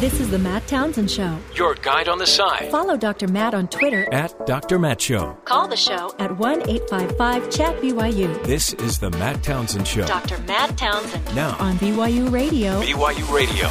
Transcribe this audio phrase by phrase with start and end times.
[0.00, 1.36] This is the Matt Townsend Show.
[1.54, 2.70] Your guide on the side.
[2.70, 3.28] Follow Dr.
[3.28, 4.78] Matt on Twitter At Dr.
[4.78, 5.36] Matt Show.
[5.44, 8.42] Call the show at 1 855 Chat BYU.
[8.44, 10.06] This is the Matt Townsend Show.
[10.06, 10.38] Dr.
[10.44, 12.80] Matt Townsend Now, on BYU Radio.
[12.80, 13.68] BYU Radio.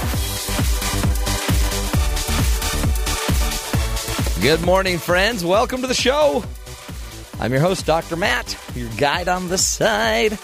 [4.44, 5.44] Good morning, friends.
[5.44, 6.44] Welcome to the show.
[7.40, 8.16] I'm your host, Dr.
[8.16, 10.38] Matt, your guide on the side.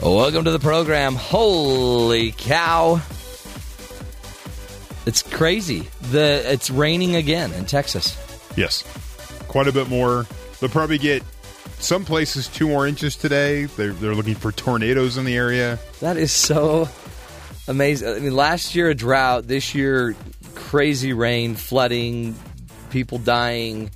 [0.00, 1.16] Welcome to the program.
[1.16, 3.00] Holy cow.
[5.06, 5.88] It's crazy.
[6.10, 8.16] The it's raining again in Texas.
[8.56, 8.82] Yes,
[9.48, 10.26] quite a bit more.
[10.60, 11.22] They'll probably get
[11.78, 13.64] some places two more inches today.
[13.64, 15.78] They're, they're looking for tornadoes in the area.
[16.00, 16.88] That is so
[17.68, 18.08] amazing.
[18.08, 20.16] I mean, last year a drought, this year
[20.54, 22.34] crazy rain, flooding,
[22.90, 23.90] people dying.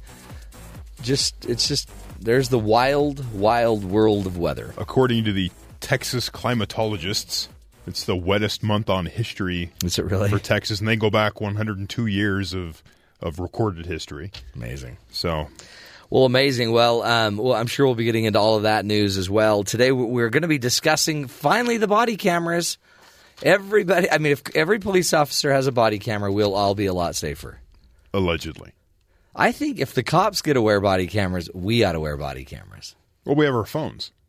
[1.03, 1.91] Just it's just
[2.21, 4.75] there's the wild, wild world of weather.
[4.77, 7.49] According to the Texas climatologists,
[7.87, 11.41] it's the wettest month on history Is it really for Texas, and they go back
[11.41, 12.83] 102 years of
[13.21, 14.31] of recorded history.
[14.55, 14.97] amazing?
[15.11, 15.49] So
[16.09, 16.73] Well, amazing.
[16.73, 19.63] Well, um, well, I'm sure we'll be getting into all of that news as well.
[19.63, 22.79] Today, we're going to be discussing finally the body cameras.
[23.43, 26.95] Everybody, I mean, if every police officer has a body camera, we'll all be a
[26.95, 27.61] lot safer.
[28.13, 28.73] allegedly,
[29.35, 32.45] I think if the cops get to wear body cameras, we ought to wear body
[32.45, 32.95] cameras.
[33.25, 34.13] well, we have our phones.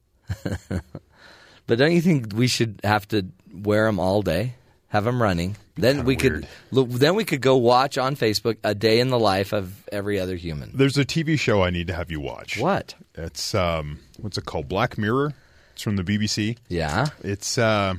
[1.71, 4.55] But don't you think we should have to wear them all day,
[4.89, 5.55] have them running?
[5.75, 6.19] Then we weird.
[6.19, 9.87] could, look, then we could go watch on Facebook a day in the life of
[9.91, 10.71] every other human.
[10.73, 12.57] There's a TV show I need to have you watch.
[12.57, 12.95] What?
[13.15, 14.67] It's um, what's it called?
[14.67, 15.33] Black Mirror.
[15.73, 16.57] It's from the BBC.
[16.67, 17.07] Yeah.
[17.23, 17.95] It's uh,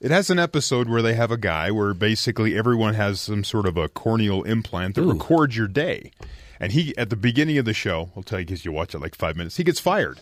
[0.00, 3.66] it has an episode where they have a guy where basically everyone has some sort
[3.66, 5.12] of a corneal implant that Ooh.
[5.12, 6.10] records your day,
[6.58, 8.98] and he at the beginning of the show, I'll tell you because you watch it
[8.98, 10.20] like five minutes, he gets fired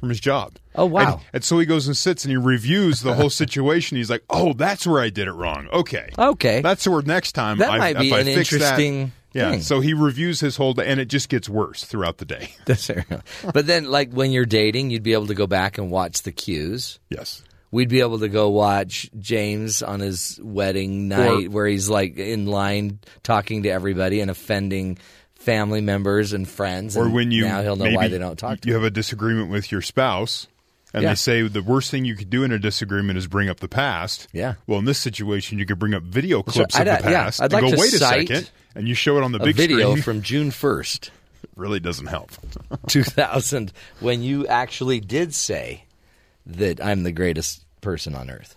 [0.00, 0.56] from his job.
[0.74, 1.14] Oh, wow.
[1.14, 3.96] And, and so he goes and sits and he reviews the whole situation.
[3.96, 5.68] He's like, "Oh, that's where I did it wrong.
[5.72, 6.60] Okay, Okay.
[6.62, 9.60] that's where next time That I, might be I an fix that- interesting yeah, thing.
[9.62, 12.50] so he reviews his whole day, and it just gets worse throughout the day.
[12.66, 13.04] It
[13.54, 16.32] but then, like when you're dating, you'd be able to go back and watch the
[16.32, 16.98] cues.
[17.10, 17.42] Yes.
[17.72, 22.16] We'd be able to go watch James on his wedding night, Or- where he's like
[22.16, 24.98] in line talking to everybody and offending
[25.40, 26.96] family members and friends.
[26.96, 28.80] or and when you now he'll know why they don't talk to you him.
[28.82, 30.46] have a disagreement with your spouse
[30.94, 31.10] and Yeah.
[31.10, 33.68] they say the worst thing you could do in a disagreement is bring up the
[33.68, 34.54] past Yeah.
[34.66, 37.40] well in this situation you could bring up video clips I'd- of the yeah, past
[37.40, 39.44] I'd and like go to wait a second and you show it on the A
[39.46, 41.10] big video screen from June first,
[41.56, 42.30] really doesn't help
[42.86, 45.84] 2000, when you actually did say
[46.46, 48.56] that I'm the greatest person on earth.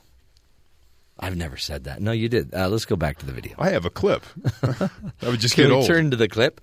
[1.24, 2.02] I've never said that.
[2.02, 2.54] No, you did.
[2.54, 3.56] Uh, let's go back to the video.
[3.58, 4.26] i have a clip
[4.64, 4.90] I
[5.24, 6.60] would just Can get we old turn to the clip?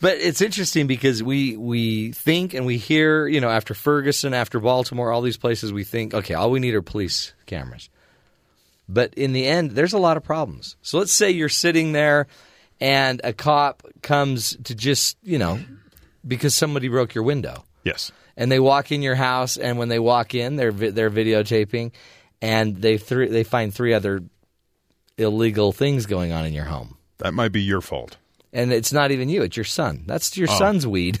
[0.00, 4.60] But it's interesting because we we think and we hear, you know, after Ferguson, after
[4.60, 7.90] Baltimore, all these places, we think, okay, all we need are police cameras.
[8.88, 10.76] But in the end, there's a lot of problems.
[10.80, 12.28] So let's say you're sitting there
[12.80, 15.60] and a cop comes to just, you know,
[16.26, 19.98] because somebody broke your window yes and they walk in your house, and when they
[19.98, 21.90] walk in, they're vi- they're videotaping,
[22.42, 24.22] and they three they find three other
[25.16, 28.16] illegal things going on in your home, that might be your fault
[28.52, 30.04] and it's not even you; it's your son.
[30.06, 30.58] That's your Oh.
[30.58, 31.18] son's weed,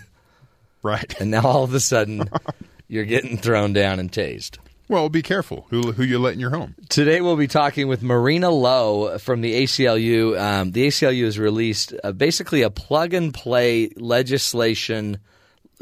[0.82, 2.30] right and now all of a sudden,
[2.88, 4.58] you're getting thrown down and tased.
[4.88, 8.02] well be careful who, who you let in your home Today we'll be talking with
[8.02, 10.40] Marina Lowe from the ACLU.
[10.40, 15.18] Um, the ACLU has released uh, basically a plug and play legislation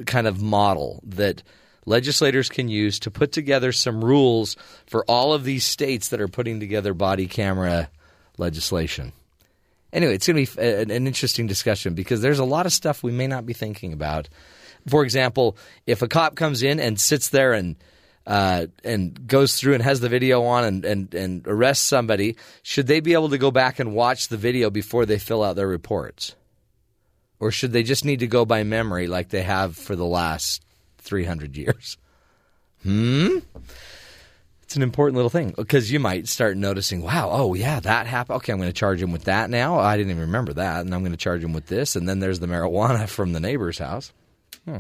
[0.07, 1.43] kind of model that
[1.87, 6.29] legislators can use to put together some rules for all of these states that are
[6.29, 7.89] putting together body camera
[8.37, 9.13] legislation.
[9.93, 13.13] Anyway, it's going to be an, interesting discussion because there's a lot of stuff we
[13.13, 14.29] may not be thinking about.
[14.89, 17.77] For example, if a cop comes in and sits there and
[18.27, 22.89] uh, and goes through and has the video on and, and, and arrests somebody, should
[22.89, 25.69] they be able to go back and watch the video before they fill out their
[25.69, 26.35] reports?
[27.39, 30.66] Or should they just need to go by memory like they have for the last
[31.07, 31.97] 300 years?
[32.83, 33.39] Hmm?
[34.63, 38.37] It's an important little thing because you might start noticing, wow, oh, yeah, that happened.
[38.39, 39.79] Okay, I'm going to charge him with that now.
[39.79, 40.81] I didn't even remember that.
[40.85, 41.95] And I'm going to charge him with this.
[41.95, 44.13] And then there's the marijuana from the neighbor's house.
[44.65, 44.79] Hmm.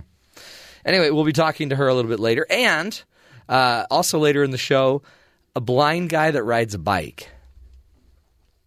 [0.84, 2.44] Anyway, we'll be talking to her a little bit later.
[2.50, 3.00] And
[3.48, 5.02] uh, also later in the show,
[5.54, 7.30] a blind guy that rides a bike.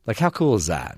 [0.06, 0.98] Like, how cool is that?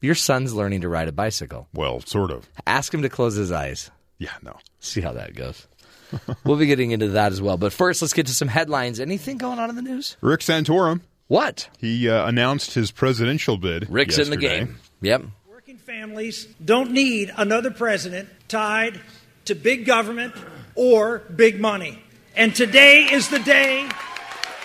[0.00, 1.68] Your son's learning to ride a bicycle.
[1.74, 3.90] well sort of Ask him to close his eyes.
[4.18, 5.66] yeah no See how that goes.
[6.44, 7.56] we'll be getting into that as well.
[7.56, 9.00] But first, let's get to some headlines.
[9.00, 10.16] Anything going on in the news?
[10.20, 11.68] rick santorum What?
[11.78, 14.78] he uh, announced his presidential bid Rick's in the game.
[15.00, 15.22] Yep.
[15.50, 19.00] Working families don't need another president tied
[19.44, 20.34] to big government
[20.74, 22.02] or big money.
[22.36, 23.88] And today is the day,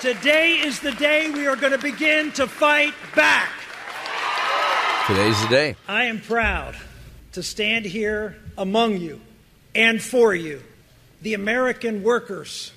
[0.02, 3.50] today is the day we are going to begin to fight back.
[5.08, 5.76] Today's the day.
[5.88, 6.76] I am proud
[7.34, 9.20] to stand here among you
[9.76, 10.62] and for you,
[11.24, 12.72] the American workers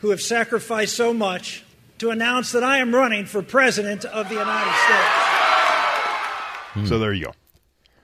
[0.00, 1.64] who have sacrificed so much,
[1.98, 5.08] to announce that I am running for President of the United States.
[6.74, 6.86] Hmm.
[6.86, 7.32] So there you go.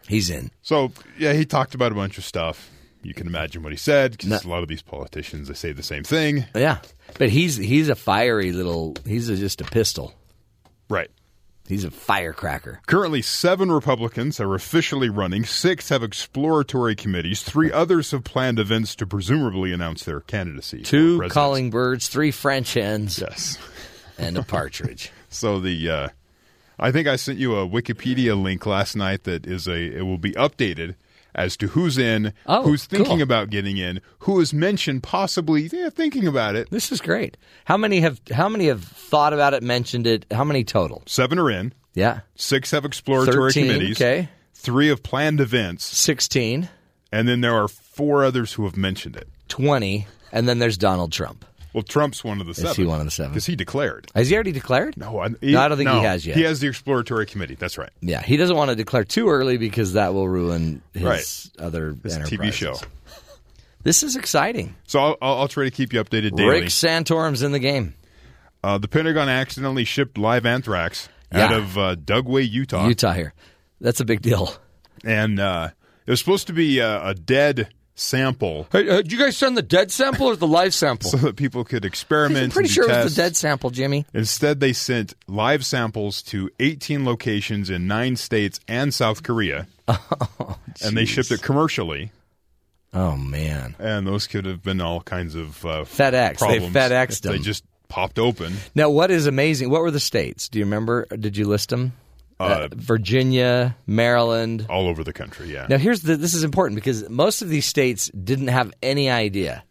[0.08, 0.50] He's in.
[0.62, 2.70] So yeah, he talked about a bunch of stuff.
[3.02, 4.38] You can imagine what he said because No.
[4.44, 6.44] a lot of these politicians they say the same thing.
[6.54, 6.78] Yeah,
[7.18, 8.94] but he's he's a fiery little.
[9.06, 10.14] He's a, just a pistol.
[10.88, 11.10] Right.
[11.70, 12.80] He's a firecracker.
[12.86, 15.44] Currently, seven Republicans are officially running.
[15.44, 17.42] Six have exploratory committees.
[17.42, 20.82] Three others have planned events to presumably announce their candidacy.
[20.82, 23.56] Two calling birds, three French hens, Yes.
[24.18, 25.10] and a partridge.
[25.32, 26.08] So the uh,
[26.76, 30.18] I think I sent you a Wikipedia link last night that is a it will
[30.18, 30.96] be updated
[31.34, 33.22] as to who's in, Oh, who's thinking cool.
[33.22, 36.70] about getting in, who is mentioned possibly yeah, thinking about it.
[36.70, 37.36] This is great.
[37.64, 40.26] How many have how many have thought about it, mentioned it?
[40.30, 41.02] How many total?
[41.06, 41.72] Seven are in.
[41.94, 43.96] Yeah, Six have exploratory 13, committees.
[44.00, 44.28] okay.
[44.54, 46.68] Three have planned events, sixteen.
[47.10, 49.28] and then there are four others who have mentioned it.
[49.48, 51.44] 20, and then there's Donald Trump.
[51.72, 52.70] Well, Trump's one of the seven.
[52.72, 53.32] Is he one of the seven?
[53.32, 54.10] Because he declared.
[54.14, 54.96] Has he already declared?
[54.96, 56.36] No, I, No, I don't think he has yet.
[56.36, 57.54] He has the exploratory committee.
[57.54, 57.90] That's right.
[58.00, 61.64] Yeah, he doesn't want to declare too early because that will ruin his Right.
[61.64, 62.74] other His TV show.
[63.82, 64.74] This is exciting.
[64.86, 66.50] So I'll, I'll, I'll try to keep you updated daily.
[66.50, 67.94] Rick Santorum's in the game.
[68.62, 73.32] Uh, the Pentagon accidentally shipped live anthrax out of uh, Dugway, Utah, Utah here.
[73.80, 74.52] That's a big deal.
[75.04, 75.70] and uh,
[76.06, 79.56] it was supposed to be a, a dead sample Hey, uh, did you guys send
[79.56, 81.10] the dead sample or the live sample?
[81.10, 82.44] so that people could experiment.
[82.44, 84.06] I'm pretty and sure do it was the dead sample, Jimmy.
[84.14, 89.66] Instead, they sent live samples to 18 locations in nine states and South Korea,
[90.82, 92.12] and they shipped it commercially.
[92.92, 96.38] Oh man, And those could have been all kinds of uh, FedEx.
[96.38, 98.54] They Problems FedExed if They just popped open.
[98.74, 99.70] Now, what is amazing?
[99.70, 100.48] What were the states?
[100.48, 101.06] Do you remember?
[101.06, 101.92] Did you list them?
[102.40, 104.66] Uh, Virginia, Maryland.
[104.70, 105.52] all over the country.
[105.52, 105.66] Yeah.
[105.68, 106.16] Now, here's the.
[106.16, 109.62] This is important because most of these states didn't have any idea.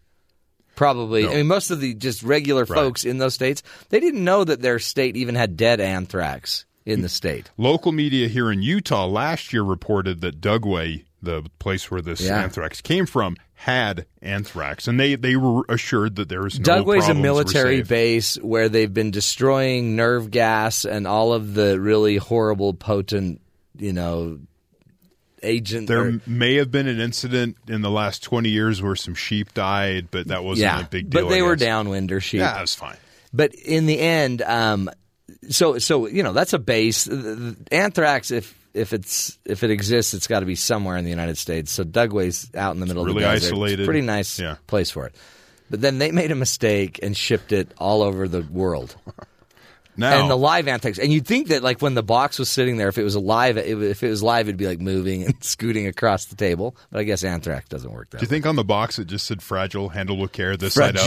[0.76, 1.32] Probably, No.
[1.32, 4.62] I mean, most of the just regular folks in those states, they didn't know that
[4.62, 7.52] their state even had dead anthrax in the state.
[7.58, 12.42] Local media here in Utah last year reported that Dugway, the place where this Yeah.
[12.42, 17.10] anthrax came from, had anthrax, and they they were assured that there was no Dugway's
[17.10, 22.74] a military base where they've been destroying nerve gas and all of the really horrible,
[22.74, 23.42] potent,
[23.78, 24.40] you know,
[25.44, 25.88] agent.
[25.88, 29.54] There or- may have been an incident in the last twenty years where some sheep
[29.54, 31.24] died, but that wasn't yeah, a big deal.
[31.24, 32.40] but they were downwinder sheep.
[32.40, 32.98] Yeah, it was fine.
[33.34, 34.90] But in the end, um,
[35.50, 37.08] so so you know that's a base.
[37.72, 41.38] Anthrax, if if it's if it exists, it's got to be somewhere in the United
[41.38, 41.72] States.
[41.72, 43.46] So Dugway's out in the middle really of the desert.
[43.46, 43.86] It's isolated.
[43.86, 44.56] pretty nice Yeah.
[44.68, 45.16] place for it.
[45.70, 48.96] But then they made a mistake and shipped it all over the world.
[49.98, 52.78] Now, And the live anthrax, and you'd think that like when the box was sitting
[52.78, 55.44] there, if it was alive, it, if it was live, it'd be like moving and
[55.44, 56.78] scooting across the table.
[56.90, 58.30] But I guess anthrax doesn't work that do you way.
[58.30, 60.56] think on the box it just said "fragile, handle with care"?
[60.56, 61.06] This side up.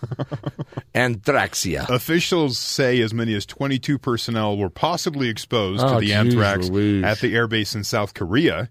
[0.00, 0.56] Fragile
[0.94, 1.88] anthraxia.
[1.88, 6.68] Officials say as many as 22 personnel were possibly exposed Oh, to the geez anthrax
[6.68, 7.04] Louise.
[7.04, 8.70] at the airbase in South Korea.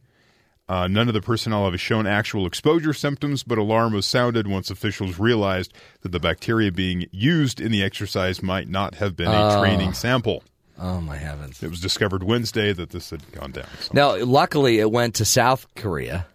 [0.68, 4.70] Uh, none of the personnel have shown actual exposure symptoms, but alarm was sounded once
[4.70, 9.60] officials realized that the bacteria being used in the exercise might not have been a
[9.60, 10.44] training sample.
[10.78, 11.62] Oh my heavens!
[11.64, 13.66] It was discovered Wednesday that this had gone down.
[13.82, 16.27] So- Now, luckily, it went to South Korea.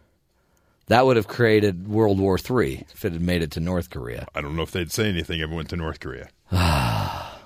[0.86, 4.26] That would have created World War III if it had made it to North Korea.
[4.34, 6.28] I don't know if they'd say anything if it went to North Korea.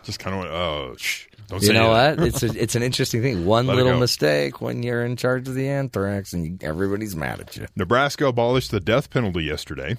[0.04, 2.20] Just kind of went, oh, shh, don't You say know anything.
[2.20, 2.28] what?
[2.34, 3.44] It's a, it's an interesting thing.
[3.46, 4.00] One Let it little go.
[4.00, 7.66] mistake when you're in charge of the anthrax, and everybody's mad at you.
[7.76, 9.96] Nebraska abolished the death penalty yesterday.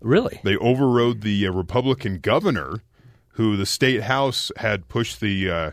[0.00, 0.40] Really?
[0.44, 2.82] They overrode the uh, Republican governor,
[3.32, 5.50] who the state house had pushed the.
[5.50, 5.70] Uh,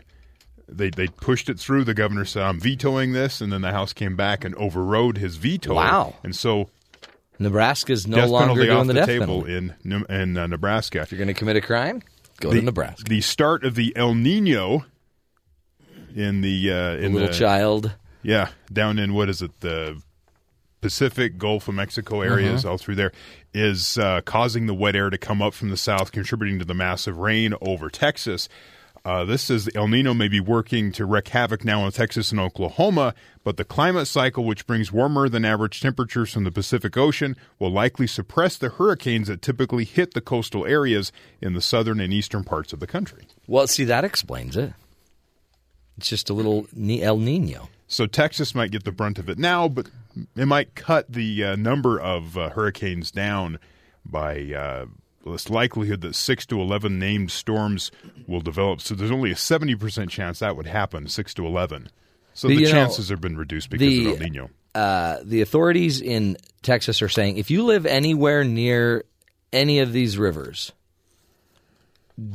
[0.68, 1.84] they they pushed it through.
[1.84, 5.36] The governor said, "I'm vetoing this," and then the House came back and overrode his
[5.36, 5.74] veto.
[5.74, 6.14] Wow.
[6.24, 6.70] And so,
[7.38, 9.74] Nebraska's no death longer doing off the, the, death table penalty.
[9.84, 11.00] in in uh, Nebraska.
[11.02, 12.02] If you're going to commit a crime,
[12.40, 13.04] go the, to Nebraska.
[13.08, 14.84] The start of the El Nino
[16.14, 17.92] in the uh, in Little the, child.
[18.22, 20.00] Yeah, down in what is it the
[20.80, 22.72] Pacific Gulf of Mexico areas, Uh-huh.
[22.72, 23.12] all through there,
[23.54, 26.74] is uh, causing the wet air to come up from the south, contributing to the
[26.74, 28.48] massive rain over Texas.
[29.06, 32.40] Uh, this says El Nino may be working to wreak havoc now in Texas and
[32.40, 37.36] Oklahoma, but the climate cycle, which brings warmer than average temperatures from the Pacific Ocean,
[37.60, 42.12] will likely suppress the hurricanes that typically hit the coastal areas in the southern and
[42.12, 43.28] eastern parts of the country.
[43.46, 44.72] Well, see, that explains it.
[45.96, 47.68] It's just a little Ni- El Nino.
[47.86, 49.86] So Texas might get the brunt of it now, but
[50.34, 53.60] it might cut the uh, number of uh, hurricanes down
[54.04, 54.86] by uh,
[55.32, 57.90] this likelihood that six to eleven named storms
[58.26, 58.80] will develop.
[58.80, 61.08] So there's only a seventy percent chance that would happen.
[61.08, 61.88] Six to eleven.
[62.34, 64.50] So the know, chances have been reduced because the- of El Nino.
[64.74, 69.04] uh, the authorities in Texas are saying if you live anywhere near
[69.52, 70.72] any of these rivers,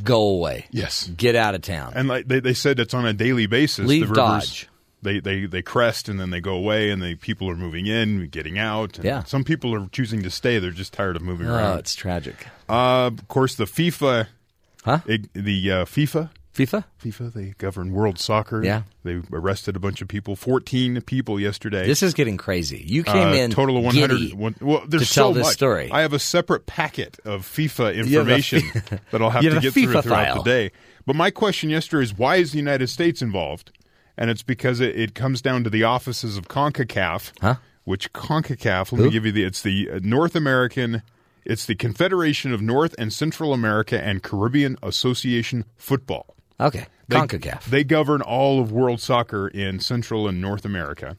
[0.03, 0.65] go away.
[0.71, 1.07] Yes.
[1.07, 1.93] Get out of town.
[1.95, 3.87] And like they, they said it's on a daily basis.
[3.87, 4.69] Leave the rivers, Dodge.
[5.03, 8.27] They, they they crest and then they go away and the people are moving in,
[8.27, 8.97] getting out.
[8.97, 9.23] And Yeah.
[9.23, 10.59] Some people are choosing to stay.
[10.59, 11.79] They're just tired of moving oh, around.
[11.79, 12.47] it's tragic.
[12.69, 14.27] Uh, of course, the FIFA,
[14.85, 14.99] Huh?
[15.07, 16.83] ig- the uh, FIFA, FIFA?
[17.03, 18.63] FIFA, they govern world soccer.
[18.63, 18.83] Yeah.
[19.03, 21.85] They arrested a bunch of people, 14 people yesterday.
[21.87, 22.83] This is getting crazy.
[22.85, 24.09] You came Uh, in total of 100.
[24.19, 24.33] giddy.
[24.33, 25.53] One, well, there's to tell so this much.
[25.53, 25.89] story.
[25.91, 29.41] I have a separate packet of FIFA You have a information fi- that I'll have
[29.43, 30.43] to have get through FIFA throughout file.
[30.43, 30.71] the day.
[31.07, 33.71] But my question yesterday is why is the United States involved?
[34.21, 37.55] And it's because it, it comes down to the offices of CONCACAF, Huh?
[37.85, 39.05] which CONCACAF, let Who?
[39.05, 41.01] me give you the, it's the uh, North American,
[41.43, 46.35] it's the Confederation of North and Central America and Caribbean Association Football.
[46.59, 46.85] Okay.
[47.07, 47.63] They, CONCACAF.
[47.63, 51.17] They govern all of world soccer in Central and North America.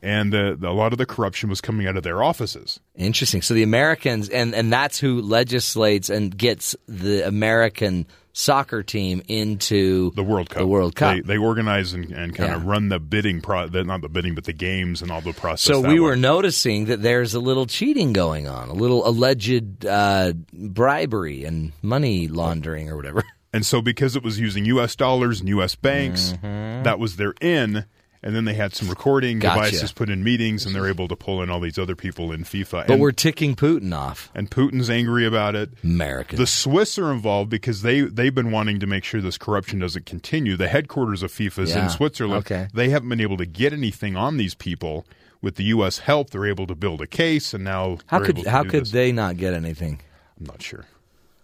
[0.00, 2.78] And uh, a lot of the corruption was coming out of their offices.
[2.94, 3.42] Interesting.
[3.42, 10.10] So the Americans, and, and that's who legislates and gets the American soccer team into
[10.16, 10.58] The World Cup.
[10.58, 11.14] The World Cup.
[11.14, 14.42] They, they organize and, and kind of run the bidding, pro- not the bidding, but
[14.44, 15.62] the games and all the process.
[15.72, 16.00] So we way.
[16.00, 21.72] were noticing that there's a little cheating going on, a little alleged uh, bribery and
[21.80, 23.22] money laundering or whatever.
[23.52, 24.96] And so because it was using U.S.
[24.96, 25.76] dollars and U.S.
[25.76, 26.82] banks, Mm-hmm.
[26.82, 27.84] that was their in.
[28.26, 29.66] And then they had some recording Gotcha.
[29.66, 32.42] devices put in meetings, and they're able to pull in all these other people in
[32.42, 32.70] FIFA.
[32.86, 34.30] But and, we're ticking Putin off.
[34.34, 35.70] and Putin's angry about it.
[35.84, 36.38] American.
[36.38, 40.06] The Swiss are involved because they they've been wanting to make sure this corruption doesn't
[40.06, 40.56] continue.
[40.56, 41.84] The headquarters of FIFA is Yeah.
[41.84, 42.46] in Switzerland.
[42.46, 42.68] Okay.
[42.72, 45.04] They haven't been able to get anything on these people.
[45.42, 45.98] With the U.S.
[45.98, 48.90] help, they're able to build a case, and now how could how could this.
[48.92, 50.00] they not get anything?
[50.40, 50.86] I'm not sure.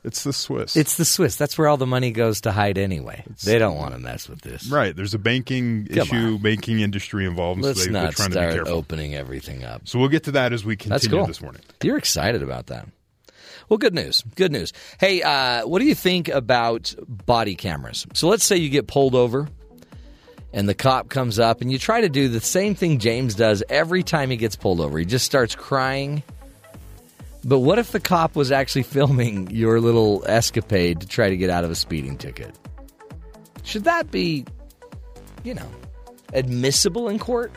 [0.02, 0.76] It's the Swiss.
[0.76, 1.36] It's the Swiss.
[1.36, 3.22] That's where all the money goes to hide anyway.
[3.44, 4.66] they don't want to mess with this.
[4.70, 4.96] right.
[4.96, 6.38] There's a banking Come issue, on.
[6.38, 7.60] banking industry involved.
[7.60, 9.86] Let's so they, they're not trying to be start opening everything up.
[9.86, 11.26] So we'll get to that as we That's continue cool.
[11.26, 11.60] this morning.
[11.82, 12.88] You're excited about that.
[13.68, 14.24] Well, good news.
[14.36, 14.72] Good news.
[14.98, 18.06] Hey, uh, what do you think about body cameras?
[18.14, 19.48] So let's say you get pulled over
[20.52, 23.62] and the cop comes up and you try to do the same thing James does
[23.68, 24.98] every time he gets pulled over.
[24.98, 26.22] He just starts crying.
[27.44, 31.50] But what if the cop was actually filming your little escapade to try to get
[31.50, 32.54] out of a speeding ticket?
[33.62, 34.44] Should that be,
[35.42, 35.68] you know,
[36.32, 37.52] admissible in court?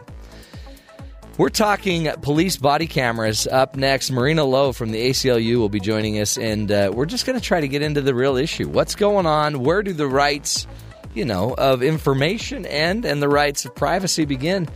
[1.37, 4.11] We're talking police body cameras up next.
[4.11, 7.43] Marina Lowe from the ACLU will be joining us, and uh, we're just going to
[7.43, 8.69] try to get into the real issue.
[8.69, 9.63] What's going on?
[9.63, 10.67] Where do the rights,
[11.15, 14.69] you know, of information end and the rights of privacy begin?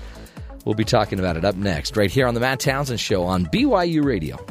[0.65, 3.45] We'll be talking about it up next, right here on the Matt Townsend Show on
[3.45, 4.43] BYU Radio.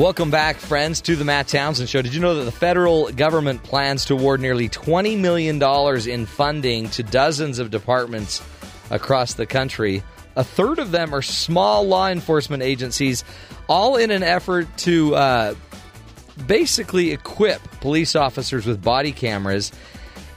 [0.00, 2.00] Welcome back, friends, to the Matt Townsend Show.
[2.00, 5.62] Did you know that the federal government plans to award nearly $20 million
[6.08, 8.40] in funding to dozens of departments
[8.90, 10.02] across the country?
[10.36, 13.24] A third of them are small law enforcement agencies,
[13.68, 15.54] all in an effort to uh,
[16.46, 19.72] basically equip police officers with body cameras.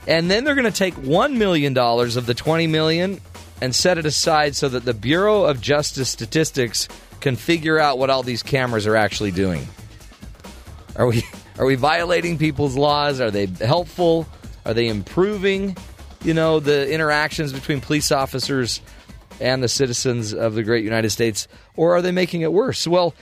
[0.06, 3.20] And then they're going to take $1 million of the 20 million
[3.60, 6.88] and set it aside so that the Bureau of Justice Statistics
[7.20, 9.66] can figure out what all these cameras are actually doing.
[10.96, 11.22] Are we
[11.58, 13.20] are we violating people's laws?
[13.20, 14.26] Are they helpful?
[14.66, 15.76] Are they improving,
[16.24, 18.80] you know, the interactions between police officers
[19.40, 22.86] and the citizens of the great United States or are they making it worse?
[22.86, 23.14] Well,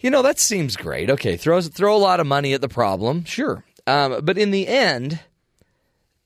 [0.00, 1.10] you know, that seems great.
[1.10, 3.64] Okay, throw throw a lot of money at the problem, sure.
[3.86, 5.20] Um, but in the end,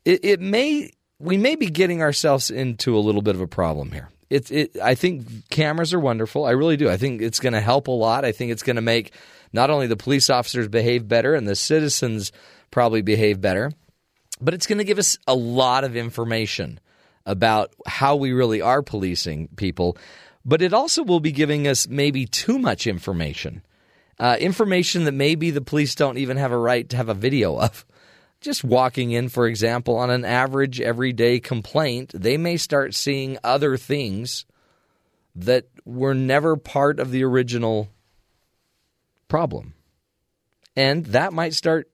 [0.05, 3.93] it, it may we may be getting ourselves into a little bit of a problem
[3.93, 4.09] here.
[4.31, 6.47] It, it I think cameras are wonderful.
[6.47, 6.89] I really do.
[6.89, 8.25] I think it's going to help a lot.
[8.25, 9.13] I think it's going to make
[9.53, 12.33] not only the police officers behave better and the citizens
[12.71, 13.71] probably behave better,
[14.41, 16.81] but it's going to give us a lot of information
[17.25, 19.97] about how we really are policing people.
[20.45, 23.63] But it also will be giving us maybe too much information,
[24.19, 27.59] uh, information that maybe the police don't even have a right to have a video
[27.59, 27.85] of.
[28.41, 33.77] Just walking in, for example, on an average everyday complaint, they may start seeing other
[33.77, 34.45] things
[35.35, 37.89] that were never part of the original
[39.27, 39.75] problem.
[40.77, 41.89] And that might start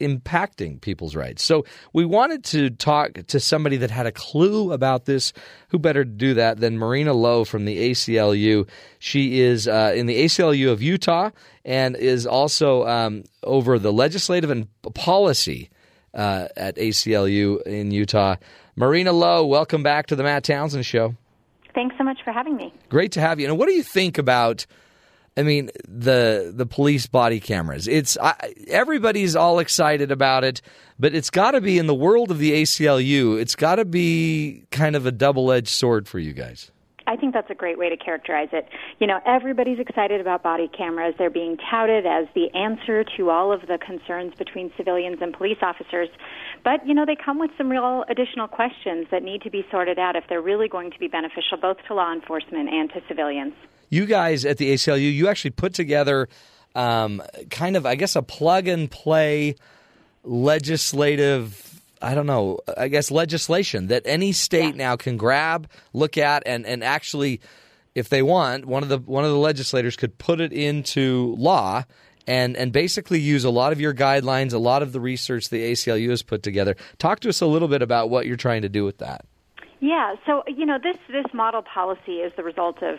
[0.00, 1.44] impacting people's rights.
[1.44, 5.32] So we wanted to talk to somebody that had a clue about this.
[5.68, 8.68] Who better to do that than Marina Lowe from the ACLU?
[8.98, 11.30] She is uh, in the ACLU of Utah
[11.64, 15.70] and is also um, over the legislative and policy
[16.14, 18.36] uh, at ACLU in Utah.
[18.76, 21.14] Marina Lowe, welcome back to the Matt Townsend Show.
[21.74, 22.72] Thanks so much for having me.
[22.88, 23.46] Great to have you.
[23.46, 24.66] And what do you think about?
[25.40, 27.88] I mean, the the police body cameras.
[27.88, 30.60] It's I, everybody's all excited about it,
[30.98, 33.40] but it's got to be in the world of the ACLU.
[33.40, 36.70] It's got to be kind of a double edged sword for you guys.
[37.06, 38.68] I think that's a great way to characterize it.
[38.98, 41.14] You know, everybody's excited about body cameras.
[41.16, 45.58] They're being touted as the answer to all of the concerns between civilians and police
[45.62, 46.10] officers.
[46.62, 49.98] But, you know, they come with some real additional questions that need to be sorted
[49.98, 53.54] out if they're really going to be beneficial both to law enforcement and to civilians.
[53.90, 56.28] You guys at the ACLU, you actually put together
[56.74, 59.56] um, kind of, I guess, a plug and play
[60.24, 61.66] legislative
[62.02, 64.84] I don't know, I guess legislation that any state yeah.
[64.84, 67.40] now can grab, look at, and, and actually,
[67.94, 71.84] if they want, one of the one of the legislators could put it into law
[72.26, 75.72] and and basically use a lot of your guidelines, a lot of the research the
[75.72, 76.76] ACLU has put together.
[76.98, 79.26] Talk to us a little bit about what you're trying to do with that.
[79.80, 82.98] Yeah, so you know this this model policy is the result of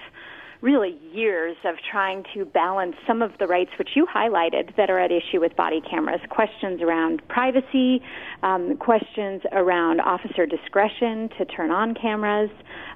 [0.61, 4.99] really years of trying to balance some of the rights which you highlighted that are
[4.99, 8.01] at issue with body cameras questions around privacy,
[8.43, 12.51] um, questions around officer discretion to turn on cameras,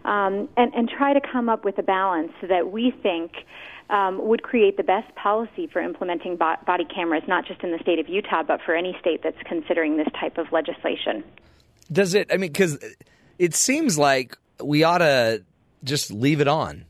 [0.05, 3.31] um, and, and try to come up with a balance that we think.
[3.87, 7.77] Um, would create the best policy for implementing bo- body cameras, not just in the
[7.77, 11.23] state of Utah, but for any state that's considering this type of legislation.
[11.91, 12.27] Does it?
[12.33, 12.79] I mean, because
[13.37, 15.43] it seems like we ought to
[15.83, 16.85] just leave it on.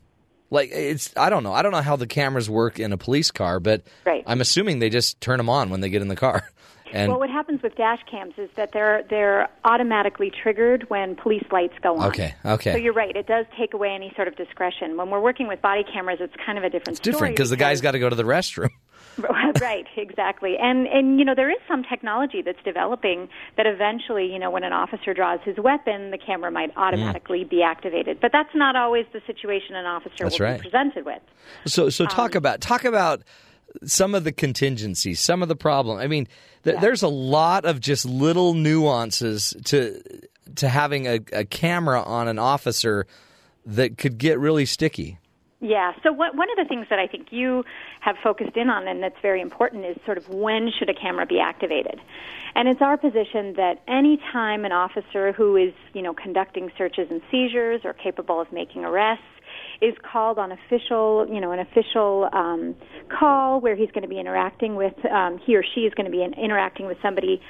[0.56, 1.52] Like it's I don't know.
[1.52, 4.24] I don't know how the cameras work in a police car, but right.
[4.26, 6.48] I'm assuming they just turn them on when they get in the car.
[6.92, 11.44] And well, what happens with dash cams is that they're they're automatically triggered when police
[11.50, 12.08] lights go on.
[12.10, 12.72] Okay, okay.
[12.72, 14.96] So you're right; it does take away any sort of discretion.
[14.96, 16.98] When we're working with body cameras, it's kind of a different.
[16.98, 18.70] It's different because the guy's got to go to the restroom.
[19.60, 20.56] right, exactly.
[20.58, 24.64] And and you know there is some technology that's developing that eventually, you know, when
[24.64, 26.78] an officer draws his weapon, the camera might mm.
[26.80, 27.50] automatically mm.
[27.50, 28.20] be activated.
[28.20, 30.60] But that's not always the situation an officer that's will right.
[30.60, 31.22] be presented with.
[31.66, 33.22] So so talk um, about talk about
[33.84, 35.98] some of the contingencies, some of the problem.
[35.98, 36.26] I mean,
[36.64, 36.80] th- yeah.
[36.80, 40.00] there's a lot of just little nuances to
[40.56, 43.06] to having a, a camera on an officer
[43.64, 45.18] that could get really sticky.
[45.60, 45.92] Yeah.
[46.02, 47.64] So what, one of the things that I think you
[48.00, 51.24] have focused in on, and that's very important, is sort of when should a camera
[51.24, 51.98] be activated.
[52.54, 57.08] And it's our position that any time an officer who is, you know, conducting searches
[57.10, 59.24] and seizures or capable of making arrests
[59.80, 62.74] is called on official, you know, an official um,
[63.08, 66.10] call where he's going to be interacting with, um, he or she is going to
[66.10, 67.40] be in, interacting with somebody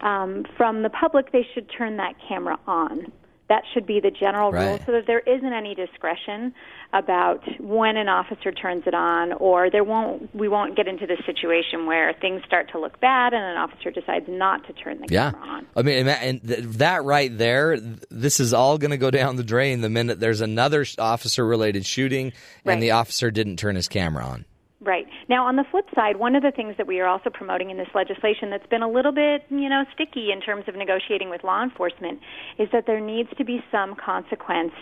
[0.00, 3.12] um, from the public, they should turn that camera on.
[3.52, 4.66] That should be the general right.
[4.66, 6.54] rule so that there isn't any discretion
[6.94, 11.18] about when an officer turns it on or there won't we won't get into this
[11.26, 15.06] situation where things start to look bad and an officer decides not to turn the
[15.10, 15.32] yeah.
[15.32, 15.60] camera on.
[15.60, 19.44] Yeah, I mean and that right there this is all going to go down the
[19.44, 22.32] drain the minute there's another officer related shooting and
[22.64, 22.80] right.
[22.80, 24.46] the officer didn't turn his camera on.
[24.80, 25.06] Right.
[25.32, 27.78] Now, on the flip side, one of the things that we are also promoting in
[27.78, 31.42] this legislation that's been a little bit, you know, sticky in terms of negotiating with
[31.42, 32.20] law enforcement
[32.58, 34.72] is that there needs to be some consequence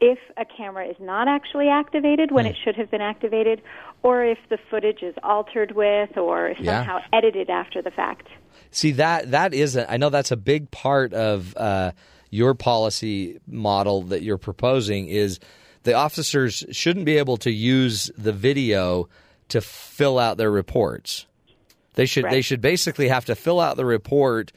[0.00, 2.52] if a camera is not actually activated when mm.
[2.52, 3.60] it should have been activated,
[4.02, 7.18] or if the footage is altered with or somehow yeah.
[7.18, 8.28] edited after the fact.
[8.70, 11.92] See that that is a, I know that's a big part of uh,
[12.30, 15.38] your policy model that you're proposing is
[15.82, 19.06] the officers shouldn't be able to use the video
[19.48, 21.26] to fill out their reports.
[21.94, 22.30] They should right.
[22.30, 24.52] they should basically have to fill out the report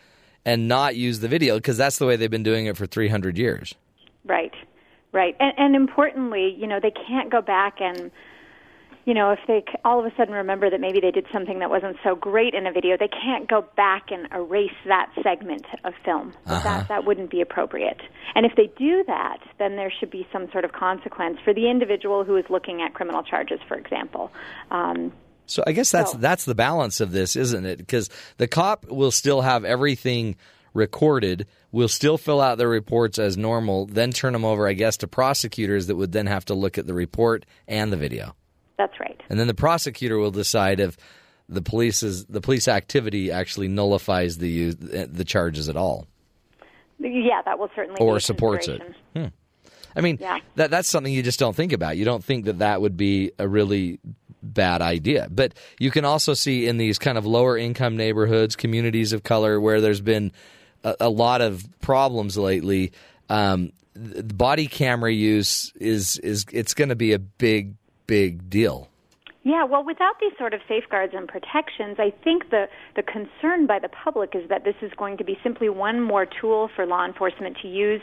[0.46, 3.38] and not use the video because that's the way they've been doing it for 300
[3.38, 3.76] years.
[4.26, 4.54] Right.
[5.12, 5.36] Right.
[5.40, 8.12] And, and importantly, you know, they can't go back and
[9.06, 11.70] you know, if they all of a sudden remember that maybe they did something that
[11.70, 15.94] wasn't so great in a video, they can't go back and erase that segment of
[16.06, 16.34] film.
[16.46, 16.64] Uh-huh.
[16.64, 18.00] That that wouldn't be appropriate.
[18.36, 21.70] And if they do that, then there should be some sort of consequence for the
[21.70, 24.32] individual who is looking at criminal charges, for example.
[24.70, 25.12] Um,
[25.48, 26.18] so I guess that's so.
[26.18, 27.78] that's the balance of this, isn't it?
[27.80, 30.36] Because the cop will still have everything
[30.74, 34.98] recorded, will still fill out their reports as normal, then turn them over, I guess,
[34.98, 38.36] to prosecutors that would then have to look at the report and the video.
[38.82, 39.22] That's right.
[39.30, 40.98] And then the prosecutor will decide if
[41.48, 46.08] the police's the police activity actually nullifies the the charges at all.
[46.98, 48.82] Yeah, that will certainly or supports it.
[49.16, 49.26] Hmm.
[49.96, 50.40] I mean, yeah.
[50.56, 51.96] that that's something you just don't think about.
[51.96, 54.00] You don't think that that would be a really
[54.42, 55.28] bad idea.
[55.30, 59.62] But you can also see in these kind of lower income neighborhoods, communities of color,
[59.62, 60.32] where there's been
[60.84, 62.94] a, a lot of problems lately.
[63.30, 67.76] Um, body camera use is is it's going to be a big
[68.08, 68.90] big deal.
[69.44, 73.80] Yeah, well, without these sort of safeguards and protections, I think the, the concern by
[73.80, 77.06] the public is that this is going to be simply one more tool for law
[77.06, 78.02] enforcement to use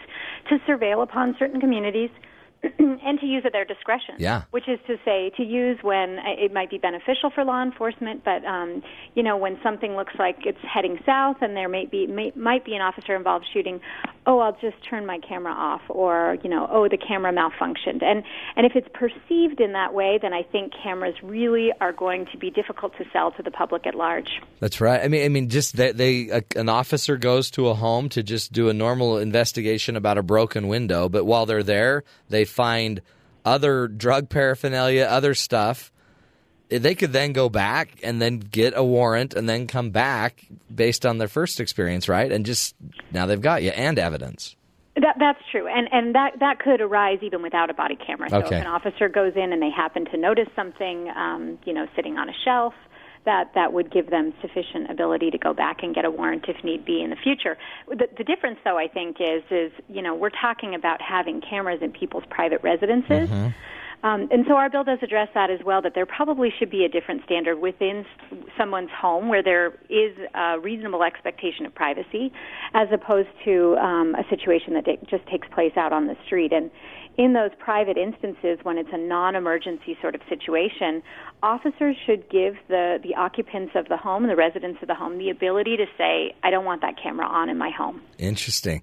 [0.48, 2.10] to surveil upon certain communities
[2.78, 4.16] and to use at their discretion.
[4.18, 4.42] Yeah.
[4.50, 8.44] Which is to say, to use when it might be beneficial for law enforcement, but
[8.44, 8.82] um,
[9.14, 12.64] you know, when something looks like it's heading south and there may be may, might
[12.64, 13.80] be an officer involved shooting,
[14.28, 18.22] oh, I'll just turn my camera off, or you know, oh, the camera malfunctioned, and
[18.56, 22.38] and if it's perceived in that way, then I think cameras really are going to
[22.38, 24.28] be difficult to sell to the public at large.
[24.60, 25.00] That's right.
[25.00, 28.22] I mean, I mean, just that they, a, an officer goes to a home to
[28.22, 33.00] just do a normal investigation about a broken window, but while they're there, they find
[33.46, 35.90] other drug paraphernalia, other stuff.
[36.70, 41.06] They could then go back and then get a warrant and then come back based
[41.06, 42.30] on their first experience, right?
[42.30, 42.74] And just
[43.10, 44.54] now they've got you and evidence.
[44.96, 48.30] That, that's true, and and that that could arise even without a body camera.
[48.30, 48.56] So Okay.
[48.56, 52.18] if an officer goes in and they happen to notice something, um, you know, sitting
[52.18, 52.74] on a shelf,
[53.24, 56.64] that that would give them sufficient ability to go back and get a warrant if
[56.64, 57.56] need be in the future.
[57.86, 61.80] The, the difference, though, I think, is is you know we're talking about having cameras
[61.80, 63.30] in people's private residences.
[64.02, 65.82] Um, and so our bill does address that as well.
[65.82, 68.04] That there probably should be a different standard within
[68.56, 72.32] someone's home where there is a reasonable expectation of privacy,
[72.74, 76.52] as opposed to um, a situation that just takes place out on the street.
[76.52, 76.70] And
[77.16, 81.02] in those private instances, when it's a non-emergency sort of situation,
[81.42, 85.30] officers should give the the occupants of the home, the residents of the home, the
[85.30, 88.82] ability to say, "I don't want that camera on in my home." Interesting.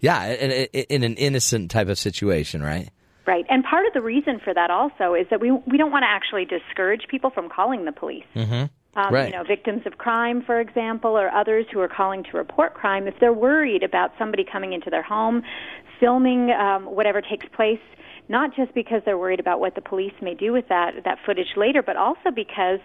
[0.00, 2.90] Yeah, in, in, in an innocent type of situation, right?
[3.24, 6.02] Right, and part of the reason for that also is that we we don't want
[6.02, 8.24] to actually discourage people from calling the police.
[8.34, 8.64] Mm-hmm.
[8.94, 9.32] Um, Right.
[9.32, 13.06] You know, victims of crime, for example, or others who are calling to report crime,
[13.06, 15.42] if they're worried about somebody coming into their home,
[15.98, 17.80] filming um, whatever takes place,
[18.28, 21.56] not just because they're worried about what the police may do with that that footage
[21.56, 22.80] later, but also because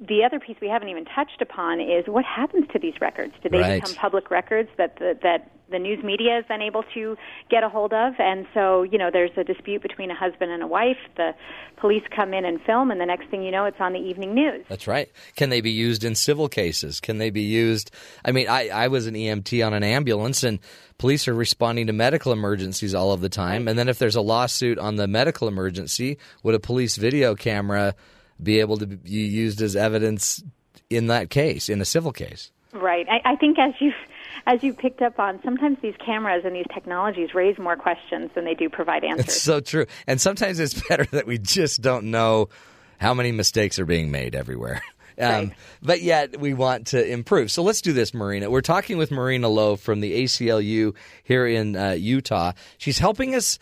[0.00, 3.32] the other piece we haven't even touched upon is what happens to these records.
[3.42, 3.82] Do they Right.
[3.82, 7.16] become public records that the, that the news media is then able to
[7.50, 8.14] get a hold of?
[8.18, 10.98] And so, you know, there's a dispute between a husband and a wife.
[11.16, 11.32] The
[11.78, 14.34] police come in and film, and the next thing you know, it's on the evening
[14.34, 14.64] news.
[14.68, 15.08] That's right.
[15.34, 17.00] Can they be used in civil cases?
[17.00, 17.90] Can they be used?
[18.24, 20.60] I mean, I, I was an EMT on an ambulance, and
[20.98, 23.66] police are responding to medical emergencies all of the time.
[23.66, 27.94] And then if there's a lawsuit on the medical emergency, would a police video camera
[28.42, 30.42] be able to be used as evidence
[30.90, 32.50] in that case, in a civil case?
[32.72, 33.06] Right.
[33.08, 33.92] I, I think as you
[34.46, 38.44] as you picked up on, sometimes these cameras and these technologies raise more questions than
[38.44, 39.26] they do provide answers.
[39.26, 39.86] It's so true.
[40.06, 42.48] And sometimes it's better that we just don't know
[42.98, 44.82] how many mistakes are being made everywhere.
[45.20, 45.52] Um, Right.
[45.82, 47.50] But yet we want to improve.
[47.50, 48.50] So let's do this, Marina.
[48.50, 52.52] We're talking with Marina Lowe from the ACLU here in uh, Utah.
[52.76, 53.58] She's helping us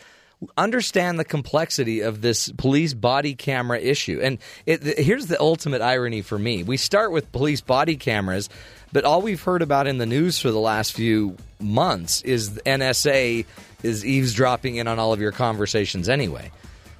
[0.56, 4.20] understand the complexity of this police body camera issue.
[4.22, 6.62] And it, here's the ultimate irony for me.
[6.62, 8.48] We start with police body cameras,
[8.92, 13.46] but all we've heard about in the news for the last few months is NSA
[13.82, 16.50] is eavesdropping in on all of your conversations anyway.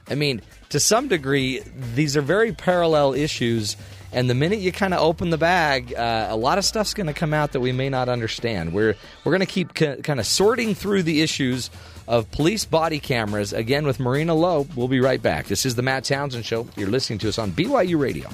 [0.09, 1.61] I mean, to some degree,
[1.94, 3.77] these are very parallel issues.
[4.12, 7.09] And the minute you kind of open the bag, uh, a lot of stuff's going
[7.09, 8.72] to come out that we may not understand.
[8.72, 8.94] We're
[9.25, 11.70] we're going to keep k- kind of sorting through the issues
[12.09, 14.66] of police body cameras again with Marina Lowe.
[14.77, 15.47] We'll be right back.
[15.47, 16.69] This is the Matt Townsend Show.
[16.77, 18.29] You're listening to us on BYU Radio.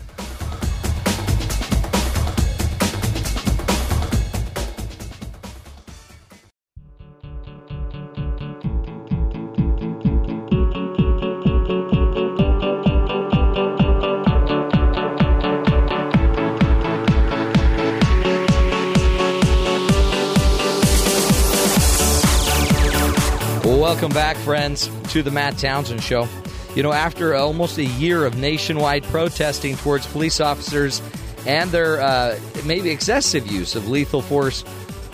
[24.03, 26.27] Welcome back, friends, to the Matt Townsend Show.
[26.75, 31.01] You know, after almost a year of nationwide protesting towards police officers
[31.47, 34.65] and their uh, maybe excessive use of lethal force,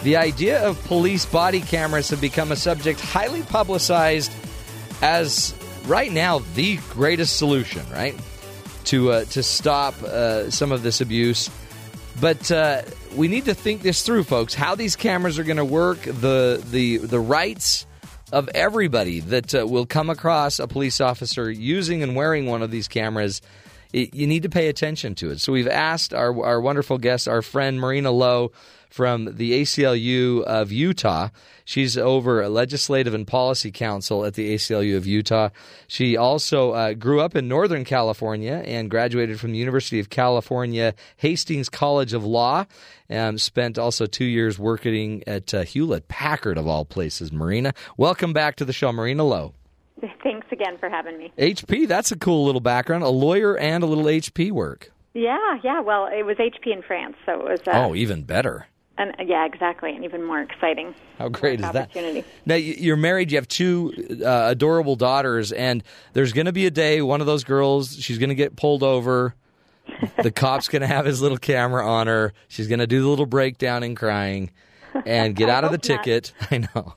[0.04, 4.32] the idea of police body cameras have become a subject highly publicized
[5.02, 8.18] as right now the greatest solution, right?
[8.84, 11.50] To uh, to stop uh, some of this abuse.
[12.22, 14.54] But uh, we need to think this through, folks.
[14.54, 17.84] How these cameras are going to work, the the the rights
[18.32, 22.70] of everybody that uh, will come across a police officer using and wearing one of
[22.70, 23.40] these cameras.
[23.92, 25.40] It, you need to pay attention to it.
[25.40, 28.52] So we've asked our our wonderful guest, our friend Marina Lowe
[28.90, 31.28] from the ACLU of Utah.
[31.64, 35.50] She's over at Legislative and Policy Counsel at the ACLU of Utah.
[35.86, 40.94] She also uh, grew up in Northern California and graduated from the University of California
[41.18, 42.64] Hastings College of Law.
[43.10, 47.32] And spent also two years working at uh, Hewlett Packard, of all places.
[47.32, 49.54] Marina, welcome back to the show, Marina Lowe.
[50.22, 51.32] Thanks again for having me.
[51.38, 53.04] HP, that's a cool little background.
[53.04, 54.92] A lawyer and a little HP work.
[55.14, 55.80] Yeah, yeah.
[55.80, 57.60] Well, it was HP in France, so it was.
[57.66, 58.66] Uh, oh, even better.
[58.98, 60.92] And yeah, exactly, and even more exciting.
[61.18, 61.94] How great is that?
[62.44, 63.30] Now you're married.
[63.30, 63.92] You have two
[64.24, 65.84] uh, adorable daughters, and
[66.14, 68.82] there's going to be a day one of those girls she's going to get pulled
[68.82, 69.36] over.
[70.22, 72.32] the cop's going to have his little camera on her.
[72.48, 74.50] She's going to do the little breakdown and crying,
[75.06, 76.04] and get out of the hope not.
[76.04, 76.32] ticket.
[76.50, 76.94] I know,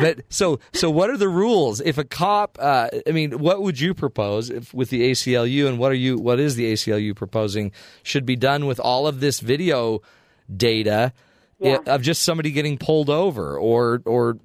[0.00, 2.58] but so so what are the rules if a cop?
[2.60, 6.18] Uh, I mean, what would you propose if, with the ACLU, and what are you?
[6.18, 7.70] What is the ACLU proposing
[8.02, 10.02] should be done with all of this video
[10.52, 11.12] data?
[11.58, 11.78] Yeah.
[11.86, 14.38] of just somebody getting pulled over or or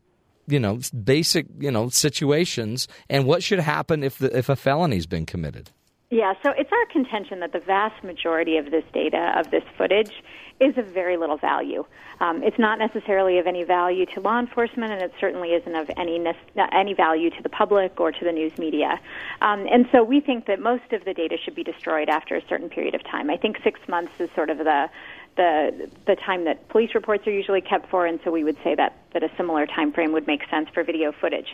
[0.48, 5.06] you know basic you know situations and what should happen if the if a felony's
[5.06, 5.70] been committed
[6.10, 10.12] Yeah, so it's our contention that the vast majority of this data, of this footage,
[10.60, 11.86] is of very little value.
[12.20, 15.90] Um, it's not necessarily of any value to law enforcement, and it certainly isn't of
[15.98, 16.24] any
[16.72, 19.00] any value to the public or to the news media.
[19.42, 22.46] Um, and so we think that most of the data should be destroyed after a
[22.48, 23.30] certain period of time.
[23.30, 24.90] I think six months is sort of the
[25.38, 28.76] the the time that police reports are usually kept for, and so we would say
[28.76, 31.48] that that a similar time frame would make sense for video footage.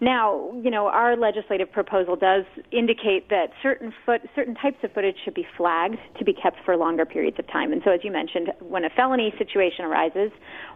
[0.00, 5.16] Now, you know, our legislative proposal does indicate that certain foot certain types of footage
[5.24, 7.72] should be flagged to be kept for longer periods of time.
[7.72, 10.30] And so, as you mentioned, when a felony situation arises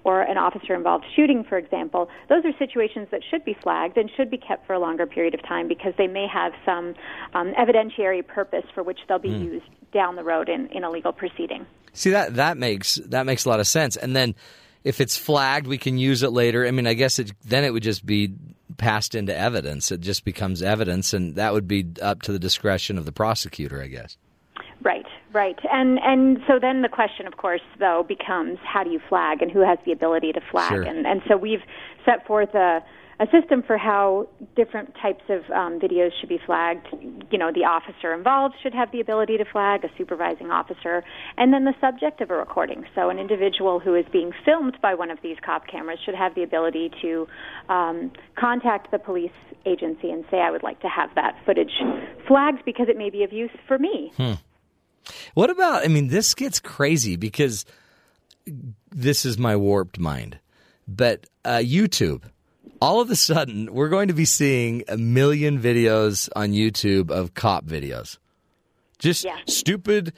[0.04, 4.10] or an officer involved shooting, for example, those are situations that should be flagged and
[4.16, 6.94] should be kept for a longer period of time because they may have some
[7.34, 11.12] um, evidentiary purpose for which they'll be used down the road in, in a legal
[11.12, 11.66] proceeding.
[11.96, 14.34] See that that makes that makes a lot of sense and then
[14.84, 17.72] if it's flagged we can use it later i mean i guess it then it
[17.72, 18.32] would just be
[18.76, 22.98] passed into evidence it just becomes evidence and that would be up to the discretion
[22.98, 24.16] of the prosecutor i guess
[24.82, 25.58] Right, right.
[25.72, 29.50] And and so then the question of course though becomes how do you flag and
[29.50, 30.70] who has the ability to flag?
[30.70, 30.82] Sure.
[30.82, 31.62] And and so we've
[32.04, 32.84] set forth a
[33.18, 36.86] a system for how different types of um, videos should be flagged.
[37.30, 41.02] You know, the officer involved should have the ability to flag, a supervising officer,
[41.38, 42.84] and then the subject of a recording.
[42.94, 46.34] So, an individual who is being filmed by one of these cop cameras should have
[46.34, 47.26] the ability to
[47.68, 49.30] um, contact the police
[49.64, 51.72] agency and say, I would like to have that footage
[52.28, 54.12] flagged because it may be of use for me.
[55.34, 55.84] What about?
[55.84, 57.64] I mean, this gets crazy because
[58.90, 60.38] this is my warped mind.
[60.88, 62.24] But uh, YouTube,
[62.80, 67.34] all of a sudden, we're going to be seeing a million videos on YouTube of
[67.34, 68.18] cop videos,
[68.98, 69.36] just Yeah.
[69.46, 70.12] stupid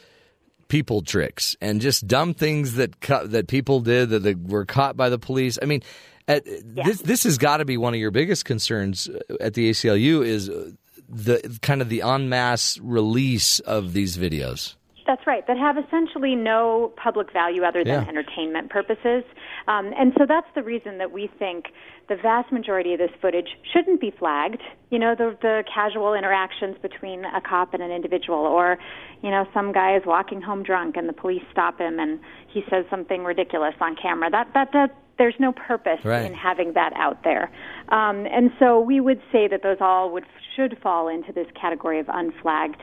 [0.69, 4.97] people tricks and just dumb things that co- that people did that, that were caught
[4.97, 5.59] by the police.
[5.63, 5.83] I mean.
[6.31, 9.71] At, This this has got to be one of your biggest concerns uh, at the
[9.71, 10.73] ACLU is uh,
[11.09, 14.75] the kind of the en masse release of these videos.
[15.07, 15.47] That's right.
[15.47, 18.09] That have essentially no public value other than Yeah.
[18.09, 19.25] entertainment purposes.
[19.69, 21.67] Um, and so that's the reason that we think
[22.09, 24.63] the vast majority of this footage shouldn't be flagged.
[24.91, 28.79] You know, the, the casual interactions between a cop and an individual, or,
[29.23, 32.63] you know, some guy is walking home drunk and the police stop him and he
[32.71, 34.31] says something ridiculous on camera.
[34.31, 36.25] That, that, that, there's no purpose Right.
[36.25, 37.51] in having that out there.
[37.89, 42.01] Um, and so we would say that those all would should fall into this category
[42.01, 42.81] of unflagged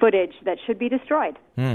[0.00, 1.38] footage that should be destroyed.
[1.56, 1.74] Hmm.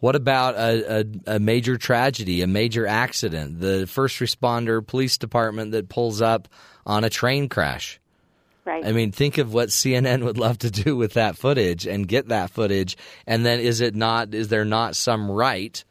[0.00, 5.72] What about a, a, a major tragedy, a major accident, the first responder police department
[5.72, 6.48] that pulls up
[6.86, 7.98] on a train crash?
[8.64, 8.84] Right.
[8.84, 12.28] I mean, think of what CNN would love to do with that footage and get
[12.28, 12.96] that footage.
[13.26, 15.82] And then is it not, is there not some right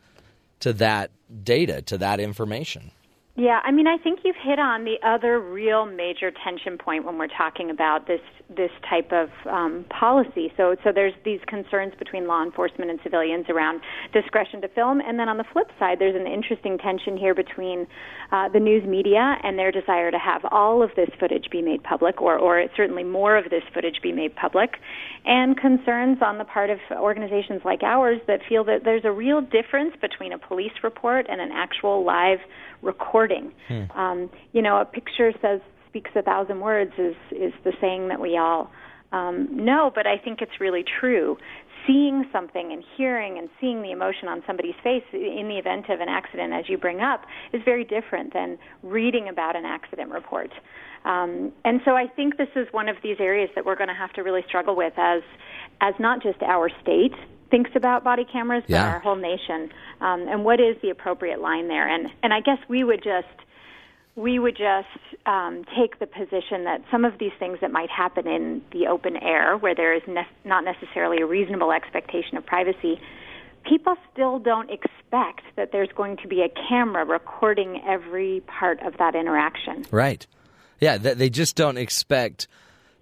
[0.62, 1.12] to that
[1.43, 2.91] data, to that information?
[3.36, 7.17] Yeah, I mean, I think you've hit on the other real major tension point when
[7.17, 8.21] we're talking about this
[8.56, 10.52] this type of um, policy.
[10.58, 13.82] So, so there's these concerns between law enforcement and civilians around
[14.13, 17.88] discretion to film, and then on the flip side, there's an interesting tension here between
[18.32, 21.84] uh, the news media and their desire to have all of this footage be made
[21.84, 24.72] public, or or certainly more of this footage be made public,
[25.26, 29.42] and concerns on the part of organizations like ours that feel that there's a real
[29.42, 32.39] difference between a police report and an actual live
[32.82, 33.52] recording.
[33.96, 35.62] Um, you know, a picture says
[35.93, 38.71] speaks a thousand words is is the saying that we all
[39.12, 41.38] um, know, but I think it's really true.
[41.86, 45.99] Seeing something and hearing and seeing the emotion on somebody's face in the event of
[45.99, 50.49] an accident, as you bring up, is very different than reading about an accident report.
[51.06, 53.93] Um, and so I think this is one of these areas that we're going to
[53.93, 55.21] have to really struggle with as
[55.82, 57.13] as not just our state
[57.51, 58.88] thinks about body cameras, but Yeah.
[58.89, 59.69] our whole nation.
[60.01, 61.88] Um, and what is the appropriate line there?
[61.88, 63.27] And and I guess we would just
[64.15, 68.28] we would just um, take the position that some of these things that might happen
[68.28, 72.99] in the open air, where there is ne- not necessarily a reasonable expectation of privacy,
[73.67, 78.97] people still don't expect that there's going to be a camera recording every part of
[78.97, 79.86] that interaction.
[79.89, 80.26] Right.
[80.80, 82.47] Yeah, they just don't expect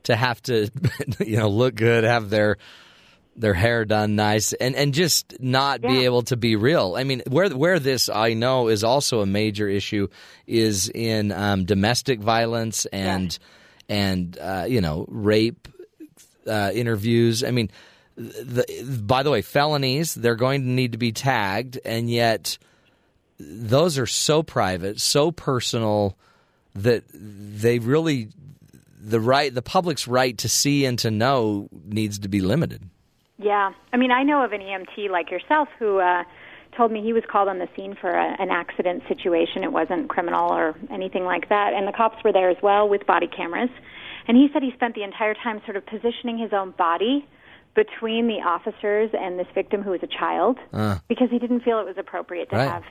[0.03, 0.69] to have to
[1.19, 2.57] you know look good, have their
[3.35, 6.95] their hair done nice, and and just not be able to be real.
[6.97, 10.07] I mean, where where this I know is also a major issue
[10.47, 13.37] is in um, domestic violence and
[13.87, 15.67] and uh, you know rape
[16.47, 17.43] uh, interviews.
[17.43, 17.71] I mean,
[18.15, 22.57] the, by the way, felonies they're going to need to be tagged, and yet
[23.39, 26.17] those are so private, so personal
[26.75, 28.29] that they really
[28.99, 32.89] the right the public's right to see and to know needs to be limited.
[33.41, 33.71] Yeah.
[33.91, 36.23] I mean, I know of an EMT like yourself who uh,
[36.77, 39.63] told me he was called on the scene for a, an accident situation.
[39.63, 41.73] It wasn't criminal or anything like that.
[41.73, 43.69] And the cops were there as well with body cameras.
[44.27, 47.27] And he said he spent the entire time sort of positioning his own body
[47.73, 50.57] between the officers and this victim who was a child
[51.07, 52.69] because he didn't feel it was appropriate to Right.
[52.69, 52.83] have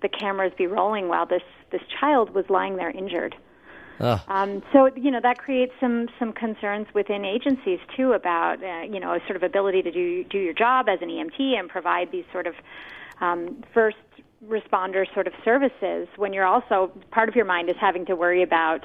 [0.00, 3.36] the cameras be rolling while this, this child was lying there injured.
[4.28, 9.00] Um, so you know that creates some some concerns within agencies too about uh, you
[9.00, 12.10] know a sort of ability to do do your job as an EMT and provide
[12.10, 12.54] these sort of
[13.20, 13.96] um, first
[14.46, 18.42] responder sort of services when you're also part of your mind is having to worry
[18.42, 18.82] about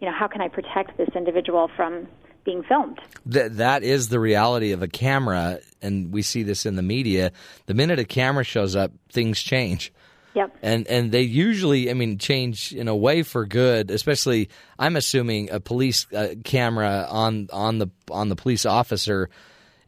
[0.00, 2.08] you know how can I protect this individual from
[2.44, 2.98] being filmed.
[3.26, 7.32] That that is the reality of a camera, and we see this in the media.
[7.66, 9.92] The minute a camera shows up, things change.
[10.38, 10.56] Yep.
[10.62, 14.48] and and they usually i mean change in a way for good especially
[14.78, 19.28] i'm assuming a police uh, camera on on the on the police officer.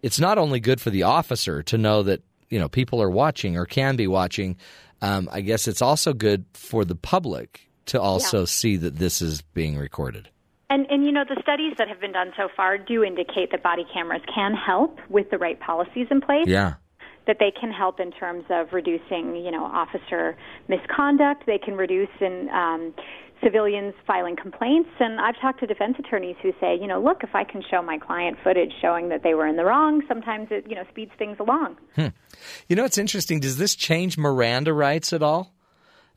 [0.02, 3.56] It's not only good for the officer to know that you know people are watching
[3.56, 4.56] or can be watching.
[5.02, 9.42] Um, i guess it's also good for the public to also see that this is
[9.42, 10.28] being recorded.
[10.68, 13.62] And, and you know, the studies that have been done so far do indicate that
[13.62, 16.46] body cameras can help with the right policies in place.
[16.46, 16.74] yeah
[17.26, 20.36] that they can help in terms of reducing, you know, officer
[20.68, 21.44] misconduct.
[21.46, 22.94] They can reduce in um,
[23.42, 24.90] civilians filing complaints.
[24.98, 27.82] And I've talked to defense attorneys who say, you know, look, if I can show
[27.82, 31.12] my client footage showing that they were in the wrong, sometimes it, you know, speeds
[31.18, 31.76] things along.
[32.68, 33.40] You know, it's interesting.
[33.40, 35.54] Does this change Miranda rights at all?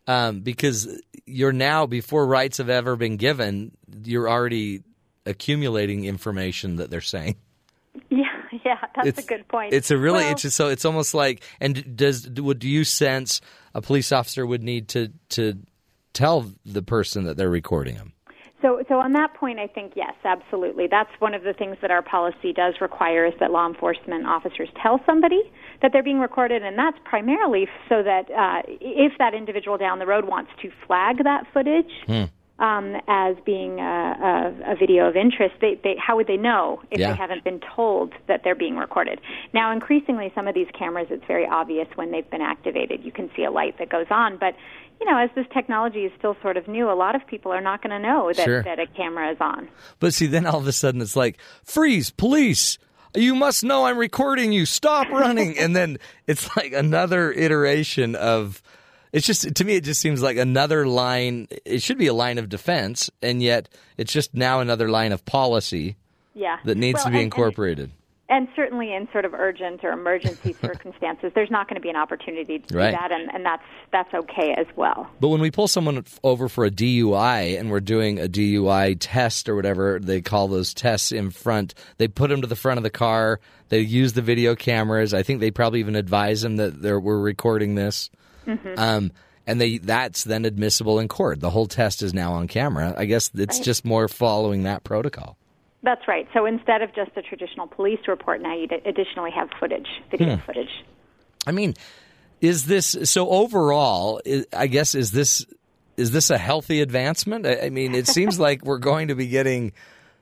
[0.07, 3.71] Um, because you're now, before rights have ever been given,
[4.03, 4.83] you're already
[5.25, 7.35] accumulating information that they're saying.
[8.09, 8.32] Yeah,
[8.65, 9.73] yeah, that's it's a good point.
[9.73, 11.41] It's a really Well, it's so it's almost like.
[11.59, 13.41] And does would do you sense
[13.73, 15.59] a police officer would need to to
[16.13, 18.13] tell the person that they're recording them?
[18.61, 20.87] So, so on that point, I think yes, absolutely.
[20.89, 24.69] That's one of the things that our policy does require is that law enforcement officers
[24.81, 25.41] tell somebody
[25.81, 30.05] that they're being recorded, and that's primarily so that uh, if that individual down the
[30.05, 31.91] road wants to flag that footage
[32.63, 36.81] um, as being a, a, a video of interest, they, they, how would they know
[36.91, 37.11] if Yeah.
[37.11, 39.19] they haven't been told that they're being recorded?
[39.53, 43.03] Now, increasingly, some of these cameras, it's very obvious when they've been activated.
[43.03, 44.55] You can see a light that goes on, but
[45.01, 47.59] you know, as this technology is still sort of new, a lot of people are
[47.59, 48.63] not going to know that, Sure.
[48.63, 49.67] that a camera is on.
[49.99, 52.77] But see, then all of a sudden it's like freeze, police.
[53.15, 54.65] You must know I'm recording you.
[54.65, 55.57] Stop running.
[55.57, 55.97] and then
[56.27, 58.61] it's like another iteration of.
[59.13, 61.47] It's just to me, it just seems like another line.
[61.65, 65.23] It should be a line of defense, and yet it's just now another line of
[65.25, 65.95] policy
[66.33, 66.57] Yeah.
[66.65, 67.91] that needs Well, to be and- incorporated.
[68.29, 71.89] And, and certainly in sort of urgent or emergency circumstances, there's not going to be
[71.91, 72.89] an opportunity to Right.
[72.89, 75.07] do that, and, and that's that's okay as well.
[75.19, 79.47] But when we pull someone over for a DUI and we're doing a DUI test
[79.47, 82.83] or whatever they call those tests in front, they put them to the front of
[82.83, 83.39] the car.
[83.69, 85.13] They use the video cameras.
[85.13, 88.09] I think they probably even advise them that they're, we're recording this.
[88.77, 89.11] Um,
[89.45, 91.39] and they that's then admissible in court.
[91.39, 92.93] The whole test is now on camera.
[92.97, 95.37] I guess it's just more following that protocol.
[95.81, 96.27] That's right.
[96.33, 100.41] So instead of just a traditional police report, now you additionally have footage, video Hmm.
[100.45, 100.83] footage.
[101.45, 101.73] I mean,
[102.39, 104.21] is this so overall?
[104.53, 105.45] i guess is this
[105.97, 107.45] is this a healthy advancement?
[107.45, 109.73] I, mean, it seems like we're going to be getting.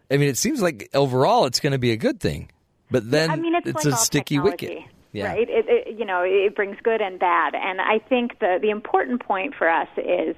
[0.10, 2.52] I mean, it seems like overall it's going to be a good thing,
[2.90, 4.92] but then I mean, it's, like a sticky technology, wicket.
[5.12, 5.28] Yeah.
[5.28, 5.50] right?
[5.50, 9.24] It, it, you know, it brings good and bad, and I think the the important
[9.24, 10.36] point for us is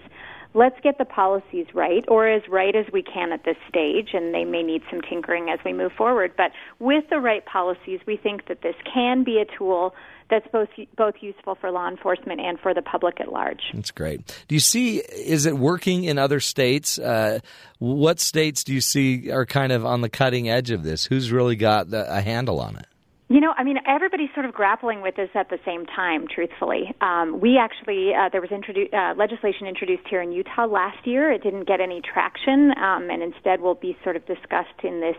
[0.54, 4.34] let's get the policies right, or as right as we can at this stage, and
[4.34, 6.34] they may need some tinkering as we move forward.
[6.38, 9.94] But with the right policies, we think that this can be a tool
[10.30, 13.62] that's both both useful for law enforcement and for the public at large.
[13.74, 14.44] That's great.
[14.48, 14.98] Do you see?
[14.98, 16.98] Is it working in other states?
[16.98, 17.40] Uh,
[17.80, 21.06] what states do you see are kind of on the cutting edge of this?
[21.06, 22.88] Who's really got the, a handle on it?
[23.34, 26.28] You know, I mean, everybody's sort of grappling with this at the same time.
[26.28, 31.08] Truthfully, um, we actually uh, there was introdu- uh, legislation introduced here in Utah last
[31.08, 31.32] year.
[31.32, 35.16] It didn't get any traction, um, and instead will be sort of discussed in this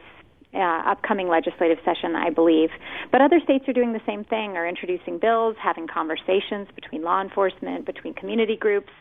[0.54, 2.68] uh, upcoming legislative session, I believe.
[3.10, 7.20] But other states are doing the same thing, are introducing bills, having conversations between law
[7.20, 8.92] enforcement, between community groups.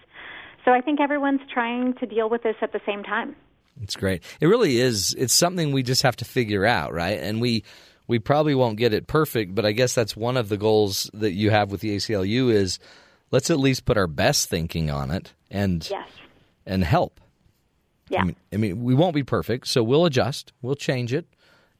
[0.66, 3.36] So I think everyone's trying to deal with this at the same time.
[3.80, 4.24] It's great.
[4.41, 5.14] It really is.
[5.16, 7.20] It's something we just have to figure out, right?
[7.20, 7.64] And we
[8.08, 11.32] we probably won't get it perfect, but I guess that's one of the goals that
[11.32, 12.80] you have with the ACLU is
[13.32, 16.08] let's at least put our best thinking on it and Yes.
[16.66, 17.20] and help.
[18.10, 18.22] Yeah.
[18.22, 21.26] I mean, I mean, we won't be perfect, so we'll adjust, we'll change it,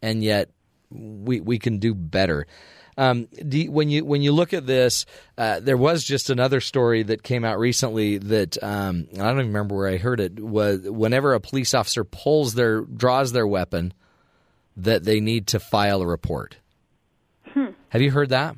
[0.02, 0.50] and yet
[0.90, 2.48] we we can do better.
[2.96, 5.06] Um, you- when you when you look at this,
[5.38, 9.48] uh, there was just another story that came out recently that um, I don't even
[9.48, 10.40] remember where I heard it.
[10.40, 13.94] Was whenever a police officer pulls their draws their weapon,
[14.78, 16.58] that they need to file a report.
[17.90, 18.56] Have you heard that?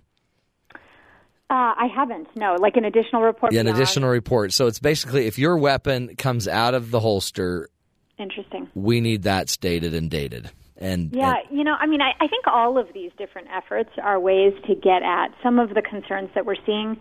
[0.73, 2.27] Uh, I haven't.
[2.35, 3.51] No, like an additional report.
[3.53, 4.53] Yeah, an beyond- additional report.
[4.53, 7.69] So it's basically if your weapon comes out of the holster,
[8.17, 8.69] Interesting.
[8.73, 10.49] we need that stated and dated.
[10.77, 13.91] And Yeah, and- you know, I mean, I, I think all of these different efforts
[14.01, 16.97] are ways to get at some of the concerns that we're seeing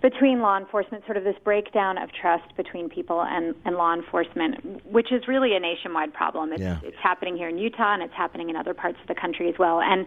[0.00, 4.84] between law enforcement, sort of this breakdown of trust between people and, and law enforcement,
[4.86, 6.52] which is really a nationwide problem.
[6.52, 6.78] It's, Yeah.
[6.84, 9.58] it's happening here in Utah and it's happening in other parts of the country as
[9.58, 9.80] well.
[9.80, 10.06] And,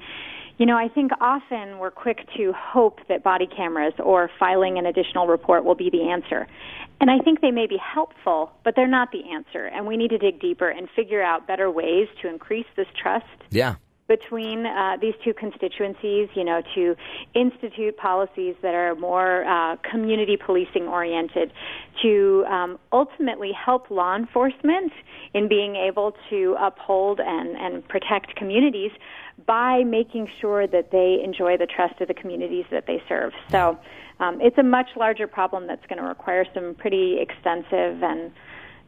[0.58, 4.86] you know, I think often we're quick to hope that body cameras or filing an
[4.86, 6.48] additional report will be the answer.
[7.02, 9.66] And I think they may be helpful, but they're not the answer.
[9.66, 13.26] And we need to dig deeper and figure out better ways to increase this trust
[13.50, 13.76] yeah,
[14.12, 16.98] between uh, these two constituencies, you know, to
[17.34, 21.50] institute policies that are more uh, community policing oriented,
[22.02, 24.92] to um, ultimately help law enforcement
[25.34, 28.92] in being able to uphold and, and protect communities
[29.46, 33.32] by making sure that they enjoy the trust of the communities that they serve.
[33.50, 33.80] So
[34.20, 38.30] um, it's a much larger problem that's going to require some pretty extensive and,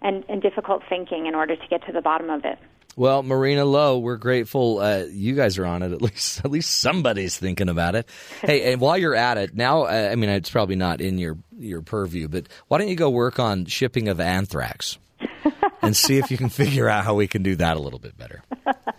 [0.02, 2.60] and, and difficult thinking in order to get to the bottom of it.
[2.96, 5.92] Well, Marina Lowe, we're grateful uh, you guys are on it.
[5.92, 8.08] At least, at least somebody's thinking about it.
[8.42, 11.38] hey, and while you're at it now, uh, I mean, it's probably not in your
[11.58, 14.98] your purview, but why don't you go work on shipping of anthrax
[15.82, 18.18] and see if you can figure out how we can do that a little bit
[18.18, 18.44] better.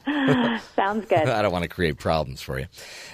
[0.77, 1.29] Sounds good.
[1.29, 2.67] I don't want to create problems for you.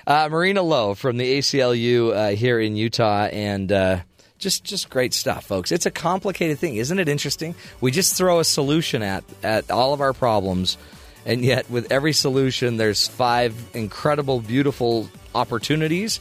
[0.07, 4.01] Uh, Marina Lowe from the ACLU uh, here in Utah, and uh,
[4.41, 5.71] just just great stuff, folks.
[5.71, 7.09] It's a complicated thing, isn't it?
[7.09, 7.55] Interesting.
[7.81, 10.77] We just throw a solution at at all of our problems,
[11.25, 16.19] and yet with every solution, there's five incredible, beautiful opportunities,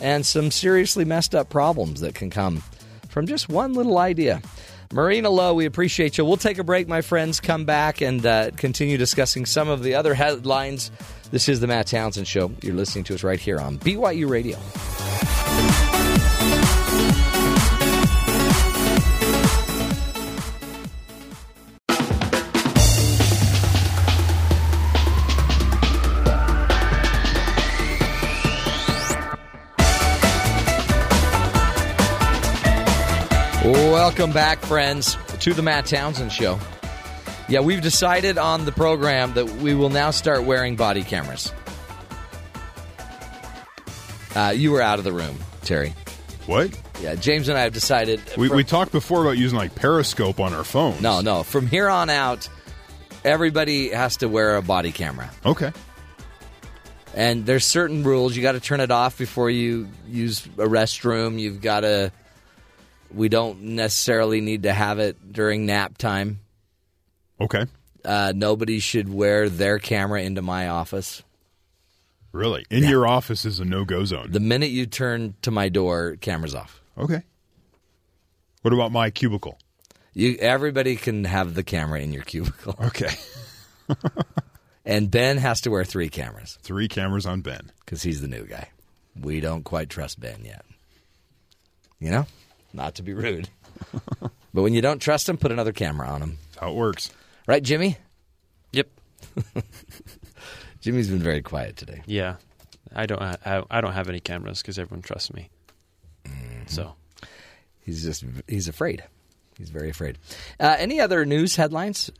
[0.00, 2.62] and some seriously messed up problems that can come
[3.08, 4.40] from just one little idea.
[4.92, 6.24] Marina Lowe, we appreciate you.
[6.24, 7.38] We'll take a break, my friends.
[7.38, 10.90] Come back and uh, continue discussing some of the other headlines.
[11.30, 12.50] This is the Matt Townsend Show.
[12.60, 14.58] You're listening to us right here on BYU Radio.
[34.00, 36.58] Welcome back, friends, to the Matt Townsend Show.
[37.50, 41.52] Yeah, we've decided on the program that we will now start wearing body cameras.
[44.34, 45.92] Uh, you were out of the room, Terry.
[46.46, 46.70] What?
[47.02, 48.22] Yeah, James and I have decided.
[48.38, 51.02] We, from- we talked before about using like Periscope on our phones.
[51.02, 51.42] no, no.
[51.42, 52.48] From here on out,
[53.22, 55.72] everybody has to wear a body camera, Okay.
[57.14, 58.34] and there's certain rules.
[58.34, 61.38] You got to turn it off before you use a restroom.
[61.38, 62.12] You've got to.
[63.14, 66.40] We don't necessarily need to have it during nap time.
[67.40, 67.66] Okay.
[68.04, 71.22] Uh, nobody should wear their camera into my office.
[72.32, 72.64] Really?
[72.70, 74.30] In your office is a no go zone.
[74.30, 76.80] The minute you turn to my door, camera's off.
[76.96, 77.22] okay.
[78.62, 79.58] What about my cubicle?
[80.12, 83.10] You, everybody can have the camera in your cubicle, Okay.
[84.84, 87.72] and Ben has to wear three cameras Three cameras on Ben.
[87.84, 88.68] because he's the new guy.
[89.20, 90.64] We don't quite trust Ben yet.
[91.98, 92.26] You know,
[92.72, 93.48] not to be rude,
[94.20, 96.38] but when you don't trust him, put another camera on him.
[96.52, 97.10] That's how it works.
[97.46, 97.96] Right, Jimmy?
[98.72, 98.88] Yep.
[100.80, 102.02] Jimmy's been very quiet today.
[102.06, 102.36] Yeah.
[102.94, 103.20] I don't.
[103.22, 105.50] I, I don't have any cameras because everyone trusts me.
[106.66, 106.94] So
[107.80, 109.02] He's just he's afraid.
[109.58, 110.18] He's very afraid.
[110.58, 112.10] Uh, any other news headlines?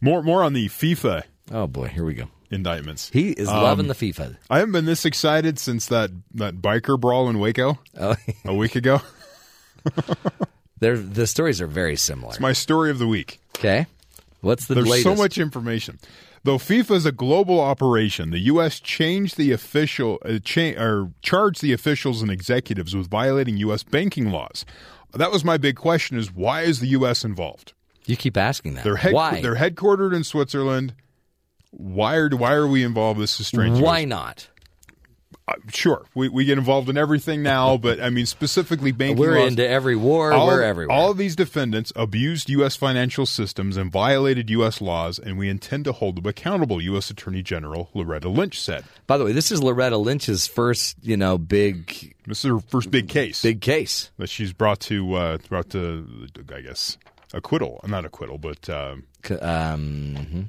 [0.00, 1.22] More more on the FIFA
[1.52, 2.24] Oh boy, here we go.
[2.50, 3.10] indictments.
[3.12, 4.36] He is Um, loving the FIFA.
[4.50, 8.74] I haven't been this excited since that, that biker brawl in Waco Oh, a week
[8.76, 9.00] ago.
[10.80, 12.30] they're, the stories are very similar.
[12.30, 13.40] It's my story of the week.
[13.58, 13.86] Okay,
[14.40, 15.04] what's the There's latest?
[15.04, 15.98] so much information.
[16.44, 18.80] Though FIFA is a global operation, the U.S.
[18.80, 23.84] changed the official uh, cha- or charged the officials and executives with violating U.S.
[23.84, 24.64] banking laws.
[25.14, 27.24] That was my big question: is why is the U.S.
[27.24, 27.74] involved?
[28.06, 28.82] You keep asking that.
[28.84, 29.40] They're head- Why?
[29.40, 30.94] They're headquartered in Switzerland.
[31.70, 33.20] Why are why are we involved?
[33.20, 33.78] This is strange.
[33.80, 34.48] Why not?
[35.72, 39.18] Sure, we, we get involved in everything now, but I mean specifically banking.
[39.18, 39.48] We're laws.
[39.48, 40.32] into every war.
[40.32, 40.96] all, we're everywhere.
[40.96, 42.76] all of these defendants abused U.S.
[42.76, 44.80] financial systems and violated U.S.
[44.80, 46.80] laws, and we intend to hold them accountable.
[46.80, 47.10] U.S.
[47.10, 48.84] Attorney General Loretta Lynch said.
[49.06, 52.90] By the way, this is Loretta Lynch's first, you know, big This is her first
[52.90, 54.10] big case big case.
[54.18, 56.06] that she's brought to uh, brought to,
[56.54, 56.98] I guess,
[57.34, 57.80] acquittal.
[57.86, 58.68] Not acquittal, but.
[58.68, 59.04] Um,
[59.40, 60.44] Um, mhm.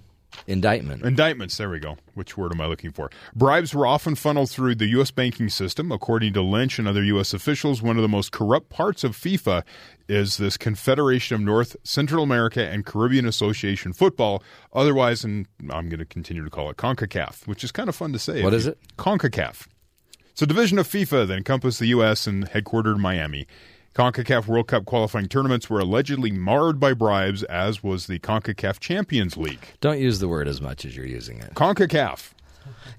[0.48, 1.04] Indictment.
[1.04, 1.98] Indictments, there we go.
[2.14, 3.10] Which word am I looking for?
[3.36, 5.12] Bribes were often funneled through the U.S.
[5.12, 5.92] banking system.
[5.92, 7.34] According to Lynch and other U.S.
[7.34, 9.64] officials, one of the most corrupt parts of FIFA
[10.08, 16.00] is this Confederation of North Central America and Caribbean Association football, otherwise, and I'm going
[16.00, 18.44] to continue to call it CONCACAF, which is kind of fun to say.
[18.44, 18.78] What is it?
[18.98, 19.68] CONCACAF.
[20.32, 22.26] It's a division of FIFA that encompass the U.S.
[22.26, 23.48] and headquartered in Miami.
[23.96, 29.38] CONCACAF World Cup qualifying tournaments were allegedly marred by bribes, as was the CONCACAF Champions
[29.38, 29.60] League.
[29.82, 31.54] Don't use the word as much as you're using it.
[31.54, 32.32] CONCACAF.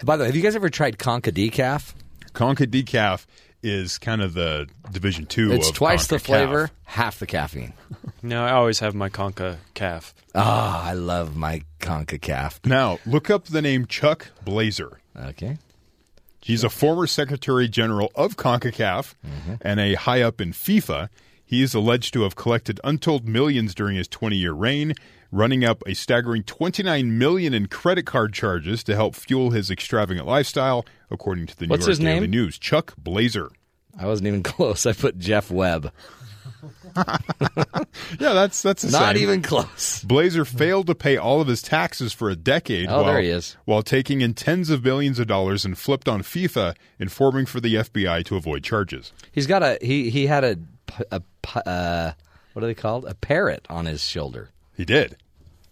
[0.05, 1.95] By the way, have you guys ever tried Conca Decaf?
[2.33, 3.27] Conca Decaf
[3.63, 5.51] is kind of the Division Two.
[5.51, 6.21] It's of twice the CONCACAF.
[6.21, 7.73] flavor, half the caffeine.
[8.23, 10.15] No, I always have my Conca calf.
[10.33, 12.61] Ah, I love my Conca Calf.
[12.65, 15.01] Now look up the name Chuck Blazer.
[15.17, 15.59] Okay.
[16.45, 19.55] He's a former Secretary General of CONCACAF Mm-hmm.
[19.63, 21.09] and a high up in FIFA.
[21.43, 24.93] He is alleged to have collected untold millions during his 20-year reign,
[25.33, 30.27] running up a staggering 29 million in credit card charges to help fuel his extravagant
[30.27, 32.31] lifestyle, according to the New What's York his Daily name?
[32.31, 32.59] News.
[32.59, 33.51] Chuck Blazer.
[33.99, 34.85] I wasn't even close.
[34.85, 35.93] I put Jeff Webb.
[38.21, 39.23] Yeah, that's that's Not same.
[39.23, 40.03] even close.
[40.05, 42.89] Blazer failed to pay all of his taxes for a decade.
[42.89, 43.57] Oh, while, there he is.
[43.65, 47.75] While taking in tens of billions of dollars and flipped on FIFA, informing for the
[47.77, 49.13] FBI to avoid charges.
[49.33, 50.11] He's got a he.
[50.11, 50.57] He had a
[51.11, 52.13] uh,
[52.53, 53.05] what are they called?
[53.07, 55.17] A parrot on his shoulder, He did.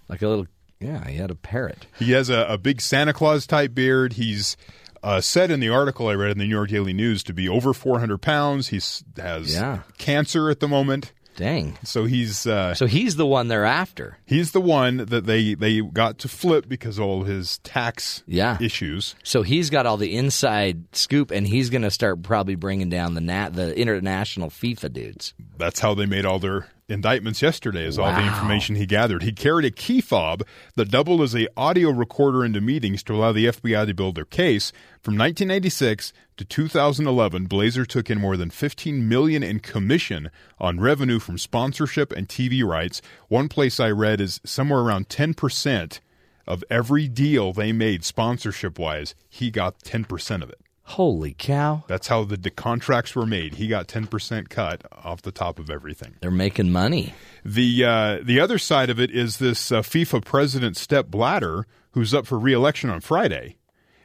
[0.09, 0.47] like a little.
[0.81, 1.87] Yeah, he had a parrot.
[1.97, 4.15] He has a, a big Santa Claus type beard.
[4.15, 4.57] He's
[5.03, 7.49] uh, said in the article I read in the New York Daily News to be
[7.49, 8.69] over 400 pounds.
[8.69, 8.77] He
[9.21, 9.81] has Yeah.
[9.99, 11.13] cancer at the moment.
[11.35, 11.79] Dang.
[11.83, 14.19] So he's uh, So he's the one they're after.
[14.27, 18.59] he's the one that they, they got to flip because of all his tax Yeah.
[18.61, 19.15] issues.
[19.23, 23.15] So he's got all the inside scoop, and he's going to start probably bringing down
[23.15, 25.33] the nat the international FIFA dudes.
[25.57, 27.85] That's how they made all their indictments yesterday.
[27.85, 29.23] Is all the information he gathered.
[29.23, 30.45] He carried a key fob
[30.77, 34.25] that doubled as a audio recorder into meetings to allow the FBI to build their
[34.25, 34.73] case.
[35.01, 41.19] From 1996 to 2011, Blazer took in more than 15 million in commission on revenue
[41.19, 43.03] from sponsorship and TV rights.
[43.29, 46.01] One place I read is somewhere around 10 percent
[46.47, 49.15] of every deal they made sponsorship wise.
[49.29, 50.62] He got 10 percent of it.
[50.85, 51.85] Holy cow!
[51.87, 53.55] That's how the, the contracts were made.
[53.55, 56.17] He got 10% cut off the top of everything.
[56.21, 57.15] They're making money.
[57.45, 62.13] The uh, the other side of it is this uh, FIFA president Sepp Blatter, who's
[62.13, 63.57] up for re-election on Friday,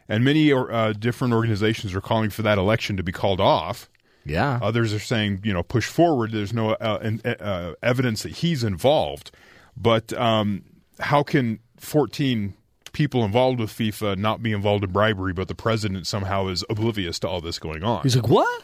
[0.08, 3.90] and many uh, different organizations are calling for that election to be called off.
[4.24, 4.60] Yeah.
[4.62, 6.32] Others are saying, you know, push forward.
[6.32, 9.32] There's no uh, in- uh, evidence that he's involved,
[9.76, 10.64] but um,
[11.00, 12.54] how can 14
[12.98, 17.20] people involved with FIFA not be involved in bribery, but the president somehow is oblivious
[17.20, 18.02] to all this going on?
[18.02, 18.64] He's like, what?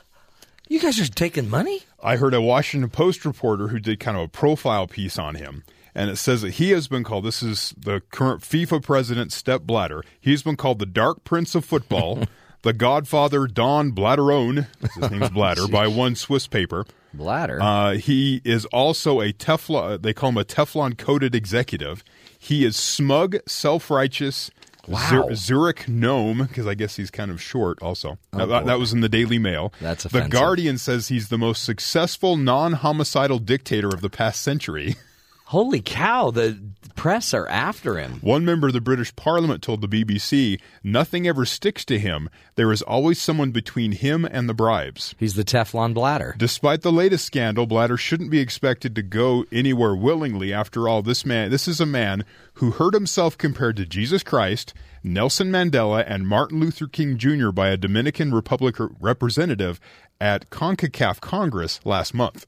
[0.67, 1.83] You guys are taking money?
[2.01, 5.63] I heard a Washington Post reporter who did kind of a profile piece on him,
[5.93, 7.25] and it says that he has been called.
[7.25, 10.03] This is the current FIFA president, Sepp Blatter.
[10.19, 12.23] He's been called the Dark Prince of Football,
[12.63, 14.65] the Godfather Don Blatterone.
[14.95, 16.87] His name's Blatter by one Swiss paper.
[17.13, 17.61] Bladder.
[17.61, 20.01] Uh, he is also a Teflon.
[20.01, 22.03] They call him a Teflon coated executive.
[22.37, 24.51] He is smug, self righteous.
[24.85, 25.29] Wow.
[25.33, 27.81] Zurich gnome, because I guess he's kind of short.
[27.81, 28.63] Also, that, boy.
[28.65, 29.71] that was in the Daily Mail.
[29.79, 30.27] That's the.
[30.27, 34.95] Guardian says he's the most successful non-homicidal dictator of the past century.
[35.53, 36.31] Holy cow!
[36.31, 36.57] The
[36.95, 38.13] press are after him.
[38.21, 42.27] One member of the British Parliament told the BBC, "Nothing ever sticks to him.
[42.55, 46.33] There is always someone between him and the bribes." He's the Teflon bladder.
[46.39, 50.51] Despite the latest scandal, Blatter shouldn't be expected to go anywhere willingly.
[50.51, 52.25] After all, this man this is a man
[52.55, 54.73] who heard himself compared to Jesus Christ,
[55.03, 57.51] Nelson Mandela, and Martin Luther King Jr.
[57.51, 59.79] by a Dominican Republic representative
[60.19, 62.47] at CONCACAF Congress last month.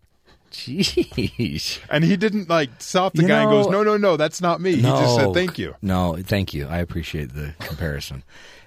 [0.56, 1.80] Jeez.
[1.90, 4.62] And he didn't like stop the You guy and goes, No, no, no, that's not
[4.62, 4.76] me.
[4.76, 5.76] He just said thank you.
[5.82, 6.68] No, thank you.
[6.68, 8.24] I appreciate the comparison.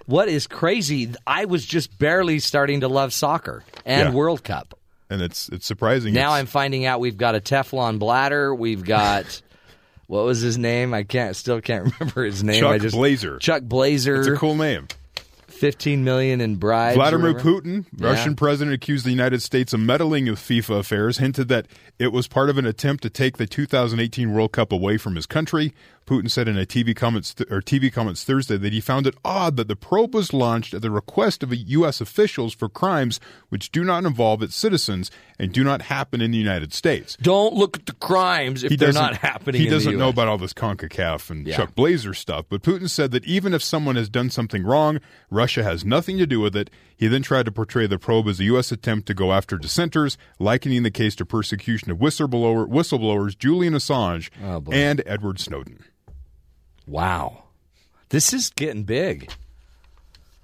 [0.06, 1.10] what is crazy?
[1.26, 4.14] I was just barely starting to love soccer and Yeah.
[4.14, 4.78] World Cup.
[5.10, 6.12] And it's it's surprising.
[6.14, 8.54] Now It's- I'm finding out we've got a Teflon bladder.
[8.54, 9.40] We've got
[10.06, 10.92] what was his name?
[10.94, 12.60] I can't still can't remember his name.
[12.60, 13.38] Chuck I just Blazer.
[13.38, 14.16] Chuck Blazer.
[14.18, 14.88] it's a cool name.
[15.58, 16.96] 15 million in bribes.
[16.96, 17.34] Vladimir.
[17.34, 21.66] Putin, Russian president, accused the United States of meddling with FIFA affairs, hinted that
[21.98, 25.26] it was part of an attempt to take the 2018 World Cup away from his
[25.26, 25.74] country.
[26.06, 29.58] Putin said in a TV comments or TV comments Thursday that he found it odd
[29.58, 32.00] that the probe was launched at the request of U.S.
[32.00, 33.20] officials for crimes
[33.50, 37.14] which do not involve its citizens and do not happen in the United States.
[37.20, 39.60] Don't look at the crimes if they're doesn't- happening.
[39.60, 41.56] He doesn't know about all this CONCACAF and Yeah.
[41.58, 42.46] Chuck Blazer stuff.
[42.48, 46.26] But Putin said that even if someone has done something wrong, Russia has nothing to
[46.26, 46.70] do with it.
[46.96, 48.72] He then tried to portray the probe as a U.S.
[48.72, 54.30] attempt to go after dissenters, likening the case to persecution of whistleblower, whistleblowers Julian Assange
[54.42, 55.84] Oh, and Edward Snowden.
[56.86, 57.44] Wow,
[58.08, 59.30] this is getting big.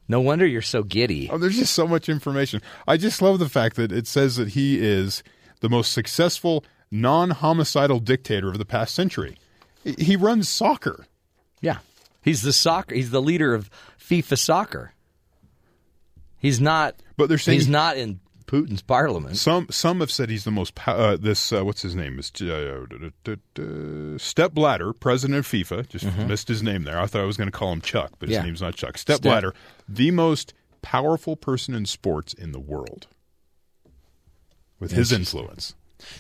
[0.07, 1.31] No wonder you're so giddy.
[1.33, 2.61] Oh, there's just so much information.
[2.87, 5.23] I just love the fact that it says that he is
[5.61, 9.37] the most successful non-homicidal dictator of the past century.
[9.83, 11.07] He- He runs soccer.
[11.63, 11.79] Yeah,
[12.23, 12.95] he's the soccer.
[12.95, 14.93] He's the leader of FIFA soccer.
[16.39, 16.97] He's not.
[17.17, 19.37] But they're saying he's not in Putin's parliament.
[19.37, 24.19] Some some have said he's the most uh, this uh, what's his name is uh,
[24.19, 25.89] Sepp Blatter, president of FIFA.
[25.89, 26.99] Just missed his name there.
[27.01, 28.43] I thought I was going to call him Chuck, but his Mm-hmm.
[28.45, 28.47] Yeah.
[28.47, 28.99] name's not Chuck.
[28.99, 29.23] Sepp Sepp.
[29.23, 29.55] Blatter,
[29.89, 33.07] the most powerful person in sports in the world,
[34.79, 35.75] with his influence.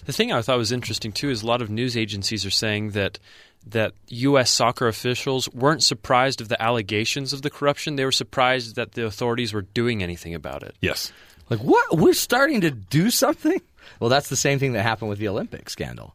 [0.07, 2.91] The thing I thought was interesting too is a lot of news agencies are saying
[2.93, 3.19] that
[3.67, 4.51] that U.S.
[4.51, 7.97] soccer officials weren't surprised of the allegations of the corruption.
[7.97, 10.77] They were surprised that the authorities were doing anything about it.
[10.81, 11.13] Yes,
[11.51, 11.99] Like what?
[11.99, 13.61] We're starting to do something.
[14.01, 16.15] Well, that's the same thing that happened with the Olympic scandal.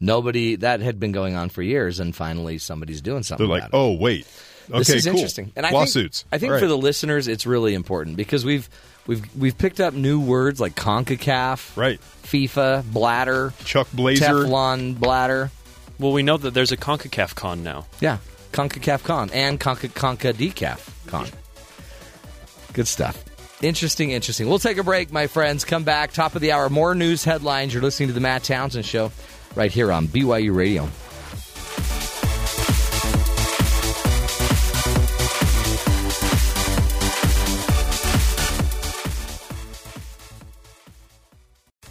[0.00, 3.46] Nobody that had been going on for years, and finally somebody's doing something.
[3.46, 3.80] they're like, about it.
[3.80, 4.26] oh wait,
[4.68, 5.14] okay, this is cool.
[5.14, 5.52] interesting.
[5.54, 6.22] And I lawsuits.
[6.22, 6.60] Think, I think Right.
[6.60, 8.68] for the listeners, it's really important because we've
[9.06, 12.00] we've we've picked up new words like Concacaf, Right.
[12.24, 14.24] FIFA, bladder, Chuck Blazer.
[14.26, 15.50] Teflon bladder.
[15.98, 17.86] Well, we know that there's a CONCACAF con now.
[18.00, 18.18] Yeah,
[18.52, 21.28] Concacaf Con and Conca Conca Decaf Con.
[22.72, 23.24] Good stuff.
[23.62, 24.48] Interesting, interesting.
[24.48, 25.64] We'll take a break, my friends.
[25.64, 26.68] Come back, top of the hour.
[26.68, 27.72] More news headlines.
[27.72, 29.10] You're listening to the Matt Townsend Show
[29.54, 30.88] right here on BYU Radio.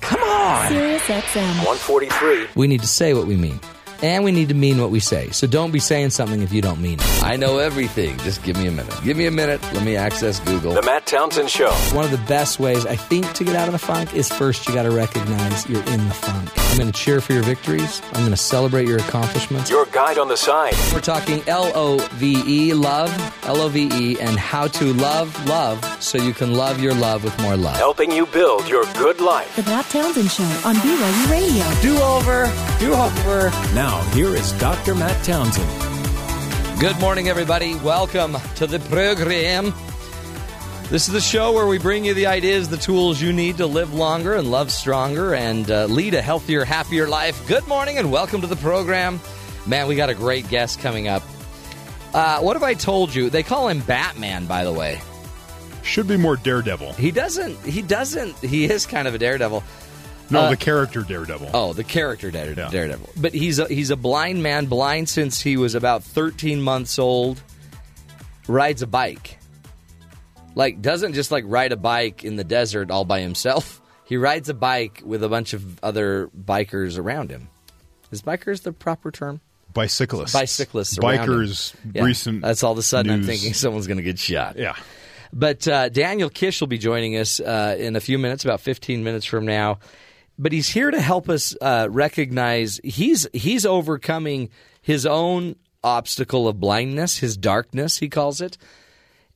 [0.01, 0.67] Come on.
[0.69, 1.65] Sirius XM.
[1.65, 2.47] 143.
[2.55, 3.59] We need to say what we mean.
[4.01, 5.29] And we need to mean what we say.
[5.29, 7.23] So don't be saying something if you don't mean it.
[7.23, 8.17] I know everything.
[8.19, 8.93] Just give me a minute.
[9.03, 9.61] Give me a minute.
[9.73, 10.73] Let me access Google.
[10.73, 11.71] The Matt Townsend Show.
[11.93, 14.67] One of the best ways, I think, to get out of the funk is first
[14.67, 16.49] you got to recognize you're in the funk.
[16.73, 18.01] I'm going to cheer for your victories.
[18.13, 19.69] I'm going to celebrate your accomplishments.
[19.69, 20.73] Your guide on the side.
[20.91, 23.11] We're talking L O V E, love,
[23.45, 27.23] L O V E, and how to love, love, so you can love your love
[27.23, 27.75] with more love.
[27.75, 29.55] Helping you build your good life.
[29.55, 31.81] The Matt Townsend Show on BYU Radio.
[31.81, 33.51] Do over, do over.
[33.75, 34.95] Now, here is Dr.
[34.95, 35.69] Matt Townsend.
[36.79, 37.75] Good morning, everybody.
[37.75, 39.73] Welcome to the program.
[40.89, 43.65] This is the show where we bring you the ideas, the tools you need to
[43.65, 47.45] live longer and love stronger and uh, lead a healthier, happier life.
[47.45, 49.19] Good morning and welcome to the program.
[49.67, 51.23] Man, we got a great guest coming up.
[52.13, 53.29] Uh, what have I told you?
[53.29, 55.01] They call him Batman, by the way.
[55.83, 56.93] should be more Daredevil.
[56.93, 57.57] He doesn't.
[57.65, 58.37] He doesn't.
[58.37, 59.61] He is kind of a daredevil.
[60.29, 61.49] No, Uh, the character Daredevil.
[61.53, 62.69] Oh, the character Dare- Yeah.
[62.69, 63.09] Daredevil.
[63.17, 67.41] But he's a, he's a blind man, blind since he was about 13 months old.
[68.47, 69.37] Rides a bike.
[70.55, 73.79] Like doesn't just like ride a bike in the desert all by himself.
[74.05, 77.47] He rides a bike with a bunch of other bikers around him.
[78.11, 79.39] Is bikers the proper term?
[79.73, 80.33] Bicyclists.
[80.33, 80.97] Bicyclists.
[80.97, 81.73] Bikers.
[81.93, 82.03] Yeah.
[82.03, 82.41] Recent.
[82.41, 84.57] That's all of a sudden I'm thinking someone's going to get shot.
[84.57, 84.75] Yeah.
[85.31, 89.03] But uh, Daniel Kish will be joining us uh, in a few minutes, about 15
[89.05, 89.79] minutes from now.
[90.37, 94.49] But he's here to help us uh, recognize he's he's overcoming
[94.81, 98.57] his own obstacle of blindness, his darkness, he calls it.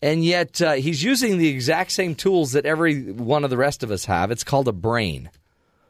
[0.02, 3.84] And yet uh, he's using the exact same tools that every one of the rest
[3.84, 4.32] of us have.
[4.32, 5.30] It's called a brain.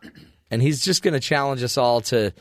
[0.49, 2.32] And he's just going to challenge us all to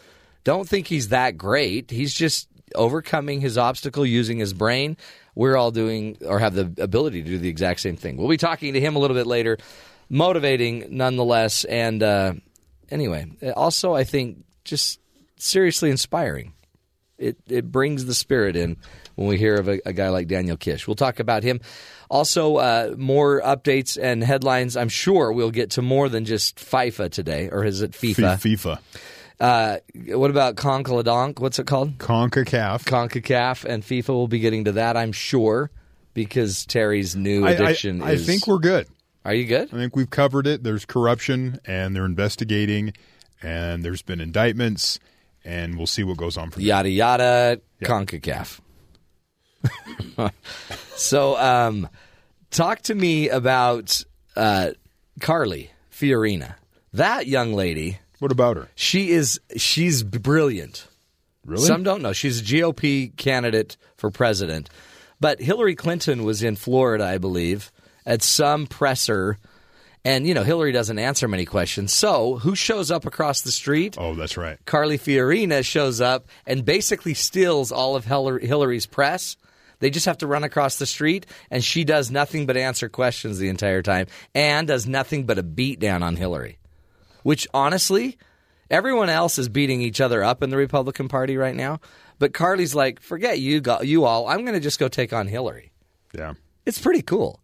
[0.45, 1.91] don't think he's that great.
[1.91, 2.47] He's just
[2.77, 4.97] overcoming his obstacle using his brain.
[5.35, 8.17] We're all doing or have the ability to do the exact same thing.
[8.17, 9.59] We'll be talking to him a little bit later.
[10.09, 11.65] Motivating nonetheless.
[11.65, 12.35] And uh,
[12.91, 13.27] anyway,
[13.57, 15.01] also, I think just
[15.39, 16.53] seriously inspiring.
[17.19, 18.77] It, it brings the spirit in
[19.15, 20.87] when we hear of a, a guy like Daniel Kish.
[20.87, 21.61] We'll talk about him.
[22.11, 24.77] Also, uh, more updates and headlines.
[24.77, 28.37] I'm sure we'll get to more than just FIFA today, or is it FIFA?
[28.37, 28.79] FIFA.
[29.41, 29.79] Uh,
[30.15, 31.41] what about Concladonk?
[31.41, 31.97] What's it called?
[31.99, 32.85] CONCACAF.
[32.85, 35.71] CONCACAF and FIFA will be getting to that, I'm sure,
[36.15, 38.27] because Terry's new I- I- addiction I, is.
[38.27, 38.87] think we're good.
[39.27, 39.75] Are you good?
[39.75, 40.63] I think we've covered it.
[40.63, 42.93] There's corruption, and they're investigating,
[43.43, 45.01] and there's been indictments,
[45.45, 46.69] and we'll see what goes on from there.
[46.69, 47.61] Yada yada.
[47.81, 47.89] Yeah.
[47.89, 48.61] CONCACAF.
[50.97, 51.89] so, um,
[52.51, 54.03] Talk to me about
[54.37, 54.71] uh,
[55.21, 56.55] Carly Fiorina.
[56.93, 58.69] That young lady, What about her?
[58.75, 60.87] she is she's brilliant.
[61.45, 61.67] Really?
[61.67, 62.13] Some don't know.
[62.13, 64.71] She's a GOP candidate for president.
[65.21, 67.73] But Hillary Clinton was in Florida, I believe,
[68.07, 69.37] at some presser.
[70.05, 71.93] And, you know, Hillary doesn't answer many questions.
[71.93, 73.97] So who shows up across the street?
[73.99, 74.57] oh, that's right.
[74.65, 79.37] Carly Fiorina shows up and basically steals all of Hillary's press.
[79.81, 83.39] They just have to run across the street, and she does nothing but answer questions
[83.39, 86.59] the entire time and does nothing but a beat down on Hillary.
[87.25, 88.17] Which, honestly,
[88.71, 91.81] everyone else is beating each other up in the Republican Party right now.
[92.19, 94.29] But Carly's like, forget you, you all.
[94.29, 95.73] I'm going to just go take on Hillary.
[96.17, 96.35] Yeah.
[96.65, 97.41] It's pretty cool.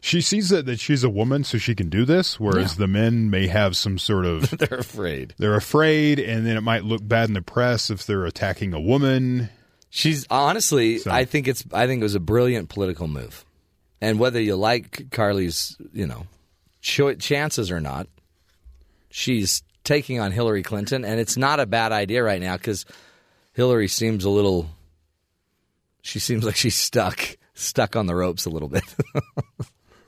[0.00, 3.30] She sees that, that she's a woman, so she can do this, whereas the men
[3.30, 4.50] may have some sort of.
[4.58, 5.34] They're afraid.
[5.38, 8.80] they're afraid, and then it might look bad in the press if they're attacking a
[8.80, 9.48] woman.
[9.90, 13.44] She's honestly, So- I think it's, I think it was a brilliant political move,
[14.00, 16.26] and whether you like Carly's, you know,
[16.80, 18.06] cho- chances or not,
[19.10, 22.84] she's taking on Hillary Clinton, and it's not a bad idea right now because
[23.54, 24.68] Hillary seems a little,
[26.02, 27.20] she seems like she's stuck,
[27.58, 28.84] stuck on the ropes a little bit.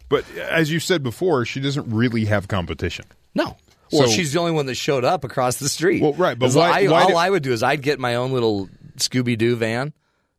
[0.08, 3.04] But as you said before, she doesn't really have competition.
[3.34, 3.56] no.
[3.92, 6.00] Well, So- she's the only one that showed up across the street.
[6.02, 8.16] Well, right, but why- I, why all did- I would do is I'd get my
[8.16, 9.92] own little Scooby Doo van,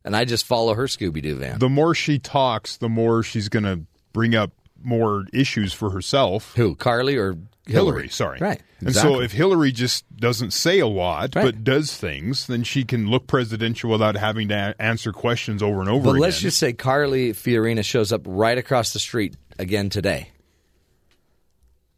[0.04, 1.58] and I just follow her Scooby Doo van.
[1.58, 3.80] The more she talks, the more she's going to
[4.12, 4.52] bring up
[4.82, 6.54] more issues for herself.
[6.56, 7.36] Who, Carly or
[7.66, 8.38] Hillary, sorry.
[8.40, 8.60] Right.
[8.80, 11.44] And so if Hillary just doesn't say a lot Right.
[11.44, 15.80] but does things, then she can look presidential without having to a- answer questions over
[15.80, 16.20] and over But again.
[16.22, 20.30] let's just say Carly Fiorina shows up right across the street again today.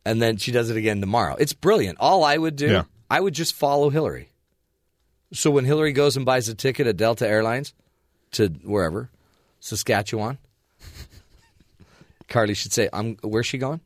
[0.05, 1.35] And then she does it again tomorrow.
[1.39, 1.97] It's brilliant.
[1.99, 2.83] All I would do, Yeah.
[3.11, 4.29] I would just follow Hillary.
[5.33, 7.73] So when Hillary goes and buys a ticket at Delta Airlines
[8.33, 9.09] to wherever,
[9.61, 10.37] Saskatchewan,
[12.29, 13.81] Carly should say, "I'm where's she going?"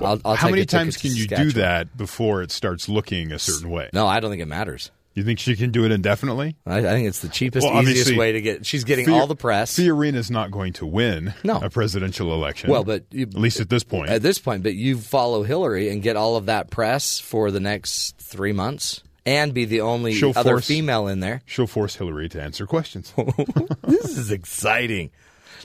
[0.00, 3.70] I'll, I'll How many times can you do that before it starts looking a certain
[3.70, 3.90] way?
[3.92, 4.90] No, I don't think it matters.
[5.14, 6.54] You think she can do it indefinitely?
[6.64, 8.64] I, I think it's the cheapest, Well, easiest way to get.
[8.64, 9.74] She's getting all the press.
[9.76, 11.56] Fiorina's not going to win No.
[11.60, 12.70] a presidential election.
[12.70, 14.08] Well, but you- at least at this point.
[14.10, 17.58] at this point, but you follow Hillary and get all of that press for the
[17.60, 21.42] next three months, and be the only She'll other force- female in there.
[21.44, 23.12] She'll force Hillary to answer questions.
[23.82, 25.10] this is exciting.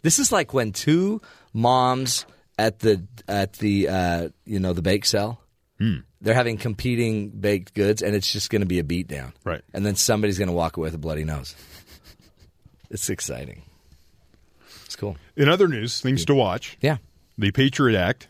[0.01, 1.21] This is like when two
[1.53, 2.25] moms
[2.57, 5.41] at the at the uh, you know the bake sale.
[5.79, 5.97] Hmm.
[6.21, 9.33] They're having competing baked goods, and it's just going to be a beatdown.
[9.43, 9.61] Right.
[9.73, 11.53] And then somebody's going to walk away with a bloody nose.
[12.89, 13.63] It's exciting.
[14.85, 15.17] It's cool.
[15.35, 16.97] In other news, things to watch: Yeah.
[17.37, 18.27] the Patriot Act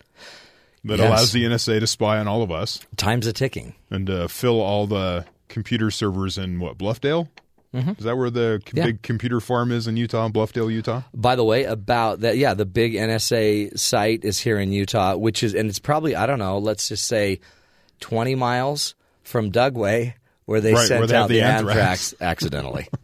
[0.84, 1.08] that Yes.
[1.08, 3.76] allows the NSA to spy on all of us Time's a ticking.
[3.90, 7.28] and uh, fill all the computer servers in what Bluffdale.
[7.76, 8.78] Is that where the c- Mm-hmm.
[8.78, 8.86] Yeah.
[8.86, 11.02] big computer farm is in Utah, in Bluffdale, Utah?
[11.14, 15.44] By the way, about that, yeah, the big NSA site is here in Utah, which
[15.44, 17.40] is, and it's probably, I don't know, let's just say
[18.00, 20.14] 20 miles from Dugway,
[20.46, 22.14] where they Right, sent where they out the the anthrax.
[22.14, 22.88] anthrax accidentally.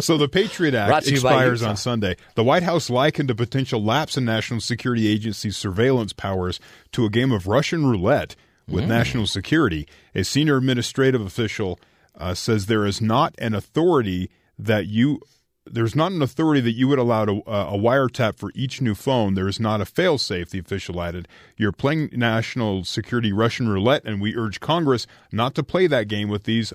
[0.00, 2.16] So the Patriot Act to you by expires on Sunday.
[2.34, 6.60] The White House likened a potential lapse in National Security Agency surveillance powers
[6.92, 8.36] to a game of Russian roulette
[8.68, 8.74] Mm.
[8.74, 9.88] with national security.
[10.14, 11.80] A senior administrative official
[12.16, 15.20] uh, says there is not an authority that you
[15.64, 18.96] there's not an authority that you would allow to, uh, a wiretap for each new
[18.96, 19.34] phone.
[19.34, 21.28] There is not a failsafe, the official added.
[21.56, 26.28] You're playing national security Russian roulette, and we urge Congress not to play that game
[26.28, 26.72] with these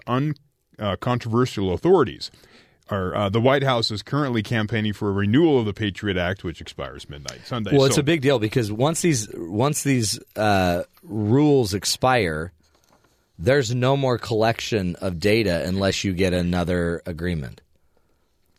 [0.79, 2.31] uncontroversial authorities.
[2.89, 6.45] Our, uh, the White House is currently campaigning for a renewal of the Patriot Act,
[6.45, 7.75] which expires midnight Sunday.
[7.75, 12.53] well, it's So- a big deal because once these once these uh, rules expire,
[13.39, 17.61] there's no more collection of data unless you get another agreement.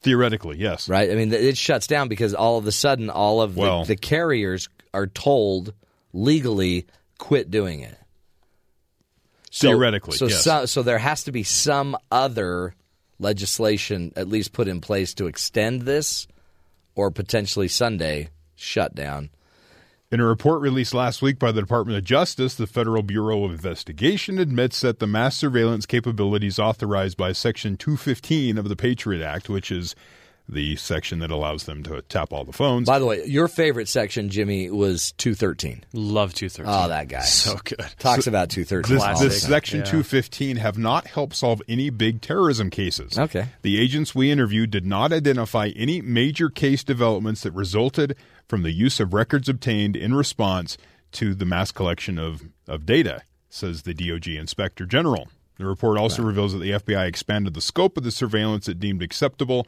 [0.01, 0.89] theoretically, yes.
[0.89, 1.11] right?
[1.11, 3.97] I mean, it shuts down because all of a sudden, all of the, Well- the
[3.97, 5.75] carriers are told
[6.13, 6.87] legally
[7.19, 7.99] quit doing it.
[9.51, 10.45] So- Theoretically, so yes.
[10.45, 12.75] so, so there has to be some other
[13.19, 16.29] legislation at least put in place to extend this,
[16.95, 19.31] or potentially Sunday shut down.
[20.11, 23.51] In a report released last week by the Department of Justice, the Federal Bureau of
[23.51, 29.51] Investigation admits that the mass surveillance capabilities authorized by Section 215 of the Patriot Act,
[29.51, 29.95] which is
[30.49, 33.87] the section that allows them to tap all the phones, By the way, your favorite
[33.87, 35.85] section, Jimmy, was two thirteen.
[35.93, 36.65] Love 213.
[36.67, 37.79] Oh, ah, that guy So good.
[37.99, 38.97] talks about two thirteen.
[38.97, 39.85] This, this section Yeah.
[39.85, 43.19] 215 have not helped solve any big terrorism cases.
[43.19, 43.45] Okay.
[43.61, 48.17] The agents we interviewed did not identify any major case developments that resulted
[48.49, 50.79] from the use of records obtained in response
[51.13, 55.29] to the mass collection of, of data, says the DOJ Inspector General.
[55.59, 59.03] The report also reveals that the FBI expanded the scope of the surveillance it deemed
[59.03, 59.67] acceptable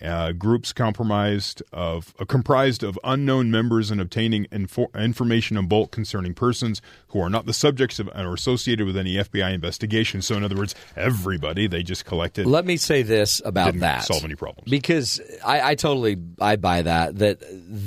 [0.00, 5.90] Uh, groups compromised of uh, comprised of unknown members and obtaining info- information in bulk
[5.90, 10.22] concerning persons who are not the subjects of or associated with any FBI investigation.
[10.22, 12.46] So, in other words, everybody they just collected.
[12.46, 14.04] Let me say this about Didn't that.
[14.04, 14.70] solve any problems.
[14.70, 17.38] because I, I totally I buy that that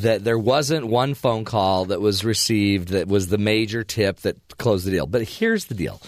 [0.01, 4.35] that there wasn't one phone call that was received that was the major tip that
[4.57, 5.07] closed the deal.
[5.07, 6.01] But here's the deal.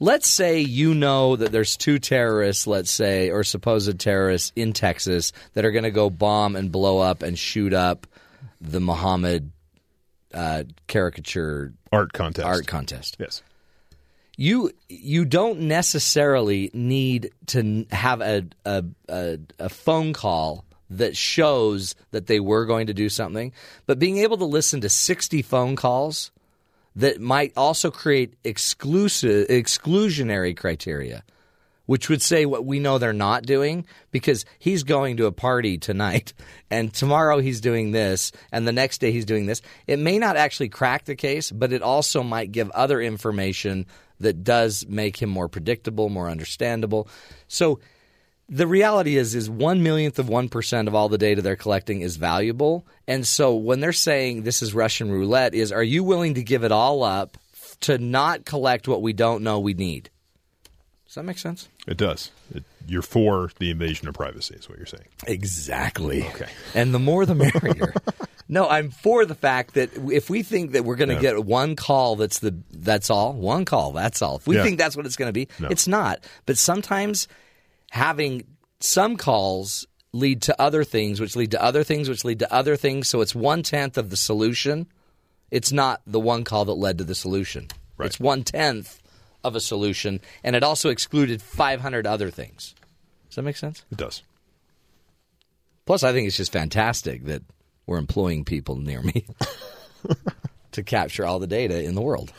[0.00, 5.32] Let's say you know that there's two terrorists, let's say, or supposed terrorists in Texas
[5.54, 8.06] that are going to go bomb and blow up and shoot up
[8.60, 9.52] the Muhammad
[10.32, 12.46] uh, caricature art contest.
[12.46, 13.42] art contest Yes.
[14.36, 21.94] you you don't necessarily need to have a, a a a phone call that shows
[22.10, 23.52] that they were going to do something,
[23.86, 26.30] but being able to listen to 60 phone calls
[26.96, 31.24] that might also create exclusive exclusionary criteria
[31.86, 35.78] which would say what we know they're not doing because he's going to a party
[35.78, 36.32] tonight
[36.70, 39.62] and tomorrow he's doing this and the next day he's doing this.
[39.86, 43.86] It may not actually crack the case, but it also might give other information
[44.20, 47.08] that does make him more predictable, more understandable.
[47.48, 47.80] So
[48.48, 52.00] the reality is is one millionth of one percent of all the data they're collecting
[52.02, 52.86] is valuable.
[53.08, 56.64] And so when they're saying this is Russian roulette, is are you willing to give
[56.64, 57.36] it all up
[57.80, 60.10] to not collect what we don't know we need?
[61.06, 61.68] Does that make sense?
[61.86, 62.30] It does.
[62.54, 65.04] It, you're for the invasion of privacy, is what you're saying.
[65.26, 66.24] Exactly.
[66.26, 66.48] Okay.
[66.74, 67.94] And the more the merrier.
[68.48, 71.76] no, I'm for the fact that if we think that we're going to get one
[71.76, 74.36] call that's the that's all, one call, that's all.
[74.36, 74.64] If we Yeah.
[74.64, 75.68] think that's what it's going to be, No.
[75.68, 76.18] it's not.
[76.46, 77.28] But sometimes
[77.94, 78.42] having
[78.80, 82.74] some calls lead to other things, which lead to other things, which lead to other
[82.74, 83.06] things.
[83.06, 84.88] So it's one tenth of the solution.
[85.52, 87.68] It's not the one call that led to the solution.
[87.96, 88.06] Right.
[88.06, 89.00] It's one tenth
[89.44, 92.74] of a solution, and it also excluded 500 other things.
[93.28, 93.84] Does that make sense?
[93.92, 94.24] It does.
[95.86, 97.42] Plus, I think it's just fantastic that
[97.86, 99.24] we're employing people near me
[100.72, 102.32] to capture all the data in the world.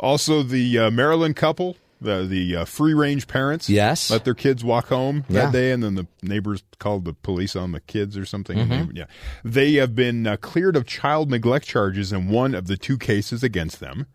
[0.00, 4.10] Also, the uh, Maryland couple, the the uh, free range parents, Yes.
[4.10, 5.46] let their kids walk home Yeah.
[5.46, 8.56] that day, and then the neighbors called the police on the kids or something.
[8.56, 8.92] Mm-hmm.
[8.92, 9.06] They- yeah,
[9.44, 13.42] they have been uh, cleared of child neglect charges in one of the two cases
[13.42, 14.06] against them.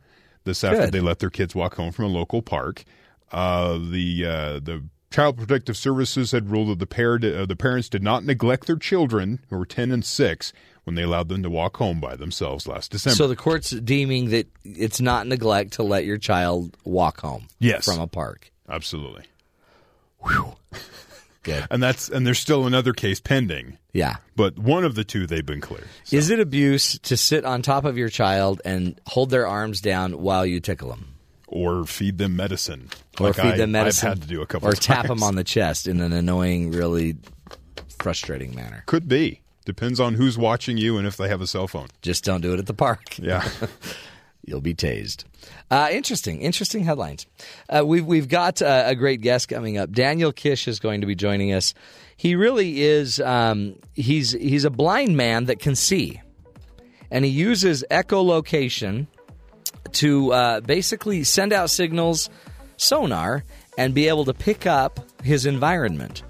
[0.46, 0.92] This after Good.
[0.94, 2.86] they let their kids walk home from a local park.
[3.32, 7.90] Uh, the uh, the Child Protective Services had ruled that the pair uh, the parents
[7.90, 10.54] did not neglect their children, who were ten and six,
[10.86, 13.16] when they allowed them to walk home by themselves last December.
[13.16, 17.86] So the court's deeming that it's not neglect to let your child walk home Yes.
[17.86, 18.52] from a park.
[18.70, 19.24] Absolutely.
[21.44, 21.66] Good.
[21.72, 24.18] And that's and there's still another case pending, Yeah.
[24.36, 25.88] but one of the two they've been cleared.
[26.04, 29.80] So, Is it abuse to sit on top of your child and hold their arms
[29.80, 31.16] down while you tickle them?
[31.52, 32.88] or feed them medicine.
[33.20, 34.08] Or like feed I, them medicine?
[34.08, 34.70] I've had to do a couple.
[34.70, 35.08] Or tap times.
[35.08, 37.16] them on the chest in an annoying, really
[37.98, 38.84] frustrating manner.
[38.86, 39.42] Could be.
[39.66, 41.88] Depends on who's watching you and if they have a cell phone.
[42.02, 43.18] Just don't do it at the park.
[43.20, 43.48] Yeah.
[44.46, 45.26] You'll be tased.
[45.70, 47.28] Uh, interesting, interesting headlines.
[47.70, 49.92] Uh, we've we've got uh, a great guest coming up.
[49.92, 51.74] Daniel Kish is going to be joining us.
[52.18, 53.20] He really is.
[53.20, 56.20] Um, he's he's a blind man that can see,
[57.12, 59.08] and he uses echolocation
[59.94, 62.30] to uh, basically send out signals,
[62.78, 63.44] sonar,
[63.78, 66.24] and be able to pick up his environment.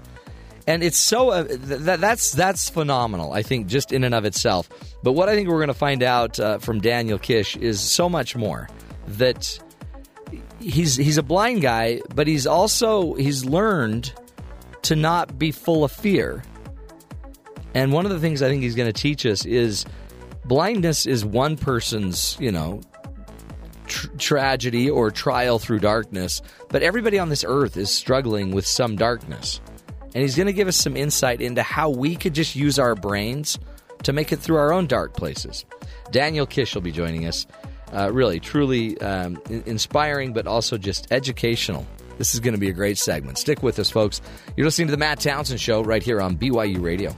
[0.66, 3.32] And it's so uh, th- th- that's that's phenomenal.
[3.32, 4.68] I think just in and of itself.
[5.02, 8.08] But what I think we're going to find out uh, from Daniel Kish is so
[8.08, 8.68] much more.
[9.06, 9.58] That
[10.60, 14.12] he's he's a blind guy, but he's also he's learned
[14.82, 16.42] to not be full of fear.
[17.74, 19.84] And one of the things I think he's going to teach us is
[20.44, 22.80] blindness is one person's you know
[23.86, 28.96] tr- tragedy or trial through darkness, but everybody on this earth is struggling with some
[28.96, 29.60] darkness.
[30.14, 32.94] And he's going to give us some insight into how we could just use our
[32.94, 33.58] brains
[34.02, 35.64] to make it through our own dark places.
[36.10, 37.46] Daniel Kish will be joining us.
[37.92, 41.84] Uh, really, truly um, in- inspiring, but also just educational.
[42.18, 43.38] This is going to be a great segment.
[43.38, 44.20] Stick with us, folks.
[44.56, 47.16] You're listening to the Matt Townsend Show right here on BYU Radio.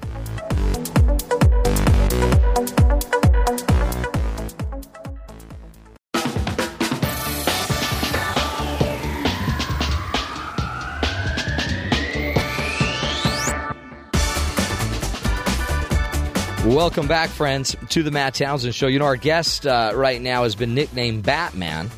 [16.73, 18.87] Welcome back, friends, to the Matt Townsend Show.
[18.87, 21.89] You know, our guest uh, right now has been nicknamed Batman.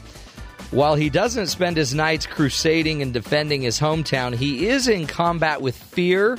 [0.73, 5.63] While he doesn't spend his nights crusading and defending his hometown, he is in combat
[5.63, 6.39] with fear,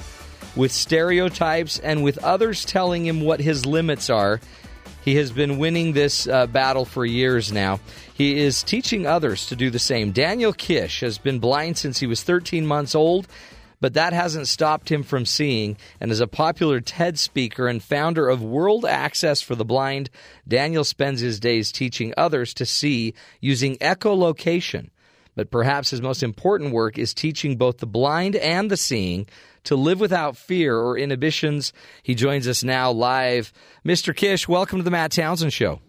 [0.53, 4.41] with stereotypes, and with others telling him what his limits are.
[5.05, 7.79] He has been winning this uh, battle for years now.
[8.13, 10.11] He is teaching others to do the same.
[10.11, 13.29] Daniel Kish has been blind since he was 13 months old,
[13.79, 15.77] but that hasn't stopped him from seeing.
[15.99, 20.09] And as a popular TED speaker and founder of World Access for the Blind,
[20.47, 24.89] Daniel spends his days teaching others to see using echolocation.
[25.35, 29.27] But perhaps his most important work is teaching both the blind and the seeing
[29.65, 31.73] to live without fear or inhibitions.
[32.03, 33.51] He joins us now live.
[33.85, 34.15] Mr.
[34.15, 35.81] Kish, welcome to the Matt Townsend Show.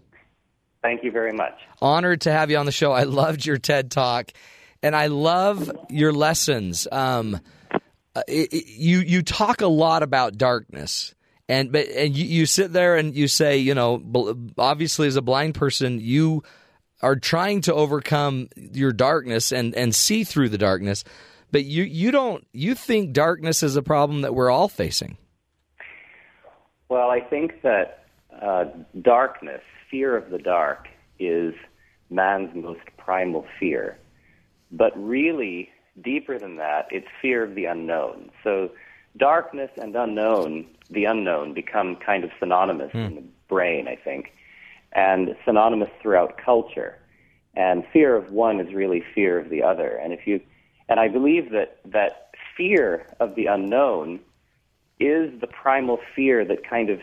[0.83, 1.55] Thank you very much.
[1.81, 2.93] Honored to have you on the show.
[2.93, 4.31] I loved your TED Talk,
[4.83, 6.89] and I love your lessons.
[6.91, 7.41] Um,
[8.17, 11.15] uh, you you talk a lot about darkness,
[11.51, 14.03] and but and you, you sit there and you say, you know,
[14.57, 16.43] obviously as a blind person, you
[17.03, 21.05] are trying to overcome your darkness and and see through the darkness,
[21.53, 25.19] but you you don't you think darkness is a problem that we're all facing.
[26.89, 28.07] Well, I think that
[28.41, 28.65] uh,
[29.03, 29.61] darkness,
[29.91, 30.89] fear of the dark,
[31.19, 31.53] is
[32.09, 33.99] man's most primal fear.
[34.73, 35.69] But really,
[36.03, 38.31] deeper than that, it's fear of the unknown.
[38.45, 38.71] So,
[39.17, 43.07] darkness and unknown, the unknown, become kind of synonymous mm.
[43.07, 44.33] in the brain, I think,
[44.93, 46.99] and synonymous throughout culture.
[47.55, 49.97] And fear of one is really fear of the other.
[49.97, 50.41] And if you,
[50.89, 54.21] and I believe that that fear of the unknown
[55.01, 57.01] is the primal fear that kind of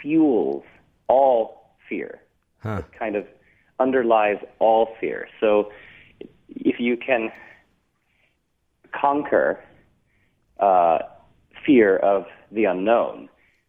[0.00, 0.64] fuels
[1.08, 2.20] all fear.
[2.62, 2.78] Huh.
[2.78, 3.26] It kind of
[3.78, 5.28] underlies all fear.
[5.40, 5.70] So
[6.48, 7.30] if you can
[9.00, 9.62] conquer
[10.60, 10.98] uh,
[11.64, 13.28] fear of the unknown,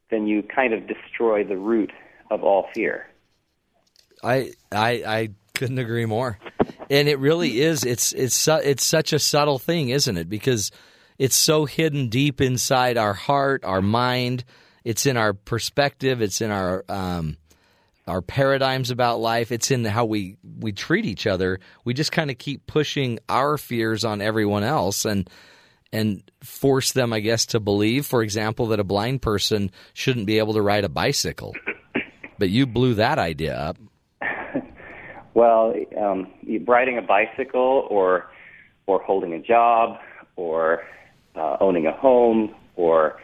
[0.10, 1.92] then you kind of destroy the root
[2.32, 3.08] of all fear.
[4.24, 6.40] I I I couldn't agree more.
[6.90, 10.30] And it really is it's it's it's such a subtle thing, isn't it?
[10.30, 10.72] Because
[11.18, 14.44] it's so hidden deep inside our heart, our mind.
[14.84, 16.22] It's in our perspective.
[16.22, 17.38] It's in our um,
[18.08, 19.52] our paradigms about life.
[19.52, 21.60] It's in how we we treat each other.
[21.84, 25.30] We just kind of keep pushing our fears on everyone else and
[25.94, 30.38] and force them, I guess, to believe, for example, that a blind person shouldn't be
[30.38, 31.56] able to ride a bicycle.
[32.38, 33.78] But you blew that idea up.
[35.34, 36.28] well, um,
[36.66, 38.28] riding a bicycle or
[38.86, 39.98] or holding a job
[40.36, 40.84] or
[41.36, 43.20] uh, owning a home or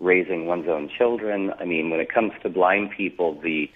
[0.00, 1.52] raising one's own children.
[1.58, 3.70] I mean, when it comes to blind people, the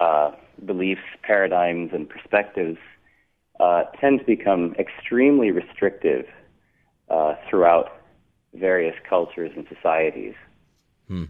[0.00, 0.32] uh,
[0.64, 2.78] beliefs, paradigms, and perspectives
[3.60, 6.26] uh, tend to become extremely restrictive
[7.08, 8.00] uh, throughout
[8.54, 10.34] various cultures and societies.
[11.08, 11.24] Hmm.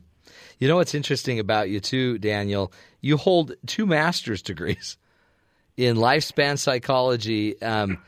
[0.59, 2.73] You know what's interesting about you too, Daniel?
[3.01, 4.97] You hold two master's degrees
[5.77, 7.61] in lifespan psychology.
[7.61, 7.99] Um,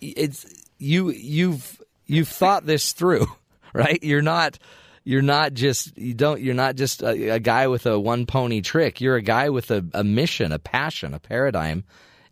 [0.00, 3.26] it's you you've you've thought this through,
[3.72, 4.02] right?
[4.02, 4.58] You're not
[5.04, 8.62] you're not just you don't you're not just a, a guy with a one pony
[8.62, 9.00] trick.
[9.00, 11.84] You're a guy with a, a mission, a passion, a paradigm.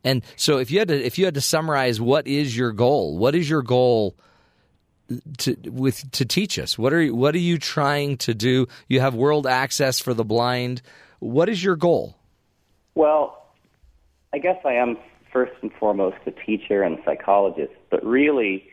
[0.03, 3.19] And so if you had to if you had to summarize what is your goal?
[3.19, 4.17] What is your goal
[5.39, 6.79] to with to teach us?
[6.79, 8.67] What are what are you trying to do?
[8.89, 10.81] You have world access for the blind.
[11.19, 12.17] What is your goal?
[12.95, 13.47] Well,
[14.33, 14.97] I guess I am
[15.31, 18.69] first and foremost a teacher and psychologist, but really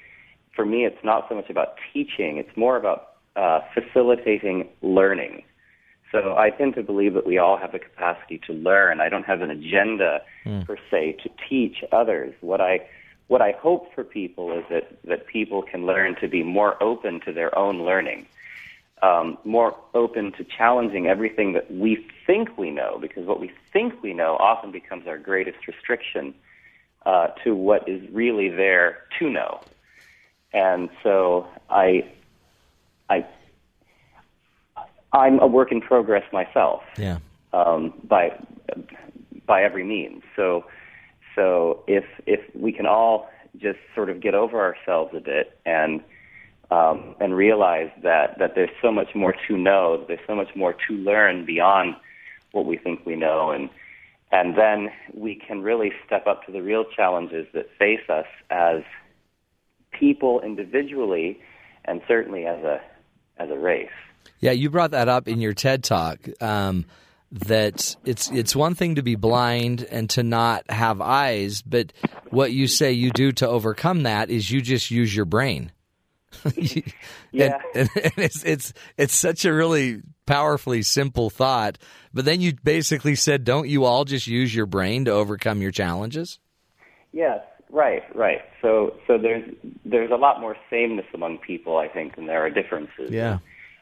[0.56, 5.44] for me, it's not so much about teaching, it's more about uh, facilitating learning.
[6.12, 9.00] So I tend to believe that we all have the capacity to learn.
[9.00, 10.66] I don't have an agenda mm.
[10.66, 12.34] per se to teach others.
[12.42, 12.88] What I
[13.28, 17.20] what I hope for people is that that people can learn to be more open
[17.26, 18.26] to their own learning,
[19.04, 24.02] um, more open to challenging everything that we think we know, because what we think
[24.02, 26.34] we know often becomes our greatest restriction
[27.06, 29.62] uh, to what is really there to know.
[30.54, 32.12] And so I,
[33.10, 33.26] I,
[35.14, 36.84] I'm a work in progress myself.
[36.98, 37.20] Yeah.
[37.52, 38.32] Um, by
[39.48, 40.22] by every means.
[40.36, 40.66] So
[41.36, 46.02] so if if we can all just sort of get over ourselves a bit and
[46.72, 50.74] um, and realize that that there's so much more to know, there's so much more
[50.88, 51.96] to learn beyond
[52.52, 53.70] what we think we know, and
[54.32, 58.84] and then we can really step up to the real challenges that face us as
[59.92, 61.40] people individually,
[61.86, 62.80] and certainly as a
[63.40, 63.90] as a race.
[64.40, 66.20] Yeah, you brought that up in your TED talk.
[66.42, 66.86] Um,
[67.32, 71.94] that it's it's one thing to be blind and to not have eyes, but
[72.32, 75.72] what you say you do to overcome that is you just use your brain.
[77.32, 81.78] yeah, and, and, it's it's it's such a really powerfully simple thought.
[82.14, 85.72] But then you basically said, don't you all just use your brain to overcome your
[85.72, 86.40] challenges?
[87.12, 88.42] Yes, Right, right.
[88.62, 89.48] So so there's
[89.86, 93.12] there's a lot more sameness among people, I think, than there are differences.
[93.12, 93.40] Yeah.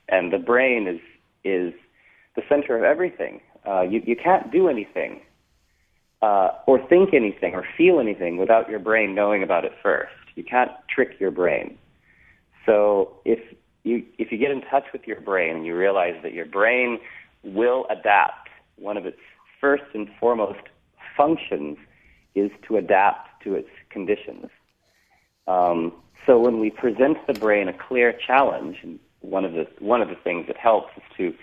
[0.09, 0.99] And the brain is
[1.43, 1.73] is
[2.35, 3.41] the center of everything.
[3.65, 5.21] Uh, you you can't do anything,
[6.21, 10.11] uh, or think anything, or feel anything without your brain knowing about it first.
[10.35, 11.77] You can't trick your brain.
[12.65, 13.39] So if
[13.83, 16.99] you if you get in touch with your brain and you realize that your brain
[17.43, 19.19] will adapt, one of its
[19.61, 20.59] first and foremost
[21.15, 21.77] functions
[22.35, 24.49] is to adapt to its conditions.
[25.47, 25.93] Um,
[26.25, 30.09] so when we present the brain a clear challenge, and one of the one of
[30.09, 31.33] the things that helps is to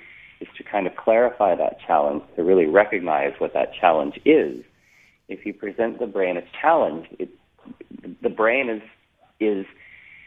[0.40, 4.62] is to kind of clarify that challenge, to really recognize what that challenge is.
[5.28, 7.30] If you present the brain a challenge, it,
[8.22, 8.82] the brain is
[9.40, 9.66] is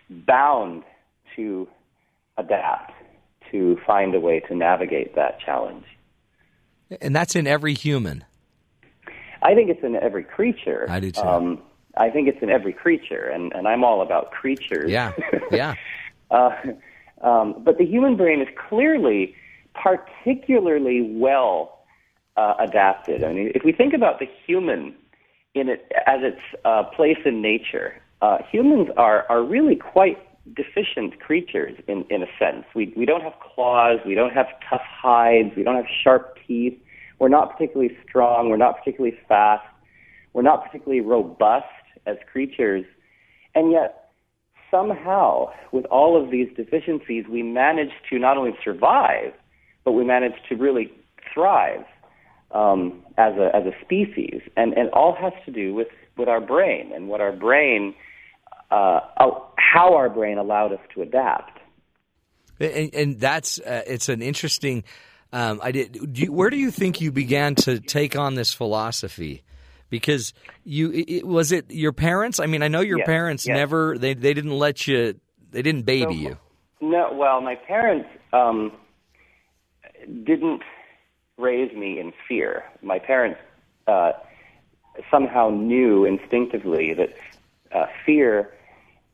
[0.10, 0.84] bound
[1.36, 1.68] to
[2.38, 2.94] adapt,
[3.52, 5.86] to find a way to navigate that challenge.
[7.02, 8.24] And that's in every human.
[9.44, 10.88] I think it's in every creature.
[10.90, 11.22] I do too.
[11.22, 11.62] Um,
[12.00, 14.90] I think it's in every creature, and, and I'm all about creatures.
[14.90, 15.12] Yeah,
[15.52, 15.76] yeah.
[16.32, 16.52] uh,
[17.22, 19.36] um, but the human brain is clearly
[19.74, 21.80] particularly well
[22.36, 23.24] uh, adapted.
[23.24, 24.96] I mean, if we think about the human
[25.54, 30.18] in it as its uh, place in nature, uh, humans are are really quite
[30.56, 32.66] deficient creatures in in a sense.
[32.76, 36.78] We we don't have claws, we don't have tough hides, we don't have sharp teeth.
[37.20, 38.50] We're not particularly strong.
[38.50, 39.66] We're not particularly fast.
[40.34, 41.66] We're not particularly robust
[42.08, 42.86] as creatures,
[43.54, 44.10] and yet
[44.72, 49.34] somehow, with all of these deficiencies, we manage to not only survive,
[49.84, 50.92] but we manage to really
[51.34, 51.86] thrive
[52.52, 55.88] um, as a as a species, and and all has to do with
[56.18, 57.94] with our brain and what our brain,
[58.72, 59.00] uh,
[59.58, 61.60] how our brain allowed us to adapt.
[62.60, 64.84] And, and that's uh, it's an interesting.
[65.32, 66.14] Um, I did.
[66.14, 69.44] Do you, where do you think you began to take on this philosophy?
[69.90, 70.34] Because
[70.64, 72.40] you it, was it your parents?
[72.40, 73.56] I mean, I know your Yes, parents yes.
[73.56, 75.20] never they they didn't let you
[75.52, 76.38] they didn't baby So- you.
[76.80, 78.72] No, well, my parents um,
[80.24, 80.62] didn't
[81.38, 82.64] raise me in fear.
[82.84, 83.40] My parents
[83.88, 84.12] uh,
[85.10, 87.18] somehow knew instinctively that
[87.76, 88.54] uh, fear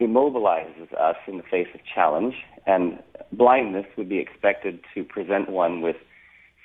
[0.02, 3.02] immobilizes us in the face of challenge, and
[3.32, 5.96] blindness would be expected to present one with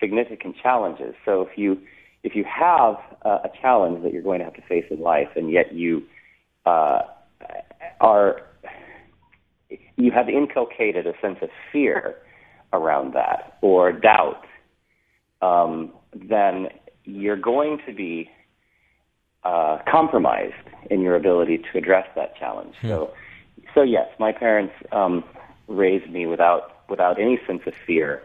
[0.01, 1.15] significant challenges.
[1.25, 1.79] So if you
[2.29, 5.29] if you have uh, a challenge that you're going to have to face in life,
[5.35, 6.03] and yet you
[6.67, 7.01] uh,
[8.03, 8.43] are
[9.97, 12.17] you have inculcated a sense of fear
[12.75, 14.45] around that or doubt,
[15.41, 16.69] um, then
[17.05, 18.31] you're going to be
[19.45, 20.53] uh, compromised
[20.91, 22.75] in your ability to address that challenge.
[22.83, 23.11] So,
[23.75, 25.25] so yes, my parents um,
[25.67, 28.23] raised me without without any sense of fear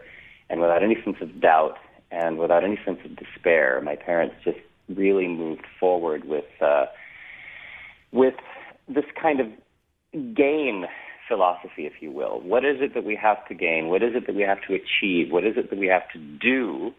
[0.50, 1.78] and without any sense of doubt
[2.14, 3.80] and without any sense of despair.
[3.82, 4.58] My parents just
[4.88, 6.86] really moved forward with uh,
[8.12, 8.34] with
[8.88, 9.46] this kind of
[10.34, 10.86] gain
[11.26, 12.40] philosophy, if you will.
[12.40, 13.88] What is it that we have to gain?
[13.88, 15.32] What is it that we have to achieve?
[15.32, 16.92] What is it that we have to do?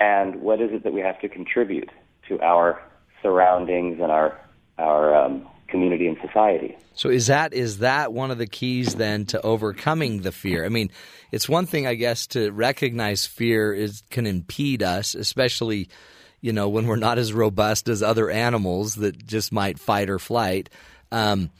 [0.00, 1.90] And what is it that we have to contribute
[2.28, 2.80] to our
[3.22, 4.38] surroundings and our
[4.78, 6.76] our um, community and society?
[6.94, 10.64] So is that is that one of the keys then to overcoming the fear?
[10.64, 10.90] I mean,
[11.30, 15.88] it's one thing I guess to recognize fear is can impede us, especially
[16.40, 20.18] you know when we're not as robust as other animals that just might fight or
[20.18, 20.70] flight.
[21.10, 21.50] Um,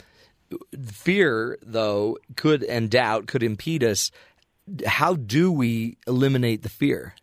[0.90, 4.10] fear, though, could and doubt could impede us.
[4.86, 7.14] How do we eliminate the fear?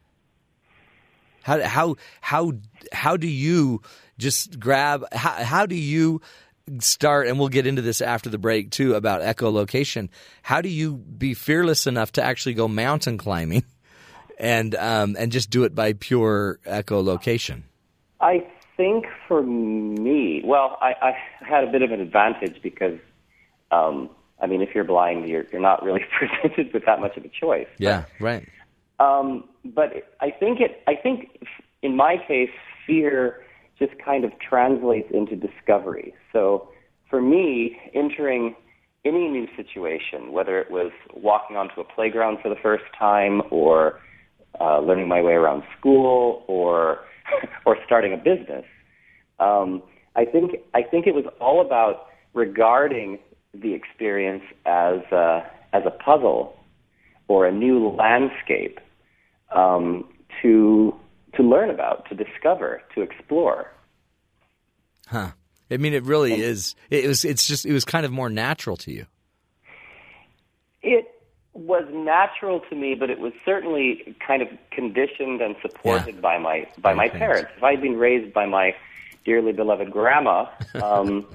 [1.44, 2.54] How how how
[2.92, 3.82] how do you
[4.18, 5.06] just grab?
[5.14, 6.22] How how do you
[6.80, 7.28] start?
[7.28, 10.10] And we'll get into this after the break too about echolocation.
[10.42, 13.64] How do you be fearless enough to actually go mountain climbing,
[14.40, 17.64] and um, and just do it by pure echolocation?
[18.22, 18.46] I
[18.78, 23.00] think for me, well, I, I had a bit of an advantage because,
[23.72, 24.10] um,
[24.42, 27.30] I mean, if you're blind, you're you're not really presented with that much of a
[27.30, 27.68] choice.
[27.78, 28.48] Yeah, right.
[29.00, 30.82] Um, but I think it.
[30.88, 31.48] I think
[31.82, 32.50] in my case,
[32.88, 33.45] fear
[33.78, 36.14] just kind of translates into discovery.
[36.32, 36.70] So
[37.10, 38.56] for me, entering
[39.04, 44.00] any new situation, whether it was walking onto a playground for the first time, or
[44.60, 47.00] uh, learning my way around school, or
[47.66, 48.66] or starting a business,
[49.40, 49.84] um,
[50.16, 53.20] I think I think it was all about regarding
[53.54, 55.44] the experience as a,
[55.74, 56.58] as a puzzle
[57.28, 58.80] or a new landscape
[59.56, 60.08] um,
[60.42, 60.94] to
[61.38, 63.72] to learn about, to discover, to explore.
[65.08, 65.32] Huh.
[65.72, 66.76] I mean, it really is.
[66.90, 67.26] It was.
[67.26, 67.66] It's just.
[67.66, 69.06] It was kind of more natural to you.
[70.82, 71.12] It
[71.54, 76.22] was natural to me, but it was certainly kind of conditioned and supported Yeah.
[76.22, 77.20] by my by my parents.
[77.20, 77.52] parents.
[77.58, 78.76] If I'd been raised by my
[79.26, 80.46] dearly beloved grandma,
[80.84, 81.26] um,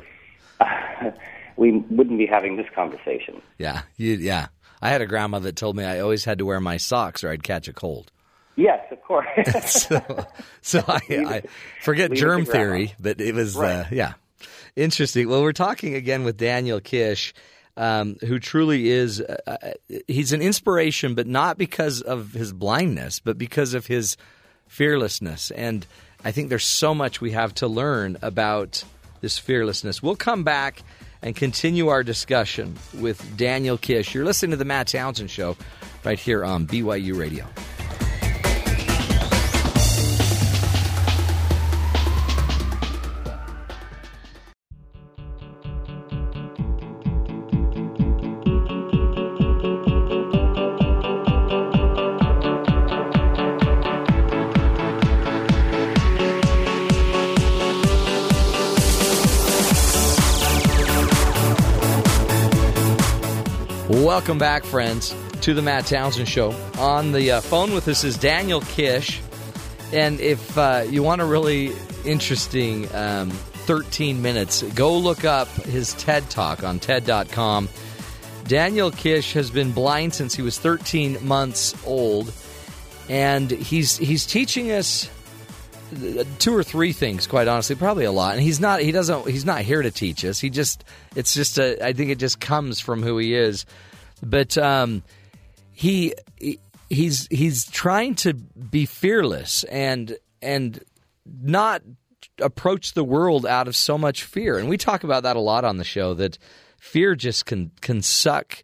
[1.57, 3.43] we wouldn't be having this conversation.
[3.59, 3.83] Yeah.
[3.97, 4.49] You, yeah.
[4.83, 7.31] I had a grandma that told me I always had to wear my socks or
[7.31, 8.11] I'd catch a cold.
[8.57, 9.27] Yes, of course.
[9.67, 10.27] so,
[10.61, 11.43] so I, I
[11.83, 14.15] forget leave germ theory, but it was uh, yeah
[14.77, 15.29] interesting.
[15.29, 17.35] Well, we're talking again with Daniel Kish.
[17.77, 19.21] um, who truly is.
[19.21, 19.57] Uh, uh,
[20.07, 24.17] he's an inspiration, but not because of his blindness, but because of his
[24.67, 25.51] fearlessness.
[25.53, 25.87] And
[26.25, 28.85] I think there's so much we have to learn about
[29.21, 30.03] this fearlessness.
[30.03, 30.83] We'll come back
[31.23, 34.15] and continue our discussion with Daniel Kish.
[34.15, 35.57] You're listening to the Matt Townsend Show
[36.05, 37.47] right here on BYU Radio.
[64.21, 66.55] Welcome back, friends, to the Matt Townsend Show.
[66.77, 69.19] On the uh, phone with us is Daniel Kish.
[69.95, 71.73] And if uh, you want a really
[72.05, 77.71] interesting um, 13 minutes, go look up his TED Talk on TED.com.
[78.45, 82.31] Daniel Kish has been blind since he was 13 months old,
[83.09, 85.09] and he's he's teaching us
[86.39, 89.45] two or three things quite honestly probably a lot and he's not he doesn't he's
[89.45, 90.85] not here to teach us he just
[91.17, 93.67] it's just a i think it just comes from who he is
[94.23, 95.03] but um,
[95.73, 96.15] he
[96.89, 100.83] he's he's trying to be fearless and and
[101.25, 101.83] not
[102.41, 104.59] approach the world out of so much fear.
[104.59, 106.39] And we talk about that a lot on the show that
[106.79, 108.63] fear just can can suck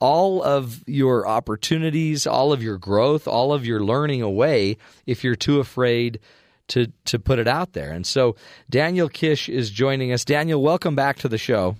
[0.00, 4.76] all of your opportunities, all of your growth, all of your learning away
[5.06, 6.20] if you're too afraid
[6.68, 7.90] to to put it out there.
[7.90, 8.36] And so
[8.68, 10.24] Daniel Kish is joining us.
[10.24, 11.76] Daniel, welcome back to the show.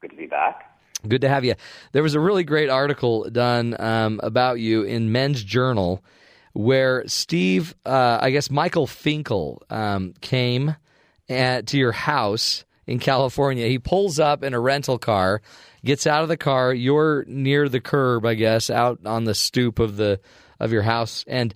[0.00, 0.65] Good to be back.
[1.08, 1.54] Good to have you.
[1.92, 6.04] There was a really great article done um, about you in Men's Journal
[6.52, 10.74] where Steve, uh, I guess Michael Finkel, um, came
[11.28, 13.66] at, to your house in California.
[13.66, 15.42] He pulls up in a rental car,
[15.84, 16.72] gets out of the car.
[16.72, 20.20] You're near the curb, I guess, out on the stoop of the
[20.58, 21.54] of your house, and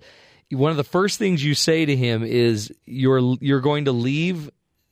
[0.51, 4.49] one of the first things you say to him is, "You're you're going to leave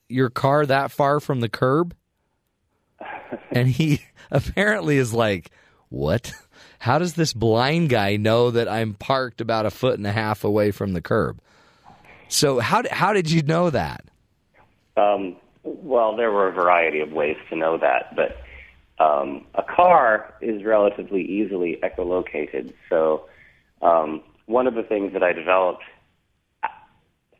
[0.08, 1.94] your car that far from the curb."
[3.52, 4.00] and he
[4.30, 5.50] apparently is like,
[5.88, 6.32] "What?
[6.78, 10.44] How does this blind guy know that I'm parked about a foot and a half
[10.44, 11.40] away from the curb?"
[12.28, 14.04] So how how did you know that?
[14.96, 18.42] Um, well, there were a variety of ways to know that, but
[19.02, 22.72] um, a car is relatively easily echolocated.
[22.88, 23.26] So
[23.82, 25.82] um, one of the things that I developed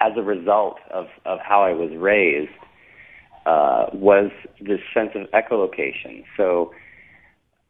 [0.00, 2.52] as a result of, of how I was raised
[3.46, 4.30] uh, was
[4.60, 6.24] this sense of echolocation.
[6.36, 6.72] So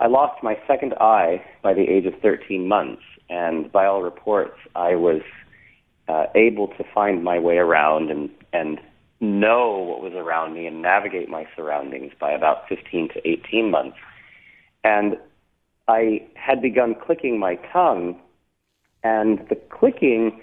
[0.01, 4.57] I lost my second eye by the age of 13 months, and by all reports,
[4.75, 5.21] I was
[6.09, 8.81] uh, able to find my way around and, and
[9.21, 13.99] know what was around me and navigate my surroundings by about 15 to 18 months.
[14.85, 15.19] And
[15.87, 18.19] I had begun clicking my tongue,
[19.05, 20.41] and the clicking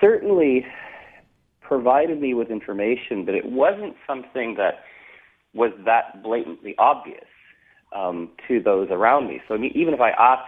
[0.00, 0.66] certainly
[1.60, 4.80] provided me with information, but it wasn't something that
[5.54, 7.24] was that blatantly obvious
[7.94, 9.40] um, to those around me.
[9.48, 10.42] So I mean, even if I ask,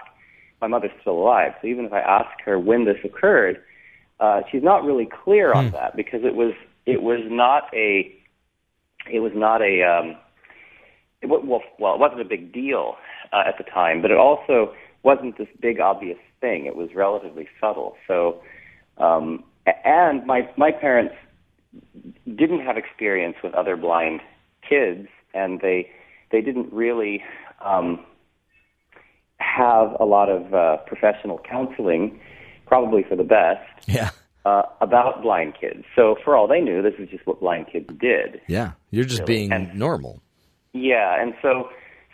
[0.60, 3.62] my mother's still alive, so even if I ask her when this occurred,
[4.20, 5.73] uh, she's not really clear on hmm.
[5.73, 6.52] that because it was
[6.86, 8.12] it was not a
[9.10, 10.16] it was not a um,
[11.23, 12.97] it, well well it wasn't a big deal
[13.32, 16.66] uh, at the time, but it also wasn't this big obvious thing.
[16.66, 17.97] It was relatively subtle.
[18.06, 18.40] So
[18.98, 19.44] um,
[19.85, 21.14] and my my parents
[22.24, 24.20] didn't have experience with other blind
[24.68, 25.90] kids, and they
[26.31, 27.23] they didn't really
[27.65, 28.05] um,
[29.39, 32.20] have a lot of uh, professional counseling,
[32.66, 33.89] probably for the best.
[33.89, 34.11] Yeah.
[34.44, 35.82] Uh, about blind kids.
[35.97, 38.40] So for all they knew, this is just what blind kids did.
[38.47, 39.48] Yeah, you're just really.
[39.48, 40.23] being and, normal.
[40.73, 41.69] Yeah, and so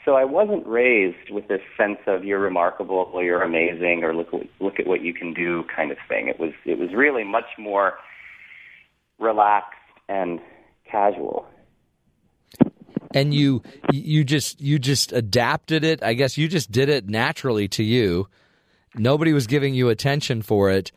[0.04, 4.28] so I wasn't raised with this sense of you're remarkable or you're amazing or look
[4.60, 6.28] look at what you can do kind of thing.
[6.28, 7.94] It was it was really much more
[9.18, 9.78] relaxed
[10.08, 10.40] and
[10.90, 11.46] casual.
[13.14, 13.62] And you
[13.92, 16.02] you just you just adapted it.
[16.02, 18.28] I guess you just did it naturally to you.
[18.94, 20.92] Nobody was giving you attention for it,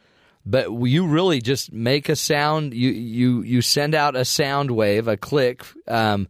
[0.46, 2.74] but you really just make a sound.
[2.74, 6.28] You you you send out a sound wave, a click, um,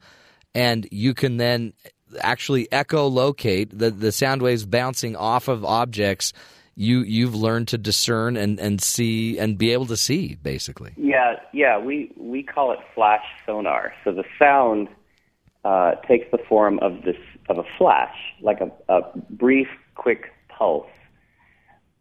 [0.53, 1.73] and you can then
[2.21, 6.33] actually echolocate the the sound waves bouncing off of objects
[6.75, 10.91] you you've learned to discern and, and see and be able to see basically.
[10.97, 11.79] Yeah, yeah.
[11.79, 13.93] We we call it flash sonar.
[14.03, 14.89] So the sound
[15.65, 17.17] uh, takes the form of this
[17.49, 20.87] of a flash, like a, a brief, quick pulse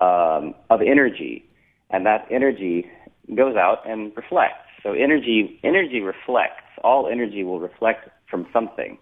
[0.00, 1.44] um, of energy,
[1.90, 2.86] and that energy
[3.34, 4.68] goes out and reflects.
[4.82, 6.62] So energy energy reflects.
[6.84, 8.98] All energy will reflect from something.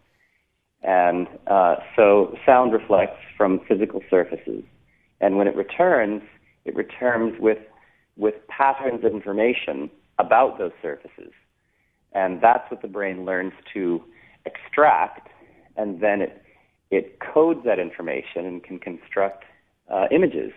[0.83, 4.63] And uh, so sound reflects from physical surfaces.
[5.21, 6.23] And when it returns,
[6.65, 7.59] it returns with,
[8.17, 11.33] with patterns of information about those surfaces.
[12.13, 14.03] And that's what the brain learns to
[14.47, 15.29] extract,
[15.77, 16.43] and then it,
[16.91, 19.45] it codes that information and can construct
[19.91, 20.53] uh, images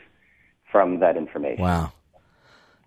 [0.71, 1.63] from that information.
[1.63, 1.91] Wow.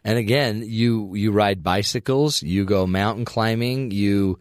[0.04, 4.38] And again, you you ride bicycles, you go mountain climbing, you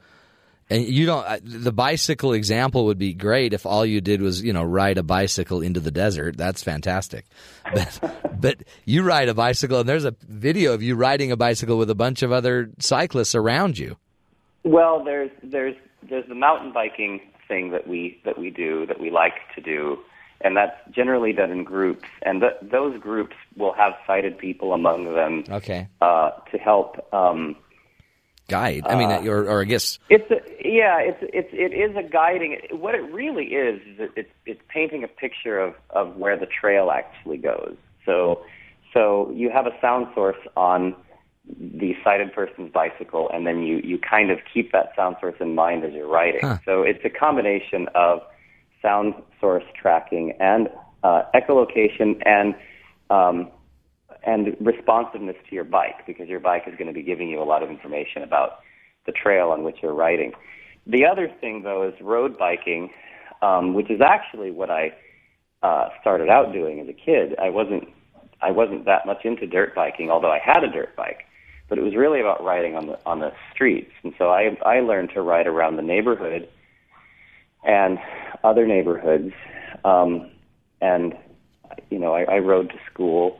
[0.69, 4.41] and you don't uh, the bicycle example would be great if all you did was,
[4.41, 6.37] you know, ride a bicycle into the desert.
[6.37, 7.25] That's fantastic.
[7.73, 11.77] But but you ride a bicycle and there's a video of you riding a bicycle
[11.77, 13.97] with a bunch of other cyclists around you.
[14.63, 15.75] Well, there's there's
[16.07, 19.97] there's the mountain biking thing that we that we do that we like to do
[20.41, 22.05] and that's generally done in groups.
[22.21, 25.43] And th- those groups will have sighted people among them.
[25.49, 25.87] Okay.
[26.01, 27.11] Uh, to help.
[27.13, 27.55] Um,
[28.49, 28.83] Guide.
[28.87, 29.99] I mean, uh, or, or I guess.
[30.09, 32.57] It's a, yeah, it's it's it is a guiding.
[32.71, 36.45] What it really is is it, it's it's painting a picture of of where the
[36.45, 37.75] trail actually goes.
[38.05, 38.43] So
[38.93, 40.95] so you have a sound source on
[41.59, 45.55] the sighted person's bicycle, and then you you kind of keep that sound source in
[45.55, 46.41] mind as you're riding.
[46.41, 46.57] Huh.
[46.65, 48.19] So it's a combination of
[48.81, 50.69] sound source tracking and
[51.03, 52.55] uh, echolocation and
[53.09, 53.51] um,
[54.23, 57.45] and responsiveness to your bike because your bike is going to be giving you a
[57.45, 58.59] lot of information about
[59.05, 60.33] the trail on which you're riding.
[60.85, 62.89] The other thing though is road biking,
[63.41, 64.93] um, which is actually what I
[65.63, 67.35] uh, started out doing as a kid.
[67.39, 67.87] I wasn't
[68.41, 71.23] I wasn't that much into dirt biking, although I had a dirt bike.
[71.69, 74.79] But it was really about riding on the on the streets, and so I I
[74.79, 76.47] learned to ride around the neighborhood
[77.63, 77.99] and
[78.43, 79.33] other neighborhoods.
[79.83, 80.31] Um,
[80.81, 81.13] and,
[81.89, 83.39] you know, I, I rode to school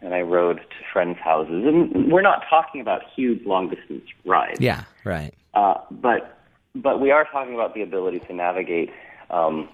[0.00, 1.64] and I rode to friends' houses.
[1.66, 4.60] And we're not talking about huge long distance rides.
[4.60, 5.34] Yeah, right.
[5.54, 6.38] Uh, but,
[6.74, 8.90] but we are talking about the ability to navigate
[9.30, 9.68] um,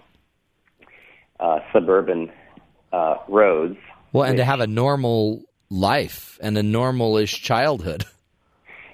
[1.41, 2.33] uh, suburban
[2.93, 3.77] uh, roads.
[4.13, 5.43] Well, and to have a normal
[5.75, 8.05] life and a normal-ish childhood.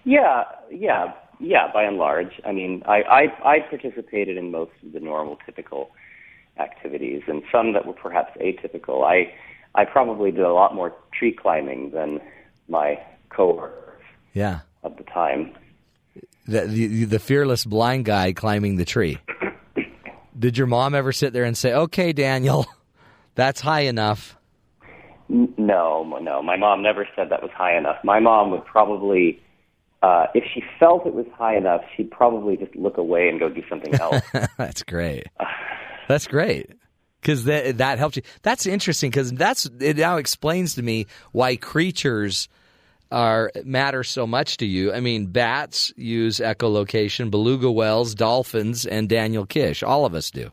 [0.02, 1.70] Yeah, yeah, yeah.
[1.74, 3.22] By and large, I mean, I, I
[3.56, 5.90] I participated in most of the normal, typical
[6.58, 9.04] activities, and some that were perhaps atypical.
[9.04, 9.30] I
[9.74, 12.18] I probably did a lot more tree climbing than
[12.66, 12.98] my
[13.28, 14.00] coworkers
[14.32, 14.60] Yeah.
[14.82, 15.54] of the time.
[16.48, 19.18] The, the the fearless blind guy climbing the tree.
[20.38, 22.66] Did your mom ever sit there and say, "Okay, Daniel,
[23.34, 24.34] that's high enough"?
[25.30, 26.42] No, no.
[26.42, 27.96] My mom never said that was high enough.
[28.02, 29.40] My mom would probably,
[30.02, 33.48] uh, if she felt it was high enough, she'd probably just look away and go
[33.48, 34.22] do something else.
[34.58, 35.28] that's great.
[36.08, 36.72] That's great.
[37.20, 38.22] Because that that helps you.
[38.42, 39.98] That's interesting because that's it.
[39.98, 42.48] Now explains to me why creatures
[43.12, 44.92] are matter so much to you.
[44.92, 49.82] I mean, bats use echolocation, beluga whales, dolphins, and Daniel Kish.
[49.82, 50.50] All of us do.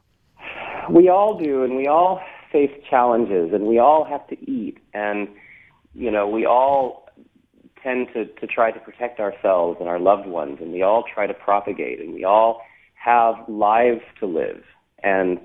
[0.90, 2.22] we all do, and we all
[2.58, 5.28] face challenges, and we all have to eat, and
[5.94, 7.08] you know, we all
[7.84, 11.28] tend to to try to protect ourselves and our loved ones, and we all try
[11.28, 12.62] to propagate, and we all
[12.94, 14.64] have lives to live,
[15.04, 15.40] and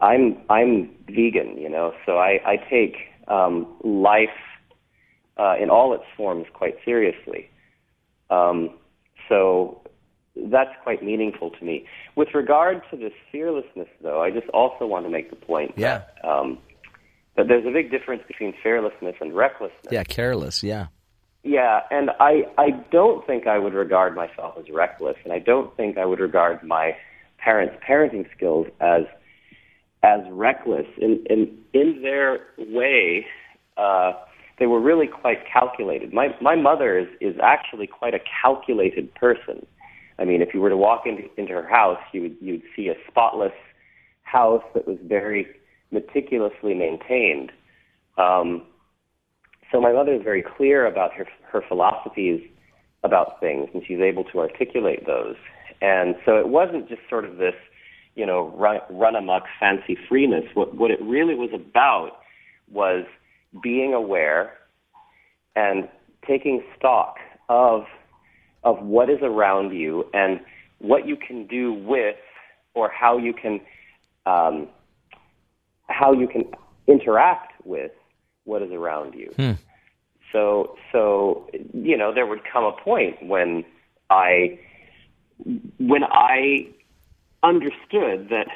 [0.00, 2.96] I'm I'm vegan, you know, so I I take
[3.28, 4.28] um, life
[5.38, 7.50] uh, in all its forms quite seriously.
[8.30, 8.70] Um,
[9.28, 9.82] so
[10.46, 11.86] that's quite meaningful to me.
[12.16, 16.02] With regard to this fearlessness, though, I just also want to make the point Yeah.
[16.22, 16.58] that, um,
[17.36, 19.92] that there's a big difference between fearlessness and recklessness.
[19.92, 20.62] Yeah, careless.
[20.62, 20.86] Yeah.
[21.44, 25.74] Yeah, and I, I don't think I would regard myself as reckless, and I don't
[25.76, 26.96] think I would regard my
[27.38, 29.04] parents' parenting skills as
[30.02, 30.86] as reckless.
[30.98, 33.26] In in in their way,
[33.76, 34.12] uh,
[34.58, 36.12] they were really quite calculated.
[36.12, 39.66] My my mother is is actually quite a calculated person.
[40.18, 42.88] I mean, if you were to walk into into her house, you would you'd see
[42.88, 43.52] a spotless
[44.22, 45.46] house that was very
[45.90, 47.52] meticulously maintained.
[48.16, 48.62] Um,
[49.70, 52.42] so my mother is very clear about her her philosophies
[53.04, 55.36] about things, and she's able to articulate those.
[55.80, 57.54] And so it wasn't just sort of this,
[58.16, 60.44] you know, run, run amok fancy freeness.
[60.54, 62.18] What what it really was about
[62.70, 63.04] was
[63.62, 64.52] being aware
[65.54, 65.88] and
[66.26, 67.16] taking stock
[67.48, 67.84] of
[68.68, 70.40] of what is around you and
[70.78, 72.16] what you can do with
[72.74, 73.60] or how you can
[74.26, 74.68] um,
[75.88, 76.44] how you can
[76.86, 77.92] interact with
[78.44, 79.32] what is around you.
[80.32, 83.64] So so you know there would come a point when
[84.10, 84.58] I
[85.78, 86.68] when I
[87.42, 88.48] understood that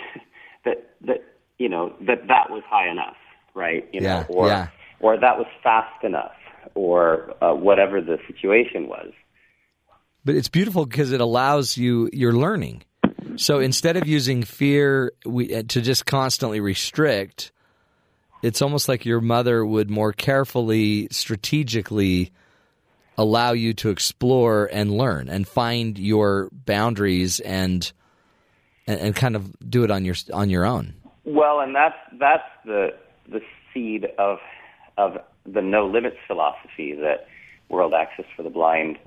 [0.67, 1.25] that that
[1.59, 3.17] you know that that was high enough,
[3.55, 3.89] right?
[3.95, 4.69] You Yeah, know, or yeah.
[5.01, 6.37] or that was fast enough,
[6.75, 9.13] or uh, whatever the situation was.
[10.25, 12.09] But it's beautiful because it allows you.
[12.13, 12.85] You're learning.
[13.37, 17.53] So instead of using fear we, uh, to just constantly restrict,
[18.43, 22.33] it's almost like your mother would more carefully, strategically
[23.17, 27.93] allow you to explore and learn and find your boundaries and
[28.87, 30.95] and, and kind of do it on your on your own.
[31.25, 32.89] Well, and that's that's the
[33.29, 33.41] the
[33.73, 34.39] seed of
[34.99, 37.27] of the no limits philosophy that
[37.69, 38.99] World Access for the Blind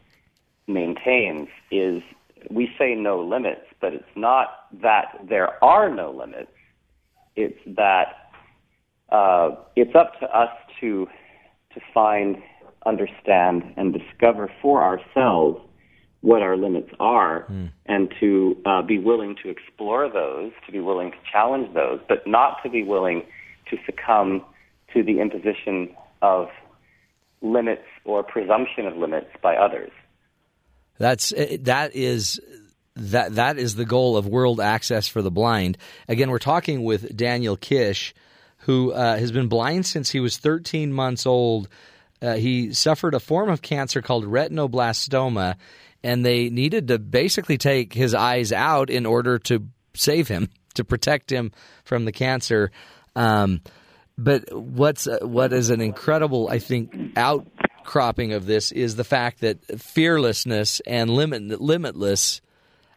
[0.67, 2.01] maintains is
[2.49, 6.51] we say no limits, but it's not that there are no limits.
[7.35, 8.29] It's that
[9.09, 10.49] uh, it's up to us
[10.81, 11.07] to
[11.73, 12.37] to find,
[12.85, 15.59] understand, and discover for ourselves
[16.21, 17.45] what our limits are,
[17.85, 22.25] and to uh, be willing to explore those, to be willing to challenge those, but
[22.25, 23.23] not to be willing
[23.69, 24.43] to succumb
[24.93, 25.89] to the imposition
[26.21, 26.47] of
[27.41, 29.91] limits or presumption of limits by others.
[30.97, 32.39] That's eh, that is
[32.95, 35.77] that that is the goal of World Access for the Blind.
[36.07, 38.13] Again, we're talking with Daniel Kish,
[38.59, 41.67] who uh, has been blind since he was 13 months old.
[42.21, 45.55] Uh, he suffered a form of cancer called retinoblastoma,
[46.03, 50.83] and they needed to basically take his eyes out in order to save him, to
[50.83, 51.51] protect him
[51.83, 52.71] from the cancer.
[53.15, 53.61] Um,
[54.17, 57.17] but what's uh, what is an incredible, I think,
[57.85, 62.41] outcropping of this is the fact that fearlessness and limit limitless,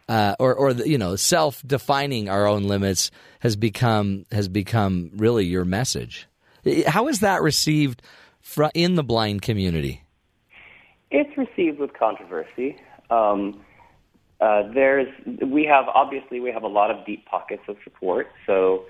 [0.08, 3.10] uh, or or the, you know, self defining our own limits
[3.40, 6.26] has become has become really your message.
[6.86, 8.02] How is that received
[8.40, 10.02] fr- in the blind community?
[11.10, 12.80] It's received with controversy.
[13.10, 13.60] Um,
[14.40, 15.08] uh, there's
[15.42, 18.28] we have obviously we have a lot of deep pockets of support.
[18.46, 18.84] So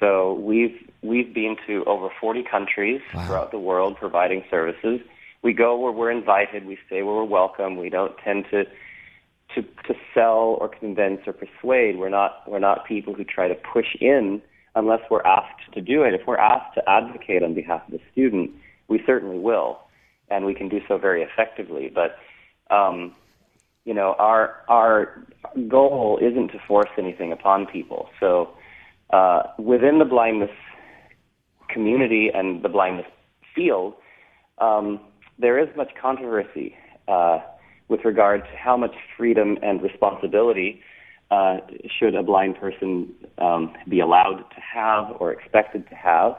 [0.00, 5.00] so we've we've been to over 40 countries throughout the world providing services.
[5.44, 6.66] We go where we're invited.
[6.66, 7.76] We stay where we're welcome.
[7.76, 8.64] We don't tend to
[9.54, 11.98] to to sell or convince or persuade.
[11.98, 14.40] We're not we're not people who try to push in
[14.74, 16.14] unless we're asked to do it.
[16.14, 18.52] If we're asked to advocate on behalf of the student,
[18.88, 19.80] we certainly will,
[20.30, 21.92] and we can do so very effectively.
[21.94, 22.16] But
[22.74, 23.14] um,
[23.84, 25.22] you know, our our
[25.68, 28.08] goal isn't to force anything upon people.
[28.18, 28.48] So
[29.10, 30.56] uh, within the blindness
[31.68, 33.06] community and the blindness
[33.54, 33.94] field,
[34.58, 35.00] um,
[35.38, 36.76] there is much controversy
[37.08, 37.40] uh,
[37.88, 40.80] with regard to how much freedom and responsibility
[41.30, 41.58] uh,
[41.98, 46.36] should a blind person um, be allowed to have or expected to have,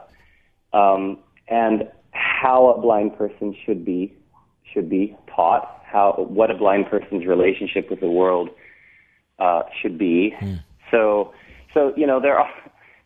[0.73, 1.17] um,
[1.47, 4.13] and how a blind person should be
[4.73, 8.49] should be taught how what a blind person's relationship with the world
[9.39, 10.33] uh, should be.
[10.91, 11.33] So,
[11.73, 12.49] so you know there are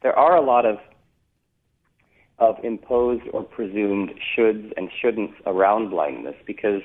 [0.02, 0.78] there are a lot of
[2.40, 6.82] of imposed or presumed shoulds and shouldn'ts around blindness because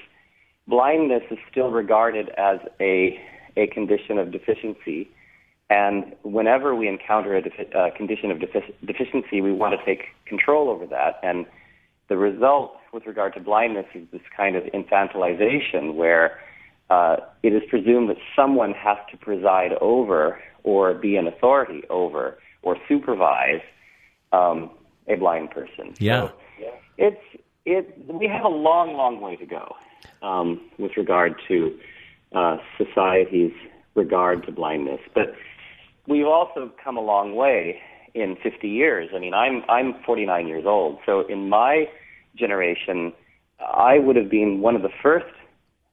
[0.67, 3.19] blindness is still regarded as a
[3.57, 5.09] a condition of deficiency.
[5.71, 10.07] And whenever we encounter a defi- uh, condition of defic- deficiency, we want to take
[10.27, 11.21] control over that.
[11.23, 11.47] And
[12.09, 16.39] the result with regard to blindness is this kind of infantilization where
[16.91, 22.39] uh, it is presumed that someone has to preside over or be an authority over
[22.63, 23.63] or supervise
[24.33, 24.71] um,
[25.09, 25.95] a blind person.
[25.99, 26.29] Yeah.
[26.29, 26.33] So
[26.99, 27.21] it's
[27.65, 27.97] it.
[28.07, 29.75] We have a long, long way to go
[30.23, 31.79] um, with regard to
[32.35, 33.53] uh, society's
[33.95, 35.35] regard to blindness, but
[36.09, 37.81] we've also come a long way
[38.15, 39.11] in 50 years.
[39.15, 41.89] I mean, I'm I'm 49 years old, so in my
[42.37, 43.13] generation,
[43.61, 45.33] I would have been one of the first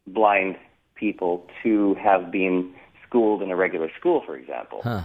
[0.07, 0.57] blind
[0.95, 2.73] people to have been
[3.07, 4.81] schooled in a regular school, for example.
[4.83, 5.01] Huh.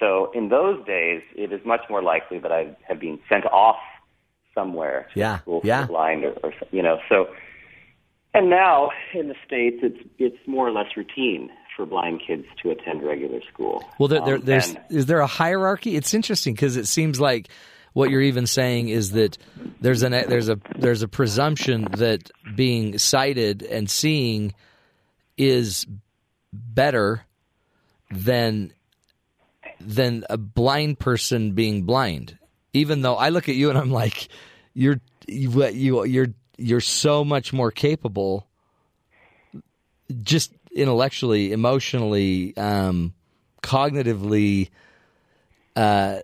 [0.00, 3.76] So in those days, it is much more likely that I have been sent off
[4.54, 5.82] somewhere to Yeah, school for yeah.
[5.82, 6.98] the blind, or, or you know.
[7.08, 7.26] So,
[8.34, 12.70] and now in the states, it's it's more or less routine for blind kids to
[12.70, 13.84] attend regular school.
[13.98, 15.94] Well, there, there, Um, there's and- is there a hierarchy?
[15.96, 17.48] It's interesting because it seems like
[17.92, 19.38] what you're even saying is that
[19.80, 24.52] there's an there's a there's a presumption that being sighted and seeing
[25.38, 25.86] is
[26.52, 27.24] better
[28.10, 28.72] than
[29.80, 32.38] than a blind person being blind.
[32.72, 34.28] Even though I look at you and I'm like,
[34.74, 38.46] you're you you you're you're so much more capable,
[40.22, 43.14] just intellectually, emotionally, um,
[43.62, 44.68] cognitively,
[45.74, 46.18] uh,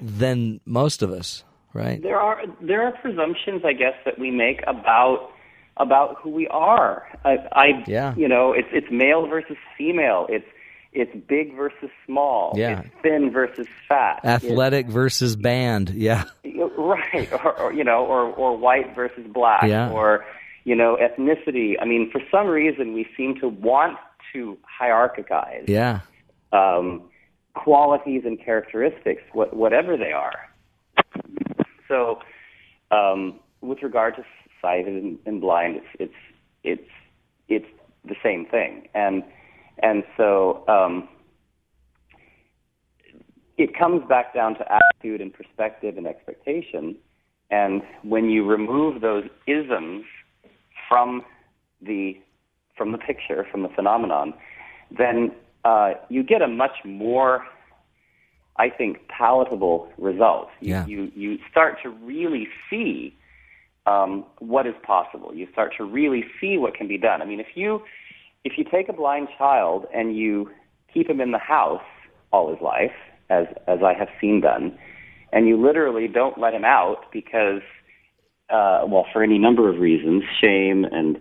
[0.00, 2.02] than most of us, right?
[2.02, 5.30] There are there are presumptions, I guess, that we make about
[5.78, 7.06] about who we are.
[7.24, 8.14] I, I Yeah.
[8.16, 10.26] you know, it's it's male versus female.
[10.28, 10.46] It's
[10.92, 12.52] it's big versus small.
[12.56, 12.80] Yeah.
[12.80, 14.20] It's thin versus fat.
[14.24, 19.90] Athletic versus band, yeah, right, or, or you know, or or white versus black, Yeah.
[19.90, 20.24] or
[20.64, 21.74] you know, ethnicity.
[21.80, 23.96] I mean, for some reason, we seem to want
[24.32, 26.00] to hierarchize yeah,
[26.52, 27.02] um,
[27.54, 30.48] qualities and characteristics, what, whatever they are.
[31.86, 32.20] So,
[32.90, 34.24] um, with regard to
[34.60, 36.14] sighted and, and blind, it's it's
[36.64, 36.90] it's
[37.48, 37.66] it's
[38.04, 39.22] the same thing, and
[39.82, 41.08] and so um,
[43.56, 46.96] it comes back down to attitude and perspective and expectation.
[47.50, 50.04] And when you remove those isms
[50.88, 51.24] from
[51.82, 52.18] the
[52.76, 54.34] from the picture, from the phenomenon,
[54.96, 55.32] then
[55.64, 57.44] uh, you get a much more,
[58.56, 60.50] I think, palatable result.
[60.60, 60.86] You, Yeah.
[60.86, 63.16] you you start to really see
[63.86, 65.34] um, what is possible.
[65.34, 67.22] You start to really see what can be done.
[67.22, 67.82] I mean, if you
[68.44, 70.50] if you take a blind child and you
[70.92, 71.82] keep him in the house
[72.32, 72.92] all his life,
[73.30, 74.78] as as I have seen done,
[75.32, 77.62] and you literally don't let him out because,
[78.50, 81.18] uh, well, for any number of reasons, shame and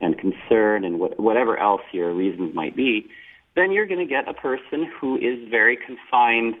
[0.00, 3.06] and concern and what, whatever else your reasons might be,
[3.54, 6.54] then you're going to get a person who is very confined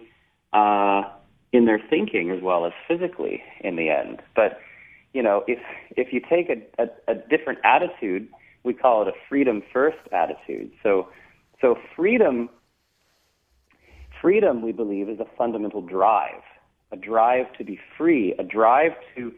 [0.52, 1.02] uh,
[1.52, 4.22] in their thinking as well as physically in the end.
[4.34, 4.60] But
[5.12, 5.58] you know, if
[5.96, 8.28] if you take a, a, a different attitude,
[8.64, 10.70] we call it a freedom first attitude.
[10.82, 11.08] So
[11.60, 12.48] so freedom
[14.20, 16.42] freedom we believe is a fundamental drive,
[16.90, 19.32] a drive to be free, a drive to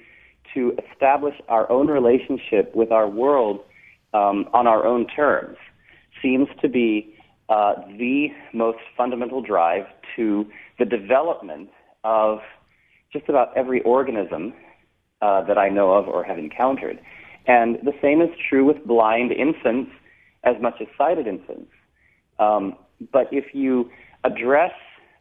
[0.55, 3.61] to establish our own relationship with our world
[4.15, 5.57] um, on our own terms.
[6.23, 7.15] Seems to be
[7.49, 9.85] uh, the most fundamental drive
[10.15, 10.47] to
[10.79, 11.69] the development
[12.05, 12.39] of
[13.13, 14.55] just about every organism
[15.21, 17.01] uh, that I know of or have encountered.
[17.47, 19.91] And the same is true with blind infants
[20.45, 21.71] as much as sighted infants.
[22.39, 22.77] Um,
[23.13, 23.91] but if you
[24.25, 24.73] address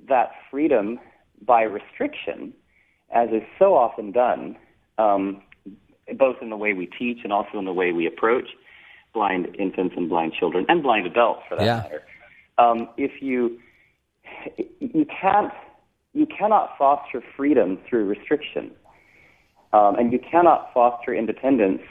[0.08, 1.00] that freedom
[1.46, 2.54] by restriction,
[3.14, 4.58] as is so often done,
[4.98, 5.42] um,
[6.18, 8.48] both in the way we teach and also in the way we approach
[9.14, 11.78] blind infants and blind children and blind adults, for that Yeah.
[11.78, 12.04] matter,
[12.58, 13.60] um, if you
[14.80, 15.54] you can't
[16.14, 18.72] you cannot foster freedom through restriction,
[19.74, 21.82] um, and you cannot foster independence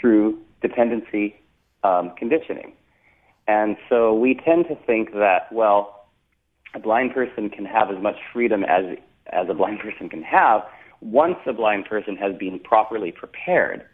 [0.00, 1.36] through dependency
[1.84, 2.72] um, conditioning.
[3.48, 6.06] And so we tend to think that well,
[6.74, 8.96] a blind person can have as much freedom as
[9.32, 10.62] as a blind person can have
[11.00, 13.84] once a blind person has been properly prepared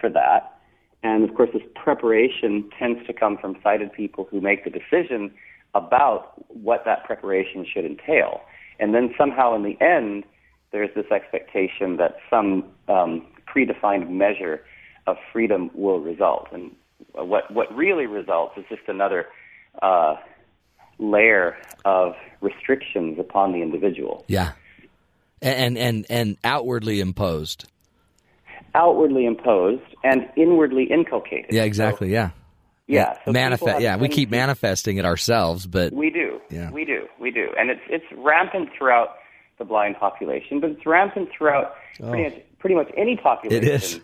[0.00, 0.58] for that.
[1.02, 5.32] And of course, this preparation tends to come from sighted people who make the decision
[5.74, 8.40] about what that preparation should entail.
[8.80, 10.24] And then somehow in the end,
[10.72, 14.62] there's this expectation that some um, predefined measure
[15.06, 16.48] of freedom will result.
[16.52, 16.72] And
[17.12, 19.26] what, what really results is just another
[19.82, 20.16] uh,
[20.98, 24.24] layer of restrictions upon the individual.
[24.28, 24.52] Yeah.
[25.42, 27.66] And and and outwardly imposed.
[28.74, 31.52] Outwardly imposed and inwardly inculcated.
[31.52, 32.10] Yeah, exactly.
[32.10, 32.30] Yeah.
[32.86, 33.18] Yeah.
[33.24, 33.80] so Manifest.
[33.80, 36.40] Yeah, we keep manifesting it ourselves, but We do.
[36.50, 36.70] Yeah.
[36.70, 37.06] We do.
[37.20, 37.48] We do.
[37.58, 39.16] And it's it's rampant throughout
[39.58, 43.68] the blind population, but it's rampant throughout pretty much pretty much any population.
[43.68, 43.72] Oh.
[43.72, 44.00] It is.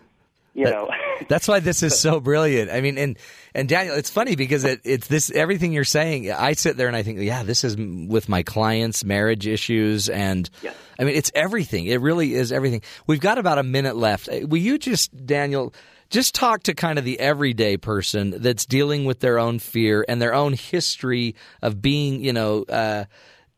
[0.54, 0.90] You know.
[1.28, 2.70] That's why this is so brilliant.
[2.70, 3.18] I mean, and
[3.54, 6.30] and Daniel, it's funny because it, it's this everything you're saying.
[6.30, 10.48] I sit there and I think, yeah, this is with my clients' marriage issues, and
[10.62, 10.74] Yes.
[10.98, 11.86] I mean, it's everything.
[11.86, 12.82] It really is everything.
[13.06, 14.28] We've got about a minute left.
[14.28, 15.74] Uh, Will you just, Daniel,
[16.10, 20.20] just talk to kind of the everyday person that's dealing with their own fear and
[20.20, 23.04] their own history of being, you know, uh,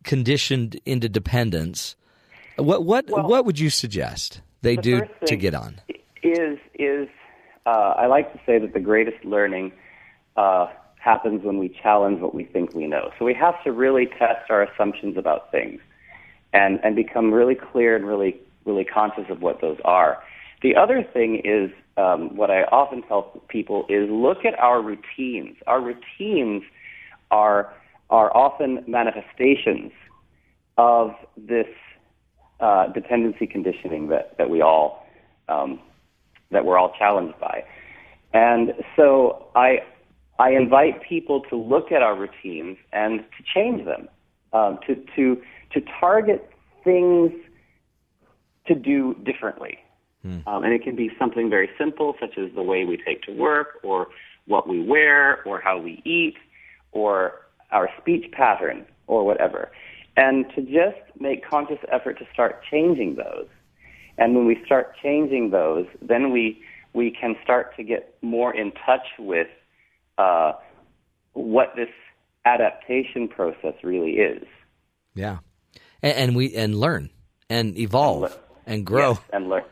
[0.04, 1.96] conditioned into dependence.
[2.56, 5.80] What what Well, what would you suggest they the do first to get on?
[6.24, 7.08] Is is
[7.66, 9.72] uh, I like to say that the greatest learning
[10.36, 10.68] uh,
[10.98, 13.10] happens when we challenge what we think we know.
[13.18, 15.82] So we have to really test our assumptions about things,
[16.54, 20.22] and and become really clear and really really conscious of what those are.
[20.62, 25.56] The other thing is um, what I often tell people is look at our routines.
[25.66, 26.62] Our routines
[27.30, 27.70] are
[28.08, 29.92] are often manifestations
[30.78, 31.66] of this
[32.60, 35.06] uh, dependency conditioning that, that we all
[35.48, 35.80] um,
[36.54, 37.64] that we're all challenged by.
[38.32, 39.80] And so I
[40.38, 44.08] I invite people to look at our routines and to change them,
[44.52, 45.40] um, to to
[45.72, 46.50] to target
[46.82, 47.32] things
[48.66, 49.78] to do differently.
[50.46, 53.32] Um, and it can be something very simple, such as the way we take to
[53.32, 54.08] work, or
[54.46, 56.36] what we wear, or how we eat,
[56.92, 59.70] or our speech pattern, or whatever.
[60.16, 63.48] And to just make conscious effort to start changing those.
[64.18, 66.62] And when we start changing those, then we
[66.92, 69.48] we can start to get more in touch with
[70.18, 70.52] uh,
[71.32, 71.88] what this
[72.44, 74.44] adaptation process really is.
[75.14, 75.38] Yeah,
[76.02, 77.10] and, and we and learn
[77.50, 78.32] and evolve
[78.66, 79.12] And and grow.
[79.12, 79.64] Yes, and learn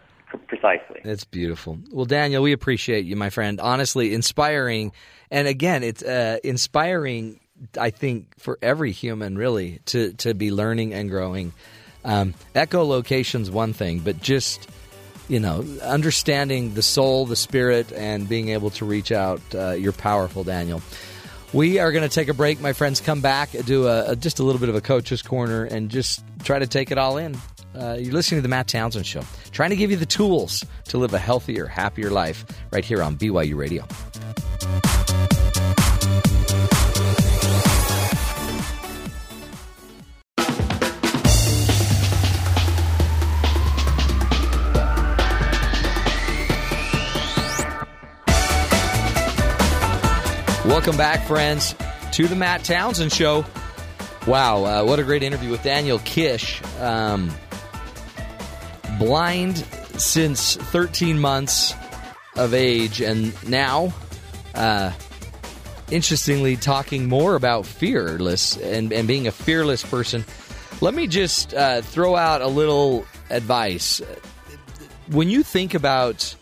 [0.49, 1.01] precisely.
[1.05, 1.79] That's beautiful.
[1.91, 3.61] Well, Daniel, we appreciate you, my friend.
[3.61, 4.93] Honestly, inspiring,
[5.31, 7.39] and again, it's uh, inspiring
[7.79, 11.53] I think for every human really to to be learning and growing.
[12.05, 14.69] Um, echolocation's one thing, but just
[15.29, 19.93] you know, understanding the soul, the spirit, and being able to reach out, uh, you're
[19.93, 20.83] powerful, Daniel.
[21.53, 23.01] We are going to take a break, my friends.
[23.01, 26.25] Come back, do a, a, just a little bit of a coach's corner, and just
[26.45, 27.37] try to take it all in.
[27.75, 30.99] Uh, you're listening to the Matt Townsend Show, trying to give you the tools to
[30.99, 33.87] live a healthier, happier life right here on BYU Radio.
[50.83, 51.77] Welcome back, friends,
[52.11, 53.45] to the Matt Townsend Show.
[54.27, 56.61] Wow, uh, what a great interview with Daniel Kish.
[56.81, 57.31] Um,
[58.99, 59.59] blind
[59.97, 61.73] since 13 months
[62.35, 63.95] of age, and now,
[64.57, 64.91] uh,
[65.93, 70.25] interestingly, talking more about fearless and, and being a fearless person.
[70.81, 74.03] Let me just uh, throw out a little advice.
[75.13, 76.35] When you think about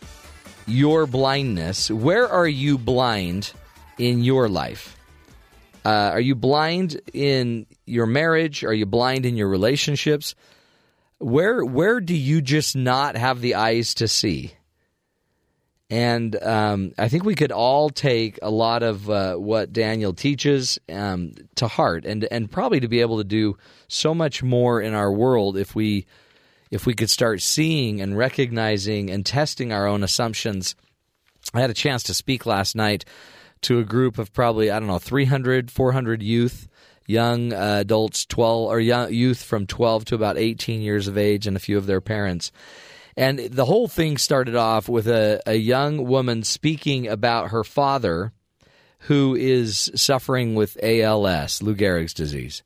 [0.67, 3.53] your blindness, where are you blind?
[4.01, 4.97] In your life?
[5.85, 8.65] Uh, are you blind in your marriage?
[8.65, 10.35] Are you blind in your relationships?
[11.19, 14.53] Where where do you just not have the eyes to see?
[15.91, 20.79] And um, I think we could all take a lot of uh, what Daniel teaches
[20.89, 23.59] um, to heart, and and probably to be able to do
[23.89, 26.07] so much more in our world if we
[26.71, 30.75] if we could start seeing and recognizing and testing our own assumptions.
[31.53, 33.05] I had a chance to speak last night
[33.63, 36.69] to a group of probably, I don't know, 300, 400 youth,
[37.07, 41.47] young uh, adults, 12 or young youth from 12 to about 18 years of age,
[41.47, 42.53] and a few of their parents.
[43.17, 48.33] And the whole thing started off with a, a young woman speaking about her father
[49.01, 52.63] who is suffering with ALS, Lou Gehrig's disease.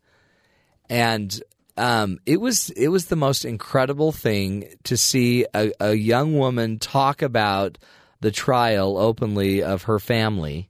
[0.91, 1.43] And
[1.77, 6.79] um, it was it was the most incredible thing to see a, a young woman
[6.79, 7.79] talk about
[8.21, 10.69] the trial openly of her family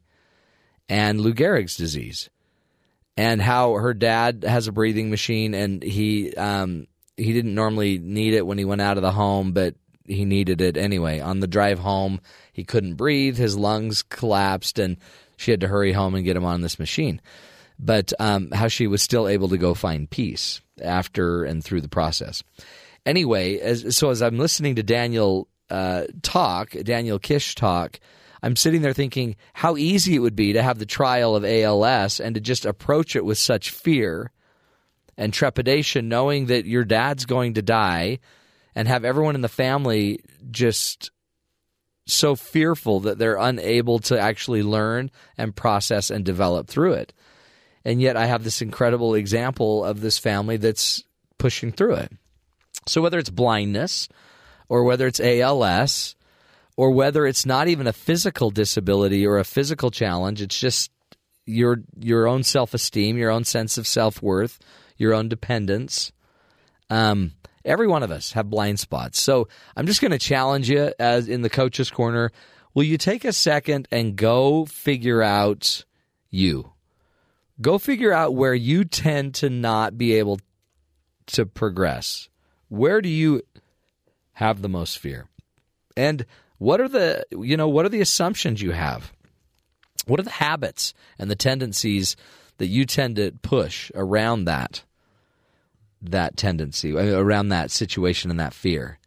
[0.88, 2.30] and Lou Gehrig's disease,
[3.16, 6.86] and how her dad has a breathing machine, and he um,
[7.16, 9.74] he didn't normally need it when he went out of the home, but
[10.04, 11.20] he needed it anyway.
[11.20, 12.20] On the drive home,
[12.52, 14.96] he couldn't breathe; his lungs collapsed, and
[15.36, 17.20] she had to hurry home and get him on this machine.
[17.78, 21.88] But um, how she was still able to go find peace after and through the
[21.88, 22.42] process.
[23.04, 28.00] Anyway, as, so as I'm listening to Daniel uh, talk, Daniel Kish talk,
[28.44, 32.20] I'm sitting there thinking how easy it would be to have the trial of ALS
[32.20, 34.32] and to just approach it with such fear
[35.16, 38.18] and trepidation, knowing that your dad's going to die,
[38.74, 41.10] and have everyone in the family just
[42.06, 47.14] so fearful that they're unable to actually learn and process and develop through it.
[47.82, 51.02] And yet, I have this incredible example of this family that's
[51.38, 52.12] pushing through it.
[52.86, 54.06] So, whether it's blindness
[54.68, 56.13] or whether it's ALS,
[56.76, 60.90] or whether it's not even a physical disability or a physical challenge, it's just
[61.46, 64.58] your your own self esteem, your own sense of self worth,
[64.96, 66.12] your own dependence.
[66.90, 67.32] Um,
[67.64, 69.20] every one of us have blind spots.
[69.20, 72.30] So I'm just going to challenge you as in the coach's corner.
[72.74, 75.84] Will you take a second and go figure out
[76.30, 76.72] you?
[77.60, 80.40] Go figure out where you tend to not be able
[81.26, 82.28] to progress.
[82.68, 83.42] Where do you
[84.32, 85.28] have the most fear?
[85.96, 86.26] And
[86.64, 89.12] what are the you know what are the assumptions you have?
[90.06, 92.16] What are the habits and the tendencies
[92.56, 94.82] that you tend to push around that
[96.00, 98.98] that tendency uh, around that situation and that fear?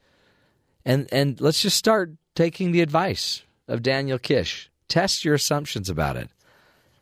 [0.86, 4.70] And and let's just start taking the advice of Daniel Kish.
[4.88, 6.30] Test your assumptions about it.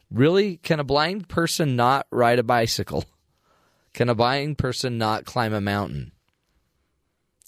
[0.10, 3.03] Really, can a blind person not ride a bicycle?
[3.94, 6.14] Can a blind person not climb a mountain?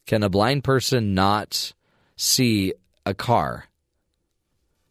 [0.05, 1.71] Can a blind person not
[2.17, 2.73] see
[3.07, 3.65] a car.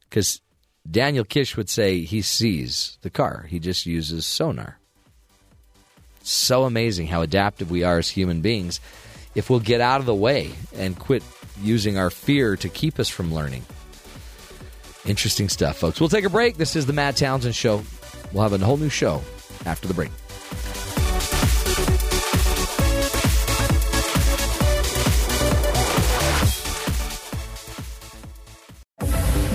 [0.08, 0.40] Because
[0.88, 4.78] Daniel Kish would say he sees the car, he just uses sonar.
[6.22, 8.80] So amazing how adaptive we are as human beings
[9.34, 11.22] if we'll get out of the way and quit
[11.62, 13.64] using our fear to keep us from learning.
[15.04, 16.00] Interesting stuff, folks.
[16.00, 16.56] We'll take a break.
[16.56, 17.84] This is the Matt Townsend Show.
[18.32, 19.22] We'll have a whole new show
[19.64, 20.10] after the break.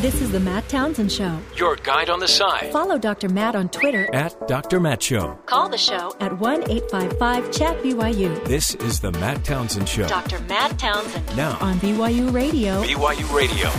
[0.02, 1.38] This is the Matt Townsend Show.
[1.56, 2.72] Your guide on the side.
[2.72, 3.30] Follow Dr.
[3.30, 4.80] Matt on Twitter at Dr.
[4.80, 5.38] Matt Show.
[5.46, 8.44] Call the show at 1 855 Chat BYU.
[8.46, 10.08] This is the Matt Townsend Show.
[10.08, 10.40] Dr.
[10.42, 11.38] Matt Townsend.
[11.38, 12.82] Now on BYU Radio.
[12.82, 13.70] BYU Radio.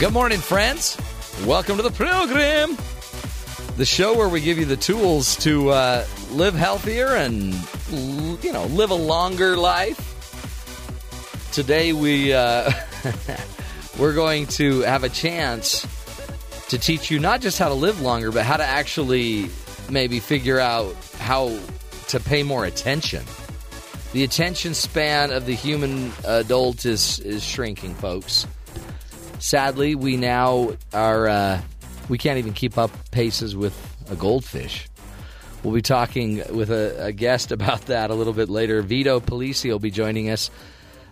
[0.00, 0.96] Good morning, friends.
[1.46, 2.76] Welcome to the program.
[3.76, 7.54] the show where we give you the tools to uh, live healthier and
[8.42, 10.13] you know live a longer life.
[11.54, 12.72] Today we uh,
[14.00, 15.86] we're going to have a chance
[16.66, 19.48] to teach you not just how to live longer, but how to actually
[19.88, 21.56] maybe figure out how
[22.08, 23.22] to pay more attention.
[24.12, 28.48] The attention span of the human adult is is shrinking, folks.
[29.38, 31.60] Sadly, we now are uh,
[32.08, 33.76] we can't even keep up paces with
[34.10, 34.88] a goldfish.
[35.62, 38.82] We'll be talking with a, a guest about that a little bit later.
[38.82, 40.50] Vito Pilieci will be joining us.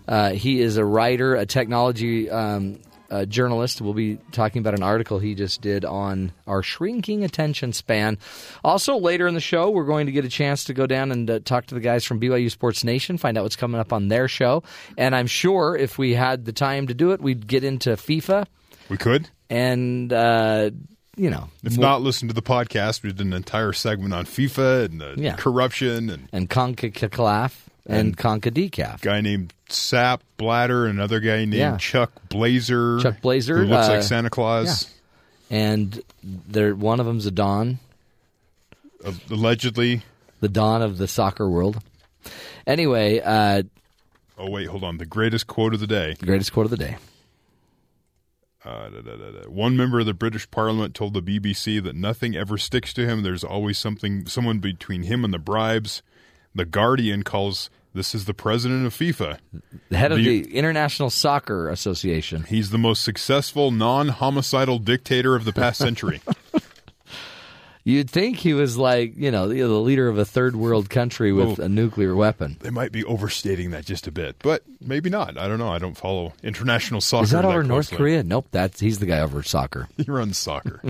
[0.08, 2.78] Uh, he is a writer, a technology um,
[3.10, 3.80] uh, journalist.
[3.80, 8.18] We'll be talking about an article he just did on our shrinking attention span.
[8.64, 11.30] Also, later in the show, we're going to get a chance to go down and
[11.30, 14.08] uh, talk to the guys from BYU Sports Nation, find out what's coming up on
[14.08, 14.62] their show.
[14.96, 18.46] And I'm sure if we had the time to do it, we'd get into FIFA
[18.88, 19.28] We could.
[19.50, 20.70] and, uh,
[21.16, 23.02] you know, If more- not, listen to the podcast.
[23.02, 25.36] We did an entire segment on FIFA and uh, Yeah.
[25.36, 27.52] corruption and and CONCACAF
[27.86, 29.00] and CONCADECAF.
[29.00, 31.76] guy named Sepp Blatter, another guy named Yeah.
[31.78, 32.98] Chuck Blazer.
[33.00, 34.88] Chuck Blazer, Who looks uh, like Santa Claus.
[35.50, 37.78] And they're, one of them's a Don.
[39.04, 40.02] Uh, allegedly.
[40.40, 41.82] the dawn of the soccer world.
[42.66, 43.62] Anyway, uh,
[44.38, 44.98] Oh, wait, hold on.
[44.98, 46.14] The greatest quote of the day.
[46.18, 46.96] The greatest quote of the day.
[48.64, 49.48] Uh, da, da, da.
[49.50, 53.22] One member of the British Parliament told the BBC that nothing ever sticks to him.
[53.22, 56.02] There's always something, someone between him and the bribes.
[56.54, 59.38] The Guardian calls this is the president of FIFA.
[59.90, 62.44] The head of The- the International Soccer Association.
[62.44, 66.20] He's the most successful non-homicidal dictator of the past century.
[67.84, 71.58] You'd think he was like, you know, the, leader of a third world country with
[71.58, 72.56] Well- a nuclear weapon.
[72.60, 75.36] they might be overstating that just a bit, but maybe not.
[75.36, 75.68] I don't know.
[75.68, 77.24] I don't follow international soccer.
[77.24, 77.68] Is that over closely.
[77.68, 78.22] North Korea?
[78.22, 79.88] Nope, that's he's the guy over soccer.
[79.96, 80.80] He runs soccer,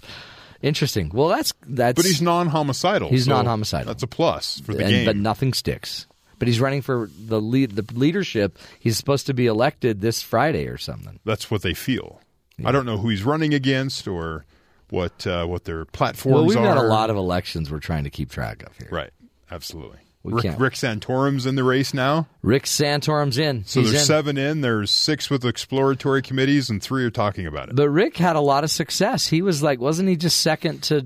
[0.62, 1.10] Interesting.
[1.12, 3.08] Well, that's that's but he's non-homicidal.
[3.10, 3.86] He's so non-homicidal.
[3.86, 5.04] That's a plus for the and, game.
[5.06, 6.06] but nothing sticks.
[6.38, 8.58] But he's running for the lead, the leadership.
[8.78, 11.18] He's supposed to be elected this Friday or something.
[11.24, 12.20] That's what they feel.
[12.64, 14.44] I don't know who he's running against or
[14.90, 16.64] what uh, what their platforms Well, we've are.
[16.74, 18.88] got a lot of elections we're trying to keep track of here.
[18.90, 19.10] right.
[19.50, 19.98] Absolutely.
[20.26, 22.26] We Rick, can't- Rick Santorum's in the race now.
[22.42, 23.64] Rick Santorum's in.
[23.64, 24.06] So He's there's in.
[24.06, 24.60] seven in.
[24.60, 27.76] There's six with exploratory committees, and three are talking about it.
[27.76, 29.28] But Rick had a lot of success.
[29.28, 31.02] He was like, wasn't he just second to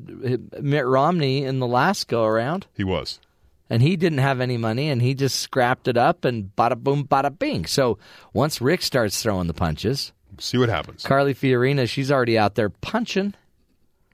[0.60, 2.66] Mitt Romney in the last go around?
[2.74, 3.20] He was.
[3.68, 7.06] And he didn't have any money, and he just scrapped it up and bada boom,
[7.06, 7.66] bada bing.
[7.66, 7.98] So
[8.32, 12.70] once Rick starts throwing the punches, See what happens Carly Fiorina, she's already out there
[12.70, 13.34] punching.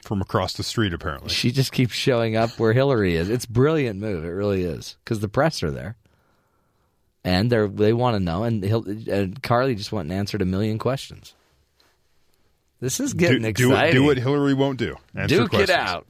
[0.06, 0.92] From across the street.
[0.92, 3.28] Apparently, She just keeps showing up where Hillary is.
[3.28, 4.24] It's a brilliant move.
[4.24, 5.96] It really is because the press are there,
[7.24, 8.44] and they they want to know.
[8.44, 11.34] And, and Carly just went and answered a million questions.
[12.80, 13.94] This is getting do, do, exciting.
[13.94, 14.96] do what Hillary won't do.
[15.14, 16.06] Answer Duke it out.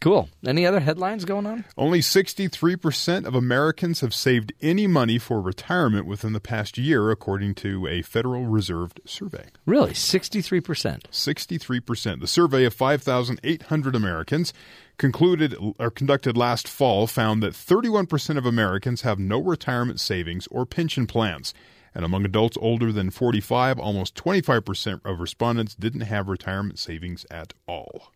[0.00, 0.28] Cool.
[0.46, 1.64] Any other headlines going on?
[1.76, 7.54] Only 63% of Americans have saved any money for retirement within the past year, according
[7.56, 9.46] to a Federal Reserve survey.
[9.66, 11.08] Really, sixty-three percent.
[11.10, 12.20] 63%.
[12.20, 14.52] The survey of 5,800 Americans
[14.98, 20.66] concluded or conducted last fall found that 31% of Americans have no retirement savings or
[20.66, 21.54] pension plans.
[21.94, 27.54] And among adults older than 45, almost 25% of respondents didn't have retirement savings at
[27.66, 28.12] all.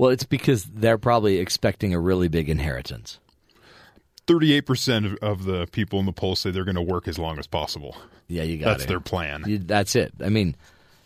[0.00, 3.18] Well, it's because they're probably expecting a really big inheritance.
[4.26, 7.38] 38% of, of the people in the poll say they're going to work as long
[7.38, 7.94] as possible.
[8.26, 8.88] Yeah, you got That's it.
[8.88, 9.44] their plan.
[9.46, 10.14] You, that's it.
[10.24, 10.56] I mean,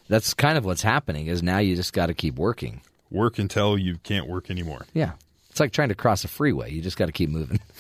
[0.07, 1.27] that's kind of what's happening.
[1.27, 2.83] Is now you just got to keep working.
[3.11, 4.87] Work until you can't work anymore.
[4.95, 5.15] Yeah,
[5.51, 6.71] it's like trying to cross a freeway.
[6.71, 7.59] You just got to keep moving.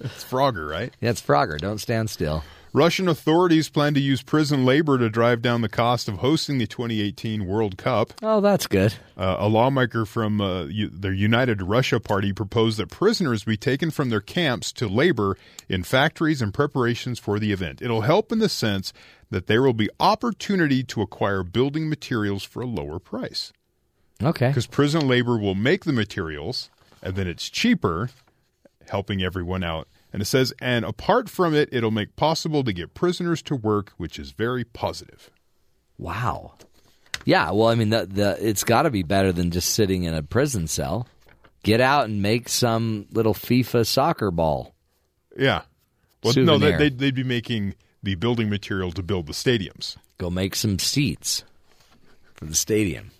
[0.00, 0.90] It's Frogger, right?
[1.02, 1.58] Yeah, it's Frogger.
[1.58, 2.42] Don't stand still.
[2.72, 6.68] Russian authorities plan to use prison labor to drive down the cost of hosting the
[6.68, 8.12] 2018 World Cup.
[8.22, 8.94] Oh, that's good.
[9.16, 13.90] Uh, a lawmaker from uh, U- the United Russia Party proposed that prisoners be taken
[13.90, 15.36] from their camps to labor
[15.68, 17.82] in factories in preparations for the event.
[17.82, 18.92] It'll help in the sense
[19.30, 23.52] that there will be opportunity to acquire building materials for a lower price.
[24.22, 24.48] Okay.
[24.48, 26.70] Because prison labor will make the materials,
[27.02, 28.10] and then it's cheaper,
[28.88, 29.88] helping everyone out.
[30.12, 33.92] And it says, and apart from it, it'll make possible to get prisoners to work,
[33.96, 35.30] which is very positive.
[35.98, 36.54] Wow.
[37.24, 37.50] Yeah.
[37.52, 40.22] Well, I mean, the, the it's got to be better than just sitting in a
[40.22, 41.06] prison cell.
[41.62, 44.74] Get out and make some little FIFA soccer ball.
[45.36, 45.62] Yeah.
[46.24, 46.72] Well, no, Souvenir.
[46.72, 49.96] they, they'd, they'd be making the building material to build the stadiums.
[50.18, 51.44] Go make some seats
[52.34, 53.10] for the stadium.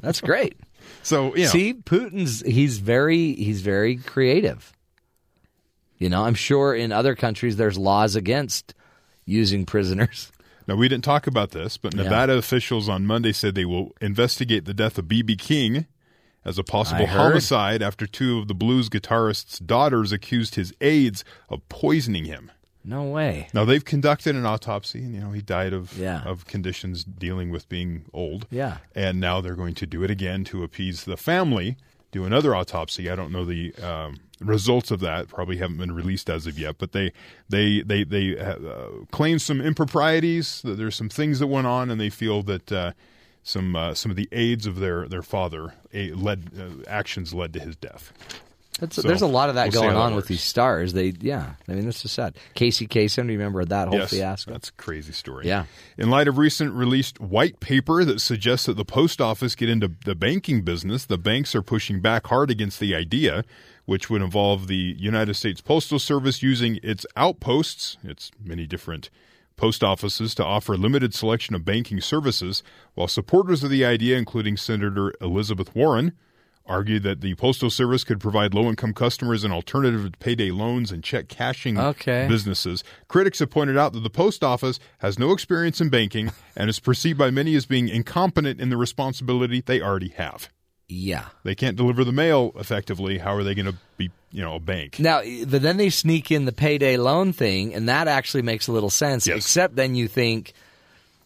[0.00, 0.56] That's great.
[1.04, 4.72] So, you know, See, Putin's he's very he's very creative.
[6.02, 8.74] You know, I'm sure in other countries there's laws against
[9.24, 10.32] using prisoners.
[10.68, 14.64] Now, we didn't talk about this, but Nevada officials on Monday said they will investigate
[14.64, 15.34] the death of B.B.
[15.34, 15.86] King
[16.44, 21.68] as a possible homicide after two of the blues guitarist's daughters accused his aides of
[21.68, 22.52] poisoning him.
[22.84, 23.48] No way.
[23.52, 26.22] Now they've conducted an autopsy, and you know he died of Yeah.
[26.22, 28.46] of conditions dealing with being old.
[28.48, 28.76] Yeah.
[28.94, 31.76] and now they're going to do it again to appease the family.
[32.12, 33.10] Do another autopsy.
[33.10, 35.28] I don't know the um, results of that.
[35.28, 36.76] Probably haven't been released as of yet.
[36.78, 37.12] But they
[37.48, 40.60] they they they uh, claim some improprieties.
[40.62, 42.92] That there's some things that went on, and they feel that uh,
[43.42, 47.60] some uh, some of the aides of their their father led uh, actions led to
[47.60, 48.12] his death.
[48.90, 50.92] So, there's a lot of that we'll going that on with these stars.
[50.92, 51.54] They, yeah.
[51.68, 52.36] I mean, this is sad.
[52.54, 54.52] Casey Kasem, remember that whole yes, fiasco?
[54.52, 55.46] That's a crazy story.
[55.46, 55.66] Yeah.
[55.96, 59.92] In light of recent released white paper that suggests that the post office get into
[60.04, 63.44] the banking business, the banks are pushing back hard against the idea,
[63.84, 69.10] which would involve the United States Postal Service using its outposts, its many different
[69.56, 72.62] post offices, to offer a limited selection of banking services,
[72.94, 76.12] while supporters of the idea, including Senator Elizabeth Warren,
[76.66, 80.92] argued that the Postal Service could provide low income customers an alternative to payday loans
[80.92, 82.26] and check cashing Okay.
[82.28, 82.84] businesses.
[83.08, 86.78] Critics have pointed out that the post office has no experience in banking and is
[86.80, 90.48] perceived by many as being incompetent in the responsibility they already have.
[90.88, 91.26] yeah.
[91.44, 93.18] They can't deliver the mail effectively.
[93.18, 94.98] How are they going to be, you know, a bank?
[95.00, 98.72] Now, but then they sneak in the payday loan thing, and that actually makes a
[98.72, 99.26] little sense.
[99.26, 99.38] Yes.
[99.38, 100.52] Except then you think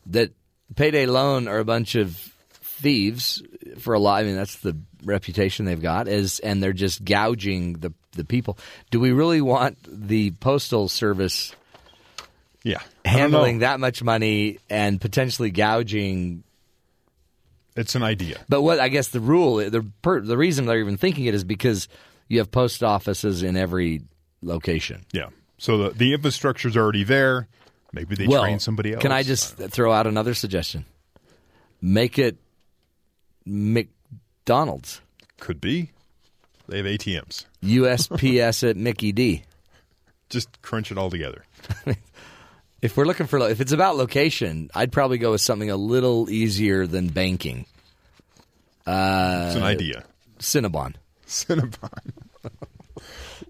[0.07, 0.31] that
[0.77, 2.17] payday loan are a bunch of
[2.51, 3.43] thieves
[3.79, 4.21] for a lot.
[4.21, 8.59] I mean, that's the reputation they've got is, and they're just gouging the the people.
[8.91, 11.55] Do we really want the postal service
[12.63, 16.43] Yeah, handling that much money and potentially gouging?
[17.77, 18.39] It's an idea.
[18.49, 21.45] But what I guess the rule, the per, the reason they're even thinking it is
[21.45, 21.89] because
[22.29, 24.03] you have post offices in every
[24.43, 25.05] location.
[25.13, 25.29] Yeah.
[25.59, 27.49] So the, the infrastructure's already there.
[27.93, 29.03] Maybe they well, train somebody else.
[29.03, 30.85] Can I just throw out another suggestion?
[31.81, 32.37] Make it
[33.47, 35.01] McDonald's.
[35.39, 35.91] Could be.
[36.69, 37.47] They have ATMs.
[37.63, 39.45] USPS at Mickey D.
[40.29, 41.45] Just crunch it all together.
[42.83, 46.29] If we're looking for, if it's about location, I'd probably go with something a little
[46.29, 47.65] easier than banking.
[48.87, 50.05] Uh, It's an idea.
[50.39, 50.95] Cinnabon.
[51.27, 52.13] Cinnabon.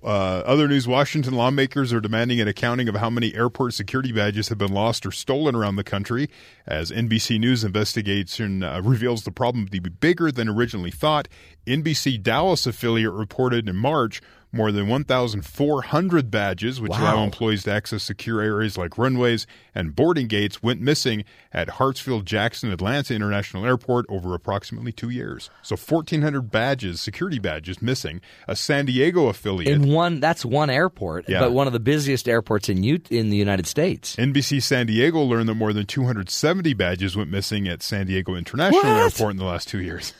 [0.02, 4.48] Uh, other news Washington lawmakers are demanding an accounting of how many airport security badges
[4.48, 6.28] have been lost or stolen around the country
[6.66, 11.28] as NBC News investigation uh, reveals the problem to be bigger than originally thought.
[11.66, 14.20] NBC Dallas affiliate reported in March
[14.52, 20.28] more than 1,400 badges, which allow employees to access secure areas like runways and boarding
[20.28, 25.50] gates, went missing at Hartsfield Jackson Atlanta International Airport over approximately two years.
[25.62, 28.20] So 1,400 badges, security badges, missing.
[28.48, 29.72] A San Diego affiliate.
[29.74, 31.40] In one, that's one airport, Yeah.
[31.40, 34.16] but one of the busiest airports in U- in the United States.
[34.16, 38.82] NBC San Diego learned that more than 270 badges went missing at San Diego International
[38.82, 39.02] What?
[39.02, 40.14] Airport in the last two years.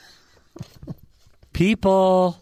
[1.53, 2.39] People,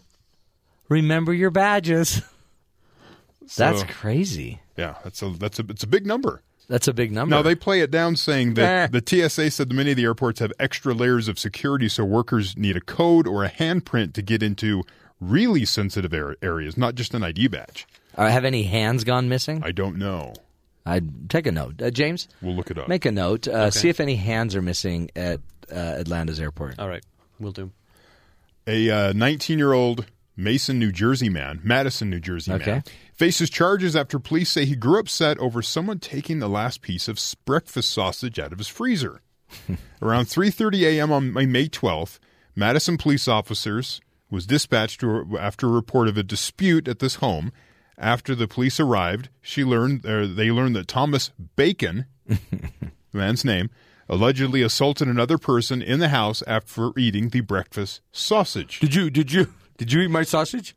[0.89, 2.21] remember your badges.
[3.57, 4.59] That's So- crazy.
[4.77, 6.41] Yeah, that's a that's a it's a big number.
[6.67, 7.33] That's a big number.
[7.33, 8.99] Now they play it down, saying that Eh.
[8.99, 12.57] the TSA said that many of the airports have extra layers of security, so workers
[12.57, 14.83] need a code or a handprint to get into
[15.21, 17.87] really sensitive ar- areas, not just an ID badge.
[18.17, 19.61] Uh, have any hands gone missing?
[19.63, 20.33] I don't know.
[20.85, 21.81] I'd take a note.
[21.81, 22.89] Uh, James, We'll look it up.
[22.89, 23.47] make a note.
[23.47, 25.39] Uh, See if any hands are missing at
[25.71, 26.79] uh, Atlanta's airport.
[26.79, 27.03] All right,
[27.39, 27.71] we'll do.
[28.67, 30.05] A 19 year old
[30.37, 32.71] Mason, New Jersey man, Madison, New Jersey Okay.
[32.71, 32.83] man,
[33.13, 37.19] faces charges after police say he grew upset over someone taking the last piece of
[37.45, 39.21] breakfast sausage out of his freezer.
[40.01, 41.11] Around 3:30 a.m.
[41.11, 42.19] on May 12th,
[42.55, 47.51] Madison police officers was dispatched to, after a report of a dispute at this home.
[47.97, 52.39] After the police arrived, she learned uh, they learned that Thomas Bacon, the
[53.13, 53.69] man's name,
[54.09, 58.79] allegedly assaulted another person in the house after eating the breakfast sausage.
[58.81, 59.09] Did you?
[59.09, 59.53] Did you?
[59.77, 60.75] Did you eat my sausage?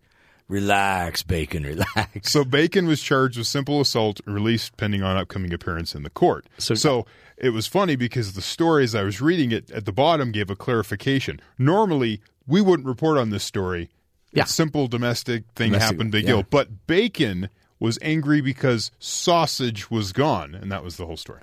[0.48, 1.62] Relax, bacon.
[1.64, 2.30] Relax.
[2.32, 6.10] So Bacon was charged with simple assault and released pending on upcoming appearance in the
[6.10, 6.46] court.
[6.58, 7.06] So- So,
[7.36, 10.48] it was funny because the story as I was reading it at the bottom gave
[10.50, 11.38] a clarification.
[11.58, 13.90] Normally, we wouldn't report on this story.
[14.32, 14.42] Yeah.
[14.44, 16.30] It's simple domestic thing Domestic, happened, big yeah.
[16.30, 16.42] deal.
[16.48, 21.42] But Bacon was angry because sausage was gone, and that was the whole story.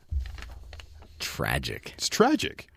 [1.20, 1.94] Tragic.
[1.98, 2.68] It's tragic.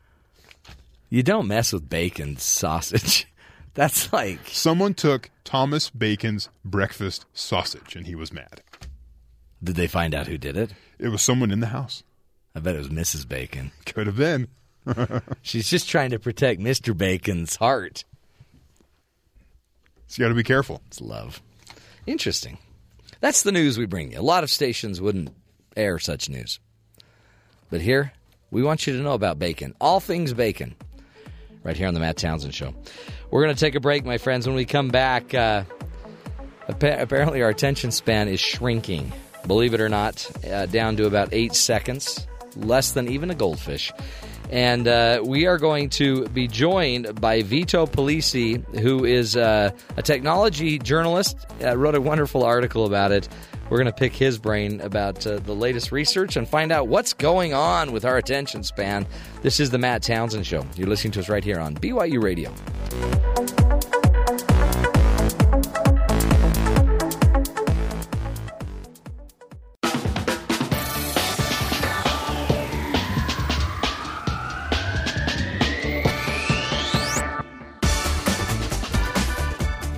[1.10, 3.26] You don't mess with bacon sausage.
[3.74, 8.62] That's like Someone took Thomas Bacon's breakfast sausage, and he was mad.
[9.62, 10.72] Did they find out who did it?
[10.98, 12.02] It was someone in the house.
[12.54, 13.28] I bet it was Mrs.
[13.28, 13.72] Bacon.
[13.86, 14.48] Could have been.
[15.42, 16.96] She's just trying to protect Mr.
[16.96, 18.04] Bacon's heart.
[20.06, 20.80] So you got to be careful.
[20.86, 21.42] It's love.
[22.06, 22.58] Interesting.
[23.20, 24.20] That's the news we bring you.
[24.20, 25.30] A lot of stations wouldn't
[25.76, 26.58] air such news.
[27.70, 28.12] But here,
[28.50, 30.74] We want you to know about bacon, all things bacon,
[31.64, 32.74] right here on the Matt Townsend Show.
[33.30, 34.46] We're going to take a break, my friends.
[34.46, 35.64] When we come back, uh,
[36.68, 39.12] apparently our attention span is shrinking.
[39.46, 42.26] Believe it or not, uh, down to about eight seconds,
[42.56, 43.92] less than even a goldfish.
[44.50, 50.02] And uh, we are going to be joined by Vito Pilieci, who is uh, a
[50.02, 53.28] technology journalist, uh, wrote a wonderful article about it.
[53.70, 57.12] We're going to pick his brain about uh, the latest research and find out what's
[57.12, 59.06] going on with our attention span.
[59.42, 60.64] This is the Matt Townsend Show.
[60.76, 62.52] You're listening to us right here on BYU Radio.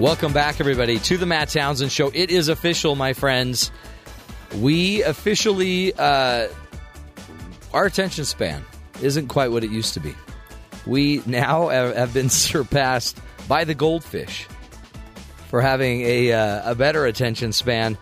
[0.01, 2.11] Welcome back, everybody, to the Matt Townsend Show.
[2.15, 3.71] It is official, my friends.
[4.57, 6.49] We officially, uh,
[7.75, 8.65] our attention span
[9.03, 10.15] isn't quite what it used to be.
[10.87, 14.47] We now have been surpassed by the goldfish
[15.49, 17.99] for having a, uh, a better attention span.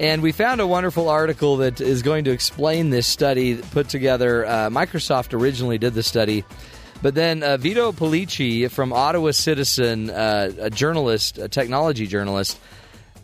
[0.00, 4.46] And we found a wonderful article that is going to explain this study put together.
[4.46, 6.46] Uh, Microsoft originally did the study
[7.02, 12.58] but then uh, Vito Pilieci from Ottawa Citizen, uh, a journalist, a technology journalist,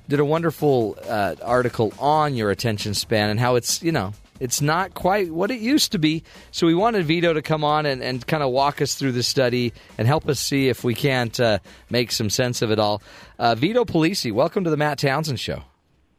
[0.08, 4.60] did a wonderful uh, article on your attention span and how it's, you know, it's
[4.60, 6.24] not quite what it used to be.
[6.50, 9.22] So we wanted Vito to come on and, and kind of walk us through the
[9.22, 13.02] study and help us see if we can't uh, make some sense of it all.
[13.38, 15.62] Uh, Vito Pilieci, welcome to the Matt Townsend Show.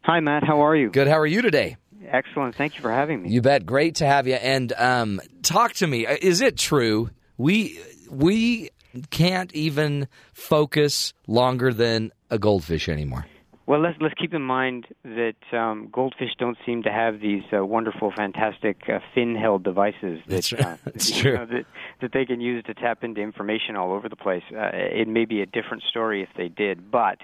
[0.03, 0.43] Hi, Matt.
[0.43, 0.89] How are you?
[0.89, 1.07] Good.
[1.07, 1.77] How are you today?
[2.07, 2.55] Excellent.
[2.55, 3.29] Thank you for having me.
[3.29, 3.65] You bet.
[3.65, 4.35] Great to have you.
[4.35, 6.05] And um, talk to me.
[6.07, 7.09] Is it true
[7.43, 7.77] we
[8.09, 8.69] we
[9.09, 13.25] can't even focus longer than a goldfish anymore.
[13.65, 17.65] Well, let's let's keep in mind that um, goldfish don't seem to have these uh,
[17.65, 21.33] wonderful, fantastic uh, fin-held devices that, That's, uh, That's true.
[21.35, 21.65] know, that
[22.01, 24.43] that they can use to tap into information all over the place.
[24.51, 27.19] Uh, it may be a different story if they did, but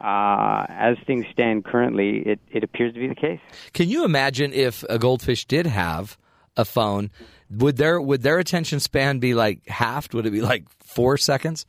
[0.00, 3.40] uh, as things stand currently, it, it appears to be the case.
[3.72, 6.16] Can you imagine if a goldfish did have
[6.56, 7.10] a phone?
[7.50, 10.14] Would their would their attention span be like halved?
[10.14, 11.66] Would it be like four seconds?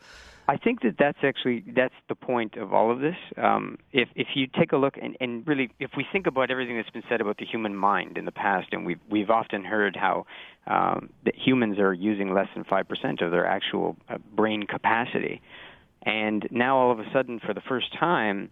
[0.50, 3.16] I think that that's actually that's the point of all of this.
[3.38, 6.76] Um, if if you take a look and, and really, if we think about everything
[6.76, 9.96] that's been said about the human mind in the past, and we've we've often heard
[9.96, 10.26] how
[10.66, 15.40] um, that humans are using less than five percent of their actual uh, brain capacity,
[16.02, 18.50] and now all of a sudden, for the first time,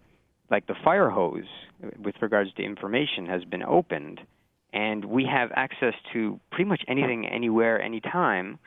[0.52, 1.48] like the fire hose
[1.98, 4.20] with regards to information has been opened,
[4.72, 8.58] and we have access to pretty much anything, anywhere, anytime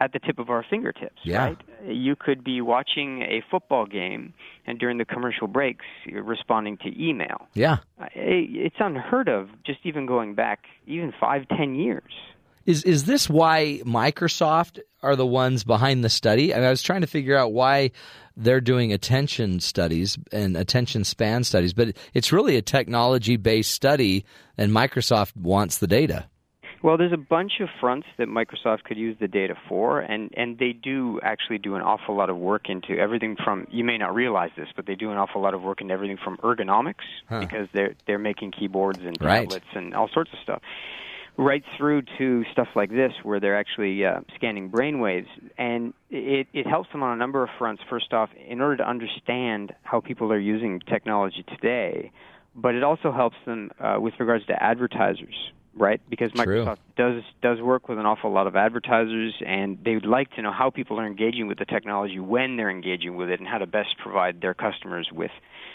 [0.00, 1.44] at the tip of our fingertips, Yeah.
[1.44, 1.56] right?
[1.86, 4.34] You could be watching a football game
[4.66, 7.46] and during the commercial breaks you're responding to email.
[7.54, 7.76] Yeah.
[8.00, 12.12] Uh, It's unheard of just even going back even five, ten years.
[12.66, 16.52] Is is this why Microsoft are the ones behind the study?
[16.54, 17.90] I, mean, I was trying to figure out why
[18.36, 24.24] they're doing attention studies and attention span studies, but it's really a technology based study,
[24.58, 26.26] and Microsoft wants the data.
[26.82, 30.58] Well, there's a bunch of fronts that Microsoft could use the data for, and, and
[30.58, 34.12] they do actually do an awful lot of work into everything from, you may not
[34.12, 37.38] realize this, but they do an awful lot of work into everything from ergonomics, Huh.
[37.38, 39.42] because they're, they're making keyboards and Right.
[39.48, 40.60] tablets and all sorts of stuff,
[41.36, 45.26] right through to stuff like this, where they're actually uh, scanning brainwaves.
[45.56, 47.82] And it, it helps them on a number of fronts.
[47.88, 52.12] First off, in order to understand how people are using technology today,
[52.54, 56.00] but it also helps them uh, with regards to advertisers, right?
[56.08, 56.64] Because True.
[56.64, 60.42] Microsoft does does work with an awful lot of advertisers, and they would like to
[60.42, 63.58] know how people are engaging with the technology when they're engaging with it, and how
[63.58, 65.30] to best provide their customers with,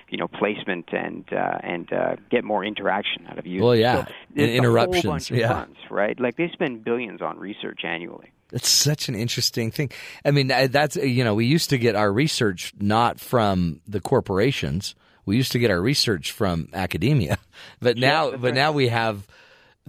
[0.10, 3.64] you know, placement and uh, and uh, get more interaction out of you.
[3.64, 5.48] Well, yeah, so and interruptions, yeah.
[5.48, 6.20] fronts, right?
[6.20, 8.32] Like they spend billions on research annually.
[8.54, 9.92] It's such an interesting thing.
[10.24, 14.96] I mean, that's you know, we used to get our research not from the corporations.
[15.26, 17.38] We used to get our research from academia,
[17.82, 18.56] but now, that's but right.
[18.56, 19.28] now we have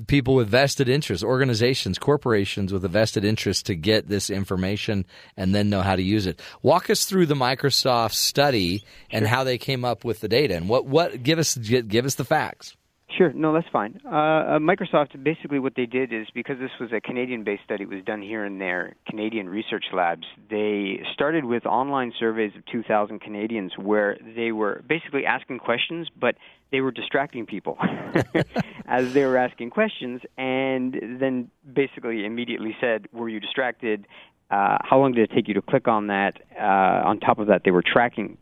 [0.06, 5.04] people with vested interests, organizations, corporations with a vested interest to get this information
[5.36, 6.40] and then know how to use it.
[6.62, 10.68] Walk us through the Microsoft study and how they came up with the data and
[10.68, 12.76] what what give us give us the facts.
[13.16, 14.00] Sure, no, that's fine.
[14.04, 17.84] Uh, uh, Microsoft, basically, what they did is because this was a Canadian based study,
[17.84, 20.26] it was done here in their Canadian research labs.
[20.50, 26.34] They started with online surveys of 2,000 Canadians where they were basically asking questions, but
[26.70, 27.78] they were distracting people
[28.86, 34.07] as they were asking questions, and then basically immediately said, Were you distracted?
[34.51, 36.40] Uh, how long did it take you to click on that?
[36.59, 36.65] Uh,
[37.07, 38.39] on top of that, they were tracking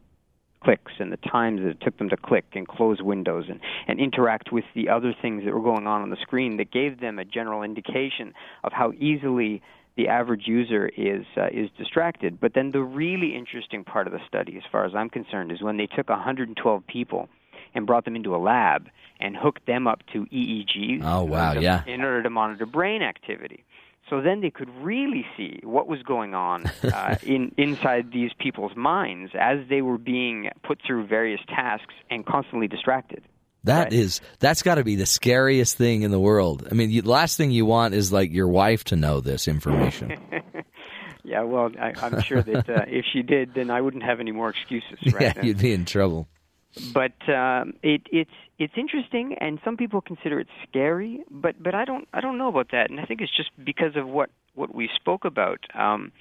[0.62, 4.00] clicks and the times that it took them to click and close windows and, and
[4.00, 7.18] interact with the other things that were going on on the screen that gave them
[7.18, 8.32] a general indication
[8.64, 9.62] of how easily
[9.96, 12.38] the average user is uh, is distracted.
[12.40, 15.62] But then the really interesting part of the study, as far as I'm concerned, is
[15.62, 17.28] when they took 112 people
[17.76, 18.88] and brought them into a lab
[19.20, 21.00] and hooked them up to EEGs.
[21.04, 21.84] Oh, wow, in order to- yeah.
[21.86, 23.64] In order to monitor brain activity.
[24.10, 28.76] So then they could really see what was going on uh, in inside these people's
[28.76, 33.22] minds as they were being put through various tasks and constantly distracted.
[33.64, 36.68] That is that's got to be the scariest thing in the world.
[36.70, 40.16] I mean, the last thing you want is like your wife to know this information.
[41.26, 44.30] Yeah, well, I, I'm sure that uh, if she did, then I wouldn't have any
[44.30, 44.96] more excuses.
[45.12, 45.34] Right?
[45.36, 46.28] yeah, you'd be in trouble.
[46.92, 51.24] But um, it, it's it's interesting, and some people consider it scary.
[51.30, 53.96] But but I don't I don't know about that, and I think it's just because
[53.96, 55.60] of what what we spoke about.
[55.74, 56.12] Um,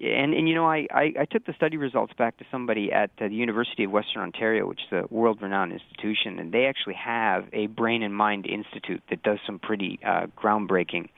[0.00, 3.10] and and you know I, I I took the study results back to somebody at
[3.20, 7.46] uh, the University of Western Ontario, which is a world-renowned institution, and they actually have
[7.52, 11.08] a brain and mind institute that does some pretty uh, groundbreaking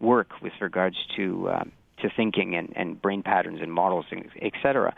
[0.00, 1.64] work with regards to uh,
[2.02, 4.94] to thinking and, and brain patterns and models, and et cetera.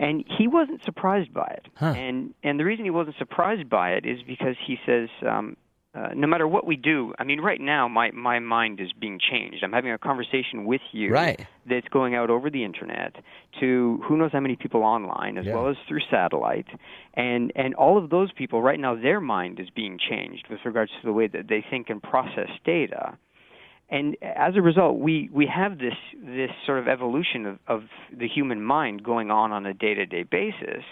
[0.00, 1.66] And he wasn't surprised by it.
[1.94, 5.56] And and the reason he wasn't surprised by it is because he says um,
[5.94, 9.18] uh, no matter what we do, I mean, right now my my mind is being
[9.30, 9.62] changed.
[9.62, 11.44] I'm having a conversation with you Right.
[11.68, 13.16] that's going out over the internet
[13.60, 15.54] to who knows how many people online, as Yeah.
[15.56, 16.68] well as through satellite,
[17.14, 20.92] and and all of those people right now their mind is being changed with regards
[20.92, 23.18] to the way that they think and process data.
[23.90, 25.94] And as a result, we, we have this
[26.24, 27.82] this sort of evolution of, of
[28.16, 30.84] the human mind going on on a day to day basis,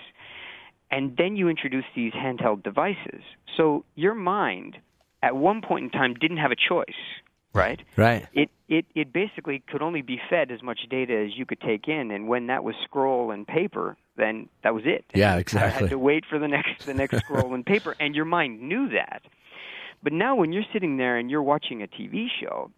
[0.91, 3.23] and then you introduce these handheld devices.
[3.57, 4.79] So your mind,
[5.23, 6.87] at one point in time, didn't have a choice,
[7.55, 7.81] right?
[7.97, 8.27] Right.
[8.33, 11.87] It it it basically could only be fed as much data as you could take
[11.87, 15.05] in, and when that was scroll and paper, then that was it.
[15.15, 15.83] Yeah, I exactly.
[15.83, 18.89] had to wait for the next the next scroll and paper, and your mind knew
[18.89, 19.23] that.
[20.03, 22.71] But now, when you're sitting there and you're watching a TV show,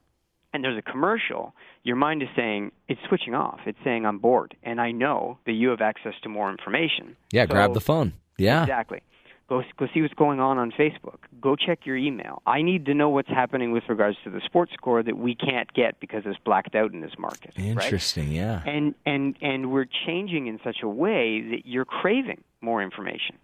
[0.52, 1.55] and there's a commercial,
[1.85, 3.60] your mind is saying it's switching off.
[3.66, 7.16] It's saying I'm bored, and I know that you have access to more information.
[7.32, 8.12] Yeah, So- grab the phone.
[8.39, 8.62] Yeah.
[8.62, 9.01] Exactly.
[9.48, 11.18] Go go see what's going on on Facebook.
[11.40, 12.40] Go check your email.
[12.47, 15.70] I need to know what's happening with regards to the sports score that we can't
[15.74, 17.52] get because it's blacked out in this market.
[17.59, 17.66] right?
[17.66, 18.31] Interesting.
[18.31, 18.62] Yeah.
[18.64, 23.36] And and and we're changing in such a way that you're craving more information.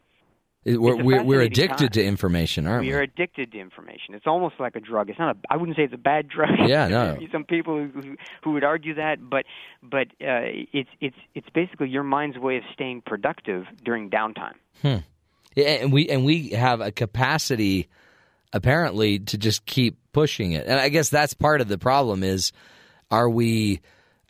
[0.67, 2.03] We're, we're, we're addicted time.
[2.03, 2.89] to information, aren't we?
[2.89, 4.15] We are addicted to information.
[4.15, 5.09] It's almost like a drug.
[5.09, 5.39] It's not a.
[5.49, 6.51] I wouldn't say it's a bad drug.
[6.67, 7.05] Yeah, no.
[7.05, 9.45] There may be Some people who, who who would argue that, but
[9.81, 14.55] but uh, it's it's it's basically your mind's way of staying productive during downtime.
[14.83, 14.97] Hmm.
[15.55, 17.89] Yeah, and we and we have a capacity
[18.53, 20.67] apparently to just keep pushing it.
[20.67, 22.51] And I guess that's part of the problem is
[23.11, 23.83] are we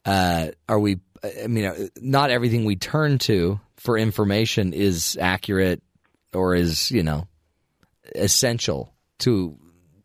[0.04, 5.82] uh, are we I mean uh, not everything we turn to for information is accurate
[6.32, 7.26] or is, you know,
[8.14, 9.58] essential to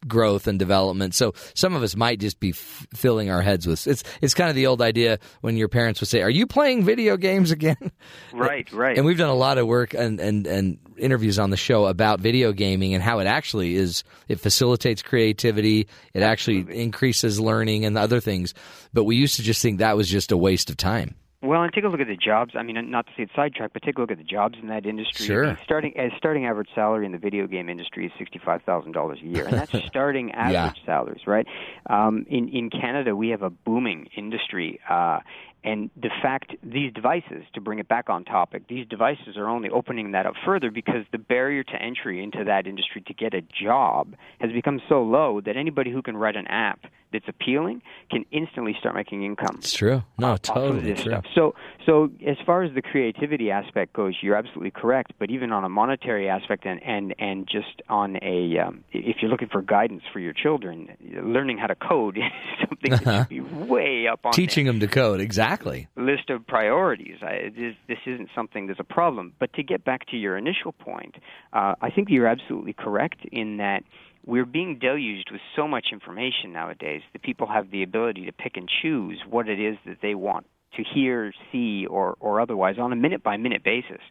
[0.07, 1.13] growth and development.
[1.13, 4.49] So some of us might just be f- filling our heads with it's it's kind
[4.49, 7.77] of the old idea when your parents would say, "Are you playing video games again?"
[8.33, 8.97] Right, right.
[8.97, 12.19] And we've done a lot of work and, and, and interviews on the show about
[12.19, 14.03] video gaming and how it actually is.
[14.27, 15.87] It facilitates creativity.
[16.13, 18.53] It actually increases learning and other things.
[18.93, 21.15] But we used to just think that was just a waste of time.
[21.43, 22.53] Well, and take a look at the jobs.
[22.55, 24.67] I mean, not to say it's sidetracked, but take a look at the jobs in
[24.67, 25.25] that industry.
[25.25, 25.57] Sure.
[25.63, 29.19] Starting as starting average salary in the video game industry is sixty five thousand dollars
[29.23, 30.85] a year, and that's starting average Yeah.
[30.85, 31.47] salaries, right?
[31.89, 34.79] Um, in in Canada, we have a booming industry.
[34.87, 35.19] Uh,
[35.63, 39.69] and the fact these devices, to bring it back on topic, these devices are only
[39.69, 43.41] opening that up further because the barrier to entry into that industry to get a
[43.41, 46.79] job has become so low that anybody who can write an app
[47.11, 50.03] that's appealing can instantly start making income It's true.
[50.17, 51.11] No, totally true.
[51.11, 51.25] stuff.
[51.35, 51.55] So,
[51.85, 55.13] so as far as the creativity aspect goes, you're absolutely correct.
[55.19, 59.31] But even on a monetary aspect, and and and just on a, um, if you're
[59.31, 60.89] looking for guidance for your children,
[61.23, 64.87] learning how to code is something that should be way up on Teaching them to
[64.87, 65.87] code, exactly.
[65.95, 67.17] list of priorities.
[67.21, 69.33] I, this, this isn't something that's a problem.
[69.39, 71.15] But to get back to your initial point,
[71.53, 73.83] uh, I think you're absolutely correct in that
[74.25, 78.55] we're being deluged with so much information nowadays that people have the ability to pick
[78.55, 80.45] and choose what it is that they want
[80.75, 84.01] to hear, see, or, or otherwise on a minute by minute basis.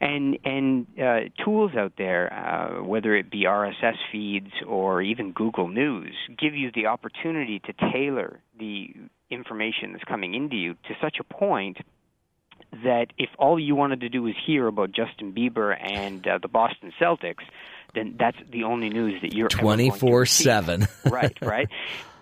[0.00, 5.66] And and uh, tools out there, uh, whether it be RSS feeds or even Google
[5.66, 8.94] News, give you the opportunity to tailor the
[9.28, 11.78] information that's coming into you to such a point
[12.72, 16.48] that if all you wanted to do was hear about Justin Bieber and uh, the
[16.48, 17.44] Boston Celtics,
[17.94, 20.86] then that's the only news that you're ever going to Twenty four seven.
[21.04, 21.68] right, right.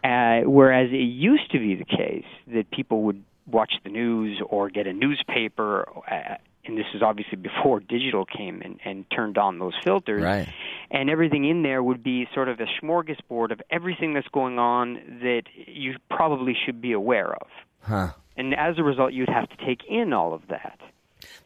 [0.05, 4.71] Uh, whereas it used to be the case that people would watch the news or
[4.71, 6.37] get a newspaper uh,
[6.67, 10.23] and this is obviously before digital came and, and turned on those filters.
[10.23, 10.49] Right.
[10.91, 14.95] And everything in there would be sort of a smorgasbord of everything that's going on
[15.23, 17.47] that you probably should be aware of.
[17.81, 18.09] Huh.
[18.37, 20.79] And as a result, you'd have to take in all of that.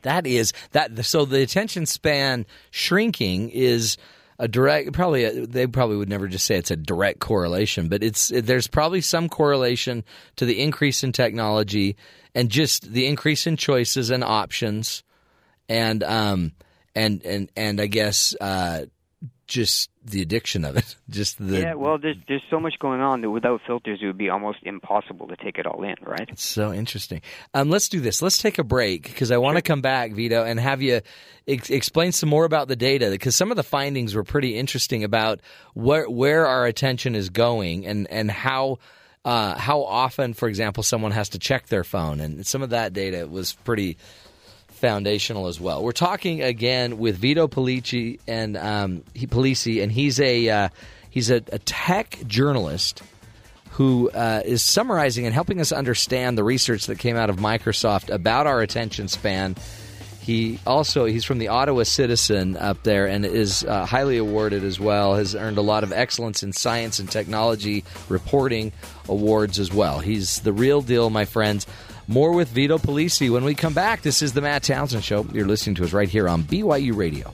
[0.02, 1.04] That is that.
[1.04, 3.96] So the attention span shrinking is
[4.38, 4.92] a direct.
[4.92, 8.66] Probably a, they probably would never just say it's a direct correlation, but it's there's
[8.66, 10.04] probably some correlation
[10.36, 11.96] to the increase in technology
[12.34, 15.02] and just the increase in choices and options,
[15.68, 16.52] and um
[16.94, 18.86] and and and I guess uh,
[19.50, 20.96] just the addiction of it.
[21.10, 24.16] Just the yeah, well, there's there's so much going on that without filters, it would
[24.16, 26.28] be almost impossible to take it all in, right?
[26.28, 27.20] It's so interesting.
[27.52, 28.22] Um, let's do this.
[28.22, 31.00] Let's take a break because I want to come back, Vito, and have you
[31.48, 35.02] ex- explain some more about the data because some of the findings were pretty interesting
[35.02, 35.40] about
[35.74, 38.78] where where our attention is going and and how.
[39.22, 42.94] Uh, how often, for example, someone has to check their phone, and some of that
[42.94, 43.98] data was pretty
[44.80, 45.82] foundational as well.
[45.82, 50.68] We're talking again with Vito Pilieci and um, he, Pilieci, and he's a uh,
[51.10, 53.02] he's a, a, tech journalist
[53.72, 58.12] who uh, is summarizing and helping us understand the research that came out of Microsoft
[58.12, 59.54] about our attention span.
[60.22, 64.80] He also he's from the Ottawa Citizen up there and is uh, highly awarded as
[64.80, 65.14] well.
[65.14, 68.72] Has earned a lot of excellence in science and technology reporting
[69.08, 69.98] awards as well.
[69.98, 71.66] He's the real deal, my friends.
[72.10, 74.02] More with Vito Pilieci when we come back.
[74.02, 75.24] This is the Matt Townsend Show.
[75.32, 77.32] You're listening to us right here on BYU Radio.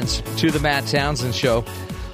[0.00, 1.62] Friends, to the Matt Townsend Show.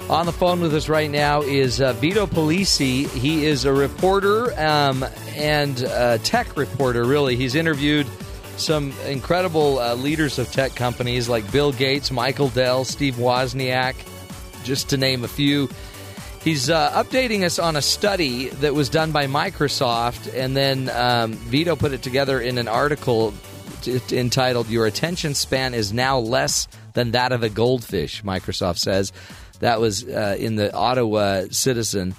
[0.09, 3.07] On the phone with us right now is uh, Vito Pilieci.
[3.07, 5.05] He is a reporter um,
[5.37, 7.37] and a tech reporter, really.
[7.37, 8.05] He's interviewed
[8.57, 13.95] some incredible uh, leaders of tech companies like Bill Gates, Michael Dell, Steve Wozniak,
[14.65, 15.69] just to name a few.
[16.43, 21.31] He's uh, updating us on a study that was done by Microsoft, and then um,
[21.35, 23.33] Vito put it together in an article
[23.81, 29.13] t- entitled Your Attention Span is Now Less Than That of a Goldfish, Microsoft says.
[29.59, 32.15] That was uh, in the Ottawa Citizen.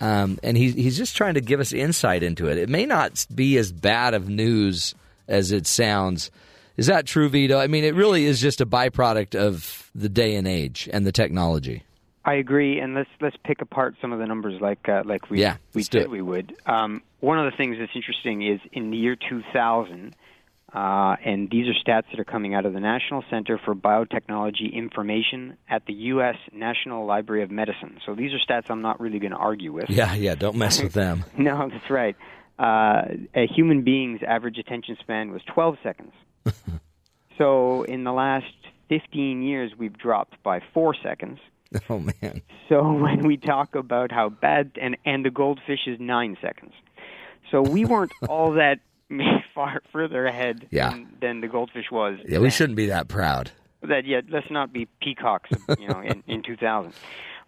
[0.00, 2.58] Um, and he, he's just trying to give us insight into it.
[2.58, 4.96] It may not be as bad of news
[5.28, 6.32] as it sounds.
[6.76, 7.60] Is that true, Vito?
[7.60, 11.12] I mean, it really is just a byproduct of the day and age and the
[11.12, 11.84] technology.
[12.24, 15.40] I agree, and let's let's pick apart some of the numbers like uh, like we
[15.40, 16.56] Yeah, we said we would.
[16.66, 20.16] Um, one of the things that's interesting is in the year 2000,
[20.72, 24.72] uh, and these are stats that are coming out of the National Center for Biotechnology
[24.72, 26.36] Information at the U.S.
[26.52, 27.98] National Library of Medicine.
[28.04, 29.88] So these are stats I'm not really going to argue with.
[29.88, 31.24] Yeah, yeah, don't mess with them.
[31.38, 32.16] No, that's right.
[32.58, 33.02] Uh,
[33.34, 36.12] a human being's average attention span was 12 seconds.
[37.38, 38.52] so in the last
[38.88, 41.38] 15 years, we've dropped by four seconds.
[41.90, 42.40] Oh, man.
[42.70, 46.72] So when we talk about how bad, and and the goldfish is nine seconds.
[47.50, 48.80] So we weren't all that
[49.54, 50.90] far further ahead Yeah.
[50.90, 52.18] than, than the goldfish was.
[52.26, 53.50] Yeah, we then shouldn't be that proud.
[53.82, 56.92] that yeah let's not be peacocks you know in, in 2000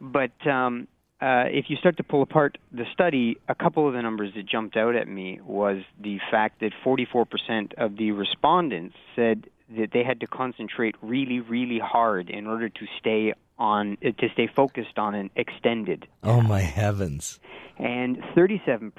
[0.00, 0.86] but um
[1.22, 4.46] uh, if you start to pull apart the study, a couple of the numbers that
[4.46, 9.44] jumped out at me was the fact that 44% of the respondents said
[9.76, 14.28] that they had to concentrate really, really hard in order to stay on uh, to
[14.32, 17.38] stay focused on an extended Oh, my heavens.
[17.78, 18.90] and 37%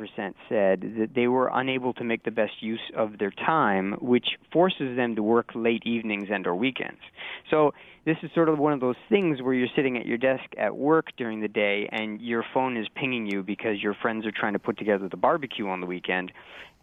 [0.49, 4.95] said that they were unable to make the best use of their time, which forces
[4.95, 7.01] them to work late evenings and or weekends.
[7.49, 7.73] So
[8.05, 10.75] this is sort of one of those things where you're sitting at your desk at
[10.75, 14.53] work during the day and your phone is pinging you because your friends are trying
[14.53, 16.31] to put together the barbecue on the weekend.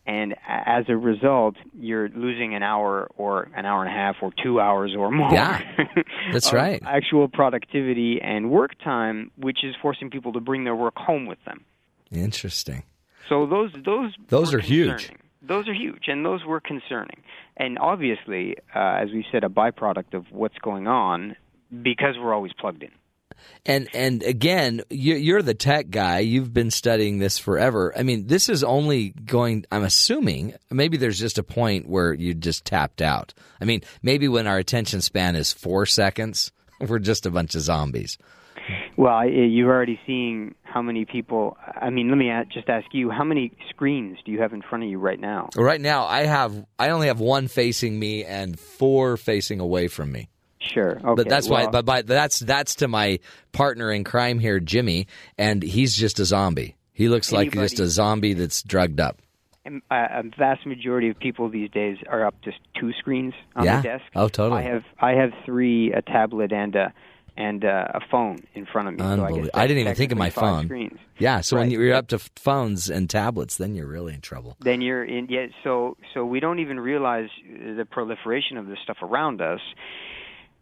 [0.08, 4.32] And as a result, you're losing an hour or an hour and a half or
[4.42, 5.30] two hours or more.
[5.30, 5.60] Yeah,
[6.32, 6.82] that's right.
[6.86, 11.36] Actual productivity and work time, which is forcing people to bring their work home with
[11.44, 11.62] them.
[12.10, 12.84] Interesting.
[13.28, 15.12] So those those Those are huge.
[15.42, 17.22] Those are huge, and those were concerning.
[17.58, 21.36] And obviously, uh, as we said, a byproduct of what's going on
[21.82, 22.92] because we're always plugged in.
[23.66, 26.20] And and again, you- you're the tech guy.
[26.20, 27.92] You've been studying this forever.
[27.96, 29.64] I mean, this is only going.
[29.72, 33.34] I'm assuming maybe there's just a point where you just tapped out.
[33.60, 36.52] I mean, maybe when our attention span is four seconds,
[36.88, 38.18] we're just a bunch of zombies.
[38.96, 41.56] Well, eh, you're already seeing how many people.
[41.80, 44.84] I mean, let me just ask you: How many screens do you have in front
[44.84, 45.48] of you right now?
[45.56, 50.12] Right now, I have I only have one facing me and four facing away from
[50.12, 50.28] me.
[50.60, 50.96] Sure.
[50.98, 51.14] Okay.
[51.14, 51.62] But that's why.
[51.62, 53.20] well- But by, that's that's to my
[53.52, 55.06] partner in crime here, Jimmy,
[55.36, 56.76] and he's just a zombie.
[56.92, 59.22] He looks like just a zombie that's drugged up.
[59.64, 63.76] Um, a, vast majority of people these days are up to two screens on Yeah.
[63.76, 64.04] the desk.
[64.16, 64.62] Oh, totally.
[64.62, 66.92] I have I have three: a tablet and a
[67.36, 68.98] and uh, a phone in front of me.
[69.00, 69.50] So I, Unbelievable.
[69.54, 70.64] I didn't even think of my phone.
[70.64, 70.98] Screens.
[71.18, 71.40] Yeah.
[71.42, 74.56] So when you're up to phones and tablets, then you're really in trouble.
[74.60, 75.28] Then you're in.
[75.28, 75.46] Yeah.
[75.62, 79.60] So so we don't even realize the proliferation of this stuff around us.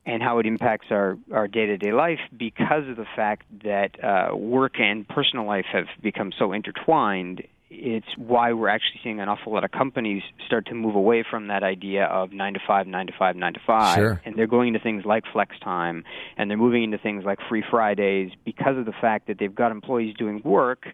[0.08, 4.02] And how it impacts our our day to day life because of the fact that
[4.04, 7.42] uh, work and personal life have become so intertwined.
[7.68, 11.48] It's why we're actually seeing an awful lot of companies start to move away from
[11.48, 14.22] that idea of nine to five, nine to five, nine to five, Sure.
[14.24, 16.04] and they're going into things like flex time,
[16.36, 19.72] and they're moving into things like free Fridays because of the fact that they've got
[19.72, 20.86] employees doing work,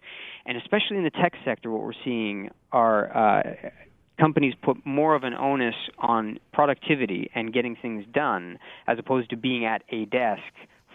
[0.47, 3.69] and especially in the tech sector, what we're seeing are uh,
[4.19, 9.37] companies put more of an onus on productivity and getting things done as opposed to
[9.37, 10.41] being at a desk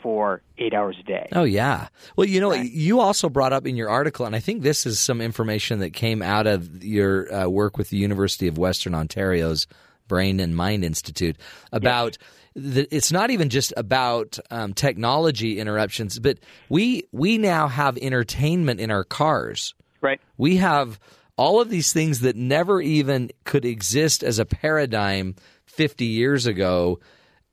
[0.02, 1.28] for eight hours a day.
[1.32, 1.88] Oh yeah.
[2.16, 5.00] Well, you know, you also brought up in your article, and I think this is
[5.00, 9.66] some information that came out of your uh, work with the University of Western Ontario's
[10.06, 11.36] Brain and Mind Institute
[11.72, 12.18] about.
[12.54, 16.38] The, it's not even just about um, technology interruptions, but
[16.68, 19.74] we we now have entertainment in our cars.
[20.00, 20.20] Right.
[20.38, 20.98] We have
[21.38, 25.36] all of these things that never even could exist as a paradigm
[25.66, 26.98] 50 years ago.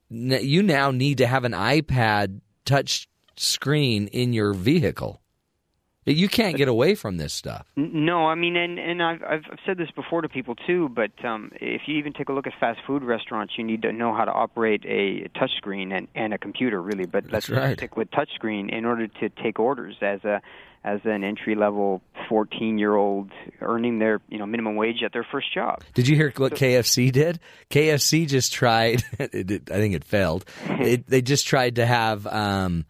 [0.10, 3.08] You now need to have an iPad touch
[3.38, 5.22] screen in your vehicle.
[6.08, 7.66] You can't get away from this stuff.
[7.76, 10.88] No, I mean, and and I've I've said this before to people too.
[10.88, 13.92] But um, if you even take a look at fast food restaurants, you need to
[13.92, 17.08] know how to operate a touch screen and, and a computer, really.
[17.08, 17.76] But let's right.
[17.76, 20.44] stick with touch screen in order to take orders as a
[20.86, 25.26] as an entry level fourteen year old earning their you know minimum wage at their
[25.30, 25.82] first job.
[25.96, 27.40] Did you hear what KFC did?
[27.72, 29.04] KFC just tried.
[29.18, 30.46] Did- I think it failed.
[30.86, 32.86] It, they just tried to have um,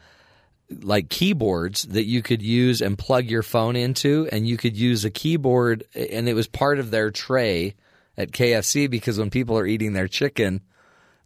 [0.69, 5.05] like keyboards that you could use and plug your phone into, and you could use
[5.05, 7.76] a keyboard, and it was part of their tray
[8.17, 10.61] at KFC because when people are eating their chicken,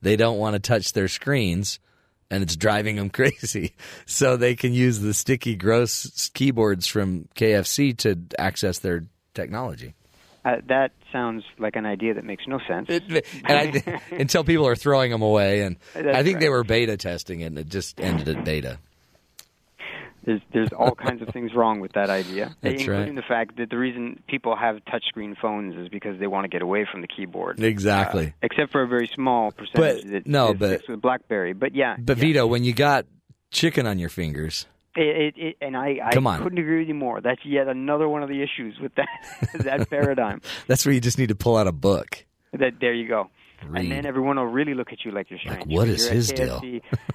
[0.02, 1.80] they don't want to touch their screens.
[2.32, 3.76] And it's driving them crazy.
[4.06, 9.96] So they can use the sticky, gross keyboards from KFC to access their technology.
[10.46, 12.88] Uh, that sounds like an idea that makes no sense.
[12.90, 16.98] and I, until people are throwing them away, and That's I think they were beta
[16.98, 18.80] testing it, and it just ended at beta.
[20.30, 23.16] There's there's all kinds of things wrong with that idea, That's including right.
[23.16, 26.62] the fact that the reason people have touchscreen phones is because they want to get
[26.62, 27.60] away from the keyboard.
[27.60, 28.28] Exactly.
[28.28, 31.54] Uh, except for a very small percentage But- that no, but- with BlackBerry.
[31.54, 32.22] But yeah, But yeah.
[32.22, 33.06] Vito, when you got
[33.50, 36.44] chicken on your fingers, It, it, it, and I, I Come on.
[36.44, 37.22] couldn't agree with you more.
[37.22, 39.08] That's yet another one of the issues with that
[39.64, 40.42] that paradigm.
[40.68, 42.26] that's where you just need to pull out a book.
[42.54, 43.30] That there you go.
[43.68, 43.84] Read.
[43.84, 45.66] And then everyone will really look at you like you're strange.
[45.68, 46.62] what because is his deal?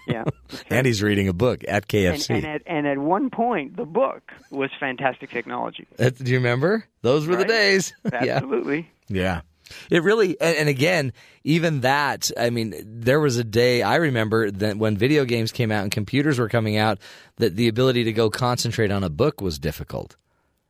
[0.06, 0.24] Yeah.
[0.70, 2.30] And he's reading a book at KFC.
[2.36, 5.86] and at and at one point, the book was fantastic technology.
[5.96, 6.86] That- do you remember?
[7.02, 7.92] Those were the days.
[8.12, 8.90] Absolutely.
[9.08, 9.42] Yeah.
[9.90, 11.12] It really, and, and again,
[11.42, 15.72] even that, I mean, there was a day I remember that when video games came
[15.72, 16.98] out and computers were coming out,
[17.36, 20.16] that the ability to go concentrate on a book was difficult.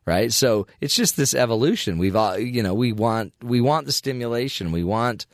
[0.06, 0.32] Right.
[0.32, 1.96] So it's just this evolution.
[1.98, 4.70] We've all, you know, we want, we want the stimulation.
[4.70, 5.26] We want,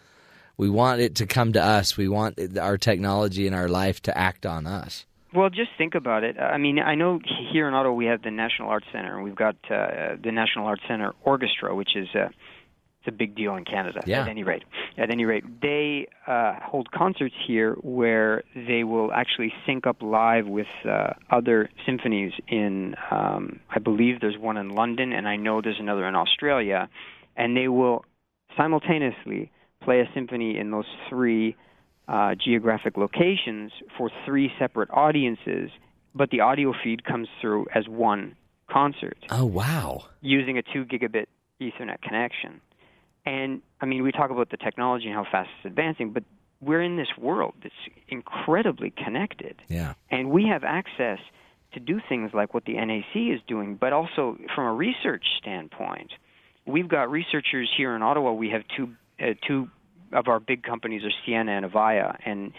[0.60, 1.96] we want it to come to us.
[1.96, 5.06] We want our technology and our life to act on us.
[5.32, 6.38] Well, just think about it.
[6.38, 7.18] I mean, I know
[7.50, 10.66] here in Ottawa we have the National Arts Center, and we've got uh, the National
[10.66, 14.02] Arts Center Orchestra, which is uh, it's a big deal in Canada.
[14.04, 14.20] Yeah.
[14.20, 14.64] At any rate,
[14.98, 20.46] at any rate, they uh, hold concerts here where they will actually sync up live
[20.46, 22.32] with uh, other symphonies.
[22.48, 26.90] In um, I believe there's one in London, and I know there's another in Australia,
[27.34, 28.04] and they will
[28.58, 29.50] simultaneously
[29.82, 31.56] play a symphony in those three
[32.08, 35.70] uh, geographic locations for three separate audiences,
[36.14, 38.36] but the audio feed comes through as one
[38.70, 40.04] concert Oh, wow.
[40.20, 41.26] using a 2 gigabit
[41.60, 42.60] Ethernet connection.
[43.26, 46.24] And I mean, we talk about the technology and how fast it's advancing, but
[46.60, 47.74] we're in this world that's
[48.08, 49.56] incredibly connected.
[49.68, 49.94] Yeah.
[50.10, 51.18] And we have access
[51.72, 56.10] to do things like what the NAC is doing, but also from a research standpoint.
[56.66, 58.32] We've got researchers here in Ottawa.
[58.32, 58.90] We have two
[59.20, 59.68] uh, two
[60.12, 62.52] of our big companies are Ciena and Avaya, and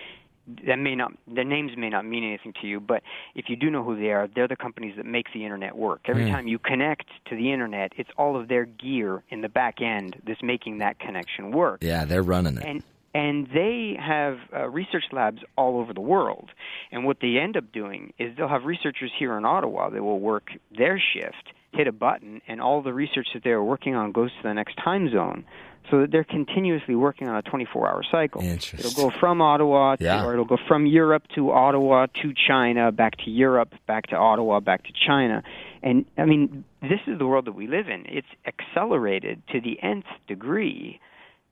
[0.66, 3.04] that may not their names may not mean anything to you, but
[3.36, 6.02] if you do know who they are, they're the companies that make the internet work.
[6.06, 9.82] Every time you connect to the internet, it's all of their gear in the back
[9.82, 12.64] end that's making that connection work Yeah, they're running it.
[12.66, 12.84] and
[13.14, 16.50] and they have uh, research labs all over the world.
[16.94, 20.20] And what they end up doing is they'll have researchers here in Ottawa that will
[20.20, 24.12] work their shift hit a button, and all the research that they are working on
[24.12, 25.46] goes to the next time zone.
[25.90, 28.42] So that they're continuously working on a 24-hour cycle.
[28.42, 28.80] Interesting.
[28.80, 30.24] It'll go from Ottawa, to, Yeah.
[30.26, 34.60] or it'll go from Europe to Ottawa to China, back to Europe, back to Ottawa,
[34.62, 35.44] back to China.
[35.84, 38.06] And I mean, this is the world that we live in.
[38.08, 41.00] It's accelerated to the nth degree.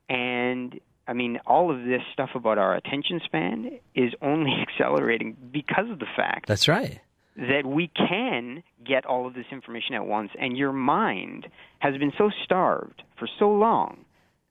[0.08, 5.90] And I mean, all of this stuff about our attention span is only accelerating because
[5.90, 7.00] of the fact That's right.
[7.36, 11.48] that we can get all of this information at once, and your mind
[11.80, 14.06] has been so starved for so long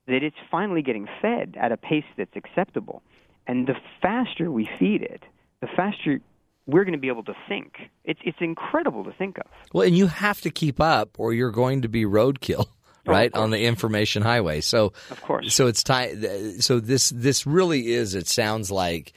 [0.09, 3.02] that it's finally getting fed at a pace that's acceptable.
[3.47, 5.22] And the faster we feed it,
[5.60, 6.20] the faster
[6.66, 7.90] we're going to be able to think.
[8.05, 9.47] It's it's incredible to think of.
[9.72, 12.66] Well, and you have to keep up, or you're going to be roadkill, oh,
[13.06, 14.60] right, on the information highway.
[14.60, 15.55] So, Of course.
[15.55, 16.60] so it's time.
[16.60, 18.14] So this this really is.
[18.14, 19.14] It sounds like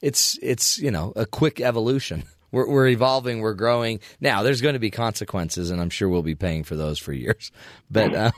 [0.00, 2.24] it's it's you know a quick evolution.
[2.54, 3.40] We're, we're evolving.
[3.40, 4.00] We're growing.
[4.20, 7.12] Now, there's going to be consequences, and I'm sure we'll be paying for those for
[7.12, 7.50] years.
[7.90, 8.32] But um,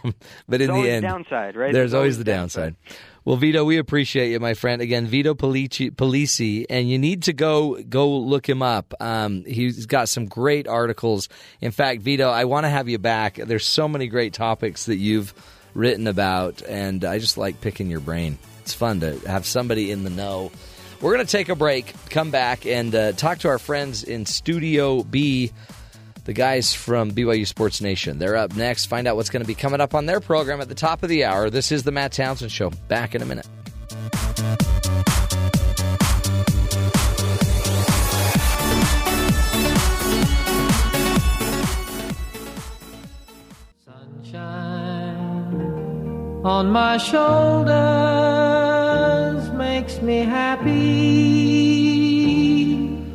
[0.48, 1.72] but in There's the always end, downside, right?
[1.72, 2.74] There's There's always always the downside.
[2.84, 3.01] downside.
[3.24, 4.82] Well, Vito, we appreciate you, my friend.
[4.82, 8.93] Again, Vito Polici, Polisi, and you need to go go look him up.
[9.01, 11.28] Um, he's got some great articles.
[11.60, 13.36] In fact, Vito, I want to have you back.
[13.36, 15.32] There's so many great topics that you've
[15.74, 18.38] written about, and I just like picking your brain.
[18.60, 20.51] It's fun to have somebody in the know.
[21.01, 24.27] We're going to take a break, come back, and uh, talk to our friends in
[24.27, 25.52] Studio B
[26.27, 28.18] the guys from BYU Sports Nation.
[28.18, 28.86] They're up next.
[28.86, 31.09] Find out what's going to be coming up on their program at the top of
[31.09, 31.48] the hour.
[31.51, 32.70] This is the Matt Townsend Show.
[32.89, 33.47] Back in a minute.
[43.85, 45.14] Sunshine
[46.44, 48.45] on my shoulders
[49.86, 50.66] makes me happy.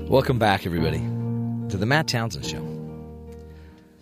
[0.07, 2.65] Welcome back, everybody, to the Matt Townsend Show.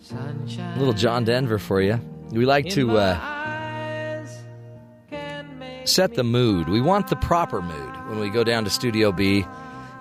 [0.00, 2.00] Sunshine A little John Denver for you.
[2.30, 4.38] We like to uh, eyes
[5.10, 6.68] can make set the mood.
[6.68, 9.44] We want the proper mood when we go down to Studio B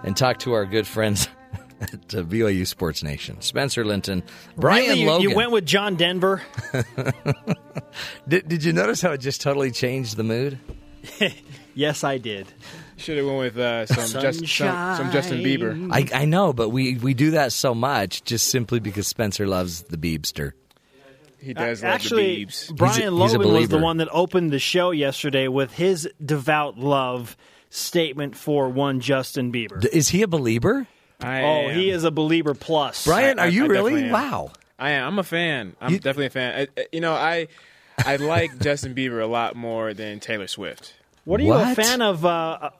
[0.04, 1.28] and talk to our good friends
[1.82, 3.42] at uh, BYU Sports Nation.
[3.42, 4.22] Spencer Linton,
[4.56, 5.02] Brian Really?
[5.02, 5.30] You- Logan.
[5.32, 6.44] You went with John Denver.
[8.28, 10.60] did, did you notice how it just totally changed the mood?
[11.80, 12.48] yes, I did.
[12.98, 15.90] Should have went with uh, some, just, some some Justin Bieber.
[15.92, 19.84] I, I know, but we, we do that so much just simply because Spencer loves
[19.84, 20.52] the Beebster.
[21.40, 22.76] He does love Actually, the Biebs.
[22.76, 27.38] Brian a- Logan was the one that opened the show yesterday with his devout love
[27.70, 29.80] statement for one Justin Bieber.
[29.80, 30.86] D- Is he a believer?
[31.22, 31.76] I oh, am.
[31.76, 33.06] he is a believer plus.
[33.06, 34.12] Brian, I- are you I really?
[34.12, 34.52] Wow.
[34.78, 35.08] I am.
[35.08, 35.76] I'm a fan.
[35.80, 36.68] I'm You- definitely a fan.
[36.78, 37.48] I, I- you know, I
[37.98, 40.94] I like Justin Bieber a lot more than Taylor Swift.
[41.30, 42.26] What are you a fan of?
[42.26, 42.72] Uh,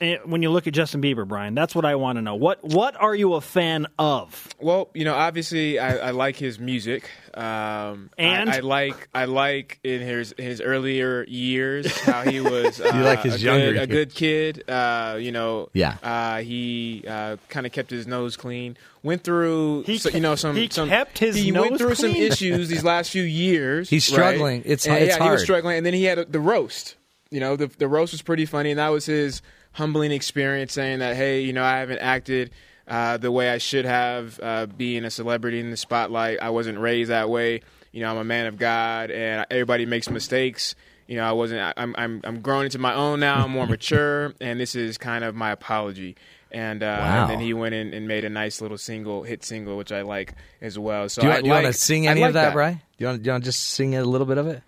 [0.00, 2.36] uh, when you look at Justin Bieber, Brian, that's what I want to know.
[2.36, 4.48] What What are you a fan of?
[4.60, 7.08] Well, you know, obviously, I, I like his music.
[7.34, 8.48] Um, And?
[8.50, 12.80] I, I like I like in his his earlier years how he was.
[12.80, 14.68] Uh, You like his a younger good, a good kid.
[14.70, 15.96] Uh, you know, Yeah.
[16.02, 18.76] Uh, he uh, kind of kept his nose clean.
[19.02, 20.88] Went through, He so- you know, some he some.
[20.88, 23.88] kept his he nose went through some issues these last few years.
[23.90, 24.14] He's right?
[24.14, 24.60] struggling.
[24.60, 26.94] It's- And, it's yeah, he was struggling, and then he had a, the roast.
[27.32, 29.42] You know, the the roast was pretty funny, and that was his
[29.72, 32.50] humbling experience, saying that, hey, you know, I haven't acted
[32.86, 36.40] uh, the way I should have, uh, being a celebrity in the spotlight.
[36.42, 37.62] I wasn't raised that way.
[37.92, 40.74] You know, I'm a man of God, and everybody makes mistakes.
[41.08, 41.60] You know, I wasn't.
[41.60, 43.44] I- I'm I'm I'm growing into my own now.
[43.44, 46.16] I'm more mature, and this is kind of my apology.
[46.54, 47.22] And, uh, Wow.
[47.22, 50.02] and then he went in and made a nice little single, hit single, which I
[50.02, 51.08] like as well.
[51.08, 52.74] So Do you, want- do you want to sing any like of that, Brian?
[52.74, 54.62] Do you want, do you want to just sing a little bit of it?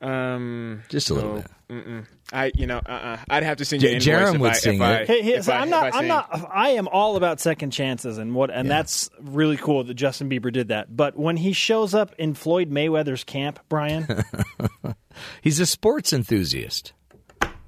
[0.00, 1.40] Um, Just a little no.
[1.40, 1.50] bit.
[1.70, 2.06] Mm-mm.
[2.32, 3.18] I, you know, uh-uh.
[3.28, 5.06] I'd have to sing J- you an Jerem would I, sing I, it.
[5.08, 5.84] Hey, hey, so I, I'm not.
[5.84, 6.08] I I'm sing.
[6.08, 6.50] not.
[6.52, 8.76] I am all about second chances and what, and Yeah.
[8.76, 10.96] that's really cool that Justin Bieber did that.
[10.96, 14.06] But when he shows up in Floyd Mayweather's camp, Brian,
[15.42, 16.92] He's a sports enthusiast.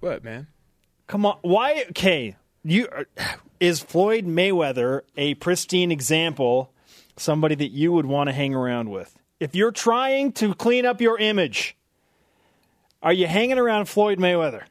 [0.01, 0.47] What, man?
[1.09, 1.85] come on, why?
[1.91, 2.89] Okay, you
[3.59, 6.73] is Floyd Mayweather a pristine example,
[7.17, 11.01] somebody that you would want to hang around with if you're trying to clean up
[11.01, 11.77] your image?
[13.03, 14.63] Are you hanging around Floyd Mayweather?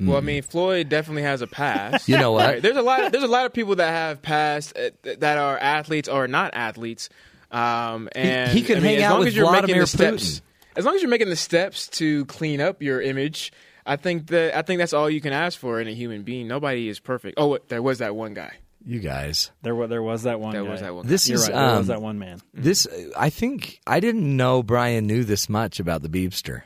[0.00, 2.08] Well, I mean, Floyd definitely has a past.
[2.08, 2.46] You know what?
[2.46, 2.62] Right.
[2.62, 3.10] There's a lot.
[3.10, 7.08] There's a lot of people that have past uh, that are athletes or not athletes.
[7.50, 9.82] Um, and he could I mean, hang as out long with as you're making Vladimir
[9.82, 10.40] the steps, Putin.
[10.76, 13.52] as long as you're making the steps to clean up your image,
[13.86, 16.46] I think that I think that's all you can ask for in a human being.
[16.46, 17.34] Nobody is perfect.
[17.36, 18.52] Oh, wait, there was that one guy.
[18.84, 19.50] You guys.
[19.62, 20.52] There, wa- there was that one.
[20.52, 20.70] There guy.
[20.70, 21.06] was that one.
[21.06, 21.54] This You're is right.
[21.54, 22.40] There was um, that one man.
[22.54, 22.86] This
[23.16, 26.62] I think I didn't know Brian knew this much about the Beebster.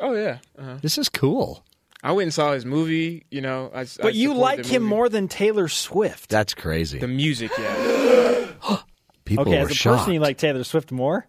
[0.00, 0.38] Oh yeah.
[0.58, 0.78] Uh-huh.
[0.80, 1.64] This is cool.
[2.02, 3.26] I went and saw his movie.
[3.30, 6.30] You know, I, But you like him more than Taylor Swift.
[6.30, 6.98] That's crazy.
[6.98, 8.46] The music, yeah.
[9.24, 9.98] People okay, were as a shocked.
[9.98, 11.26] person, you like Taylor Swift more.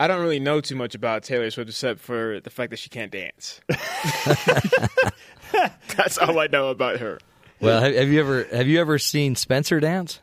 [0.00, 2.88] I don't really know too much about Taylor Swift except for the fact that she
[2.88, 3.60] can't dance.
[5.96, 7.18] That's all I know about her.
[7.60, 10.20] well, have, have you ever have you ever seen Spencer dance?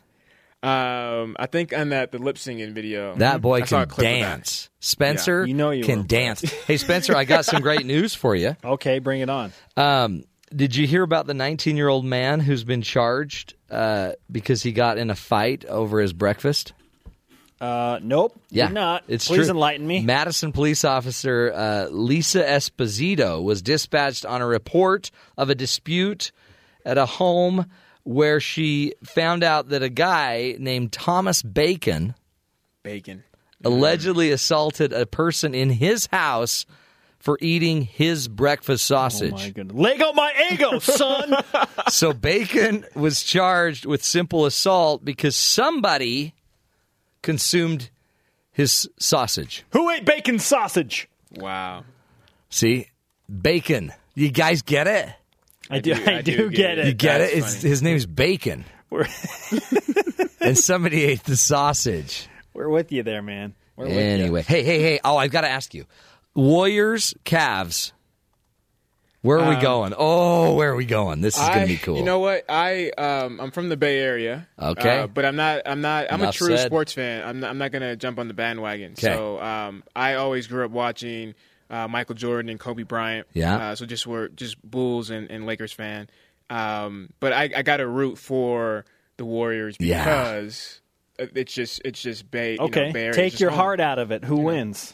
[0.65, 3.89] Um, I think on that the lip singing video, That boy I saw a can
[3.95, 4.19] clip of that.
[4.35, 4.69] dance.
[4.79, 6.41] Spencer You know you can were dance.
[6.41, 8.55] hey, Spencer, I got some great news for you.
[8.65, 9.51] Okay, bring it on.
[9.77, 10.23] Um,
[10.55, 14.71] did you hear about the 19 year old man who's been charged uh, because he
[14.71, 16.73] got in a fight over his breakfast?
[17.61, 18.37] Uh, nope.
[18.49, 19.03] Yeah, did not.
[19.07, 19.49] It's Please true.
[19.51, 20.01] enlighten me.
[20.01, 26.31] Madison police officer uh, Lisa Esposito was dispatched on a report of a dispute
[26.85, 27.65] at a home
[28.05, 32.15] where she found out that a guy named Thomas Bacon
[32.83, 33.23] Bacon.
[33.63, 36.65] allegedly assaulted a person in his house
[37.19, 39.31] for eating his breakfast Oh sausage.
[39.33, 39.75] my goodness.
[39.75, 41.35] Leggo my Eggo, son.
[41.89, 46.35] so Bacon was charged with simple assault because somebody
[47.23, 47.89] consumed
[48.51, 49.65] his sausage.
[49.71, 51.09] Who ate bacon sausage?
[51.31, 51.83] Wow.
[52.49, 52.87] See,
[53.41, 53.91] Bacon.
[54.13, 55.09] You guys get it?
[55.69, 55.93] I do.
[55.93, 56.85] I, do, get it.
[56.87, 57.37] You get That's it?
[57.37, 58.65] It's, his name's Bacon,
[60.41, 62.27] and somebody ate the sausage.
[62.53, 63.55] we're with you there, man.
[63.75, 63.99] We're with you.
[63.99, 64.99] Anyway, hey, hey, hey!
[65.03, 65.85] Oh, I've got to ask you:
[66.35, 67.91] Warriors, Cavs.
[69.21, 69.93] Where are we Um, going?
[69.97, 71.21] Oh, where are we going?
[71.21, 71.97] This is gonna be cool.
[71.97, 72.45] You know what?
[72.47, 74.47] I um, I'm from the Bay Area.
[74.61, 74.99] Okay.
[74.99, 75.63] uh, but I'm not.
[75.65, 76.13] I'm not.
[76.13, 76.67] I'm Enough a true said.
[76.67, 77.27] sports fan.
[77.27, 78.93] I'm not, I'm not gonna jump on the bandwagon.
[78.93, 79.07] 'Kay.
[79.07, 81.33] So um, I always grew up watching
[81.69, 83.27] uh, Michael Jordan and Kobe Bryant.
[83.33, 83.55] Yeah.
[83.71, 86.09] Uh, so just were just Bulls and, and Lakers fan.
[86.49, 88.85] Um, but I, I got to root for
[89.17, 90.03] the Warriors Yeah.
[90.03, 90.81] because
[91.17, 92.53] it's just it's just Bay.
[92.53, 93.59] You Okay, know, Bay Area take your home.
[93.59, 94.23] heart out of it.
[94.23, 94.93] Who wins?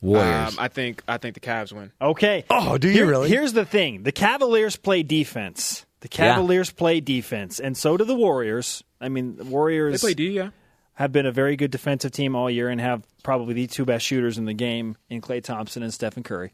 [0.00, 0.52] Warriors.
[0.52, 1.90] Um, I think I think the Cavs win.
[2.00, 2.44] Okay.
[2.50, 3.28] Oh, do you Here- really?
[3.28, 5.84] Here's the thing: the Cavaliers play defense.
[6.00, 6.34] The Yeah.
[6.34, 8.84] Cavaliers play defense, and so do the Warriors.
[9.00, 10.50] I mean, the They Warriors play D, yeah.
[10.94, 14.04] have been a very good defensive team all year and have probably the two best
[14.06, 16.52] shooters in the game in Klay Thompson and Stephen Curry.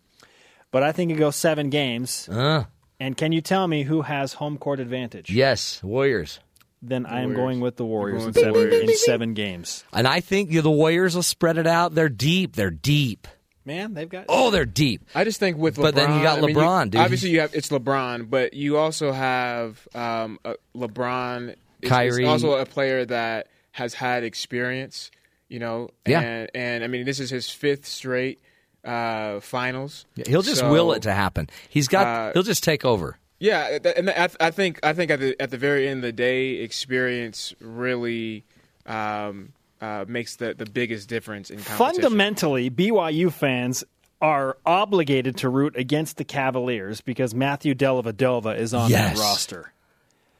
[0.70, 2.28] But I think it goes seven games.
[2.28, 2.64] Uh,
[3.00, 5.30] And can you tell me who has home court advantage?
[5.30, 6.40] yes, Warriors.
[6.82, 7.36] Then I am Warriors.
[7.38, 8.90] going with the Warriors going in with seven, Warriors.
[8.90, 9.84] in seven games.
[9.92, 11.94] And I think the Warriors will spread it out.
[11.94, 12.56] They're deep.
[12.56, 13.26] They're deep.
[13.64, 14.26] Man, they've got.
[14.28, 15.00] Oh, they're deep.
[15.14, 17.00] I just think with LeBron, But then you got I mean, LeBron, dude.
[17.00, 21.48] Obviously, you have it's LeBron, but you also have um, uh, LeBron.
[21.50, 22.26] Is, is Kyrie.
[22.26, 25.10] also a player that has had experience.
[25.48, 26.20] You know, Yeah.
[26.20, 28.40] and, and I mean, this is his fifth straight
[28.84, 30.06] uh, finals.
[30.26, 31.48] He'll just So, will it to happen.
[31.68, 32.06] He's got.
[32.06, 33.18] Uh, he'll just take over.
[33.40, 36.12] Yeah, and I, I think I think at the at the very end of the
[36.12, 38.44] day, experience really
[38.86, 42.02] um, uh, makes the, the biggest difference in competition.
[42.02, 43.84] Fundamentally, BYU fans
[44.22, 49.16] are obligated to root against the Cavaliers because Matthew Dellavedova is on Yes.
[49.18, 49.72] that roster.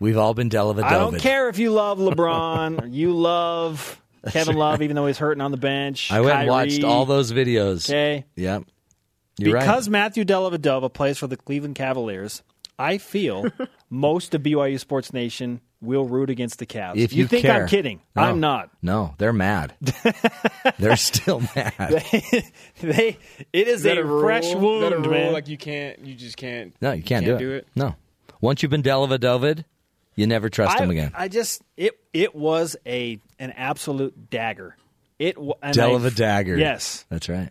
[0.01, 0.85] We've all been Dellavedova.
[0.85, 5.19] I don't care if you love LeBron or you love Kevin Love, even though he's
[5.19, 6.11] hurting on the bench.
[6.11, 7.89] I went and watched all those videos.
[7.89, 8.25] Okay.
[8.37, 8.65] Yep.
[9.39, 9.93] You're because right.
[9.93, 12.43] Matthew Dellavedova plays for the Cleveland Cavaliers,
[12.79, 13.47] I feel
[13.91, 16.97] most of BYU Sports Nation will root against the Cavs.
[16.97, 17.63] If you think care.
[17.63, 18.23] I'm kidding, No.
[18.23, 18.71] I'm not.
[18.81, 19.75] No, they're mad.
[20.79, 21.73] they're still mad.
[22.81, 23.19] they,
[23.53, 24.23] it is, Is that a, rule?
[24.23, 25.11] fresh Is that wound, a rule?
[25.11, 25.33] man.
[25.33, 26.75] Like you can't, you just can't.
[26.81, 27.57] No, you can't, can't do, do it.
[27.59, 27.69] it?
[27.77, 27.97] No.
[28.41, 29.65] Once you've been Dellavedova,
[30.15, 31.13] you never trust I, him again.
[31.15, 34.77] I just it it was a an absolute dagger.
[35.19, 36.57] It wa- and Dell of I- a dagger.
[36.57, 37.51] Yes, That's right.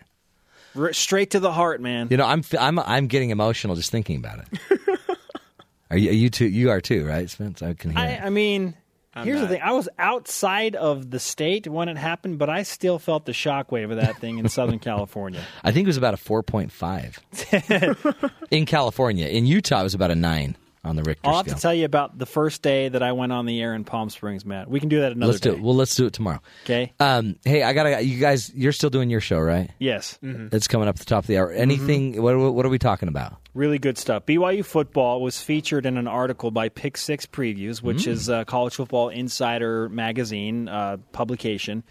[0.76, 2.08] R- straight to the heart, man.
[2.10, 4.80] You know, I'm I'm I'm getting emotional just thinking about it.
[5.92, 6.48] are you are you too?
[6.48, 7.62] You are too, right, Spence?
[7.62, 8.00] I can hear.
[8.00, 8.22] I, it.
[8.24, 8.76] I mean,
[9.16, 9.42] here's not.
[9.42, 9.62] the thing.
[9.62, 13.92] I was outside of the state when it happened, but I still felt the shockwave
[13.92, 15.42] of that thing in Southern California.
[15.64, 17.20] I think it was about a four point five
[18.52, 19.28] in California.
[19.28, 21.56] In Utah, it was about a nine on the Richter I'll have scale.
[21.56, 24.10] to tell you about the first day that I went on the air in Palm
[24.10, 24.70] Springs, Matt.
[24.70, 25.52] We can do that another let's day.
[25.52, 25.62] do it.
[25.62, 26.40] Well, let's do it tomorrow.
[26.66, 26.94] Okay.
[27.00, 28.04] Um, hey, I gotta.
[28.04, 29.70] You guys, you're still doing your show, right?
[29.80, 30.20] Yes.
[30.22, 31.52] It's coming up at the top of the hour.
[31.52, 32.22] Anything?
[32.22, 33.36] What, what are we talking about?
[33.54, 34.26] Really good stuff.
[34.26, 38.76] BYU football was featured in an article by Pick Six Previews, which is a college
[38.76, 41.84] football insider magazine uh, publication,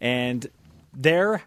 [0.00, 0.46] and
[0.92, 1.42] there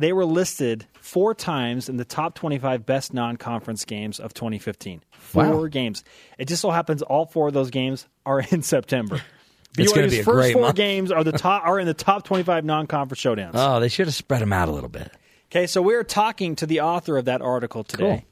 [0.00, 5.02] they were listed four times in the top 25 best non-conference games of 2015.
[5.12, 5.66] Four Wow.
[5.66, 6.02] games.
[6.38, 9.20] It just so happens all four of those games are in September.
[9.78, 10.76] It's BYU's be a first great four month.
[10.76, 13.52] games are the top are in the top 25 non-conference showdowns.
[13.54, 15.12] Oh, they should have spread them out a little bit.
[15.52, 18.24] Okay, so we're talking to the author of that article today Cool.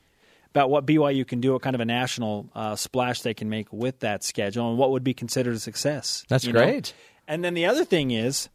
[0.53, 3.73] about what BYU can do, what kind of a national uh, splash they can make
[3.73, 6.25] with that schedule, and what would be considered a success.
[6.29, 6.65] That's you know?
[6.65, 6.93] great.
[7.27, 8.49] And then the other thing is,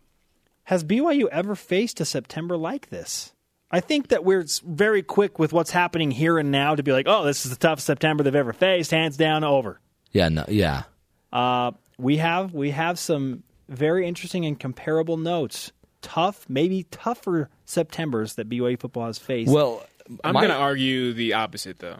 [0.63, 3.33] has BYU ever faced a September like this?
[3.71, 7.07] I think that we're very quick with what's happening here and now to be like,
[7.07, 9.79] oh, this is the toughest September they've ever faced, hands down, over.
[10.11, 10.83] Yeah, no, yeah.
[11.31, 15.71] Uh, we have we have some very interesting and comparable notes.
[16.03, 19.51] Tough, maybe tougher Septembers that BYU football has faced.
[19.51, 19.83] Well,
[20.23, 21.97] I'm my- going to argue the opposite, though.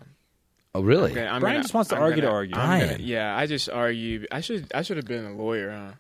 [0.76, 1.12] Oh, really?
[1.12, 2.56] Okay, I'm Brian gonna- just wants to I'm argue to gonna- argue.
[2.56, 3.02] I'm gonna- Brian.
[3.04, 4.26] yeah, I just argue.
[4.32, 4.72] I should.
[4.76, 5.72] I should have been a lawyer.
[5.72, 5.92] Huh?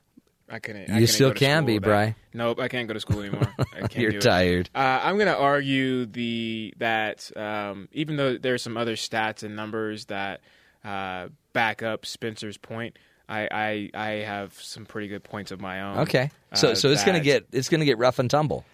[0.50, 0.82] I couldn't.
[0.82, 2.06] I You couldn't still can be, with that.
[2.14, 2.23] Bri.
[2.34, 3.48] Nope, I can't go to school anymore.
[3.60, 4.22] I can't You're do it.
[4.22, 4.70] tired.
[4.74, 9.56] Uh, I'm going to argue the that um, even though there's some other stats and
[9.56, 10.42] numbers that
[10.84, 12.98] uh, back up Spencer's point,
[13.30, 16.00] I, I I have some pretty good points of my own.
[16.00, 16.32] Okay.
[16.56, 18.66] So uh, so it's going to get it's going to get rough and tumble.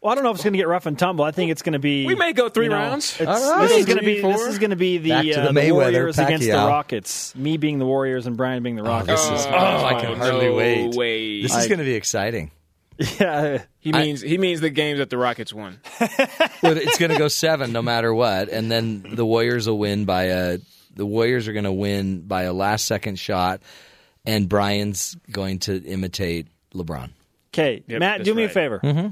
[0.00, 1.26] Well, I don't know if it's going to get rough and tumble.
[1.26, 2.06] I think it's going to be.
[2.06, 3.20] We may go three you know, rounds.
[3.20, 3.68] it's- All right.
[3.68, 4.22] This is going to be.
[4.22, 6.52] This is going to be the, Back to uh, the the, Mayweather, Warriors against the
[6.54, 7.34] Rockets.
[7.36, 9.28] Me being the Warriors and Brian being the Rockets.
[9.28, 10.94] this is- Oh, oh, I can hardly no wait.
[10.94, 11.42] way.
[11.42, 12.50] This is going to be exciting.
[13.18, 13.62] Yeah.
[13.80, 15.78] He means he means the games that the Rockets won.
[16.62, 20.04] Well, it's going to go seven no matter what, and then the Warriors will win
[20.04, 20.58] by a.
[20.94, 23.62] The Warriors are going to win by a last second shot,
[24.26, 27.10] and Brian's going to imitate LeBron.
[27.54, 28.78] Okay, Yep, Matt, do me a favor.
[28.84, 29.08] Mm-hmm.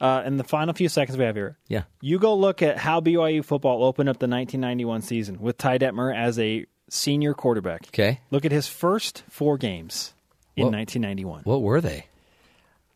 [0.00, 1.82] Uh, in the final few seconds we have here, Yeah.
[2.00, 6.14] you go look at how BYU football opened up the 1991 season with Ty Detmer
[6.16, 7.88] as a senior quarterback.
[7.88, 8.20] Okay.
[8.30, 10.14] Look at his first four games
[10.54, 11.42] in What- 1991.
[11.42, 12.06] What were they?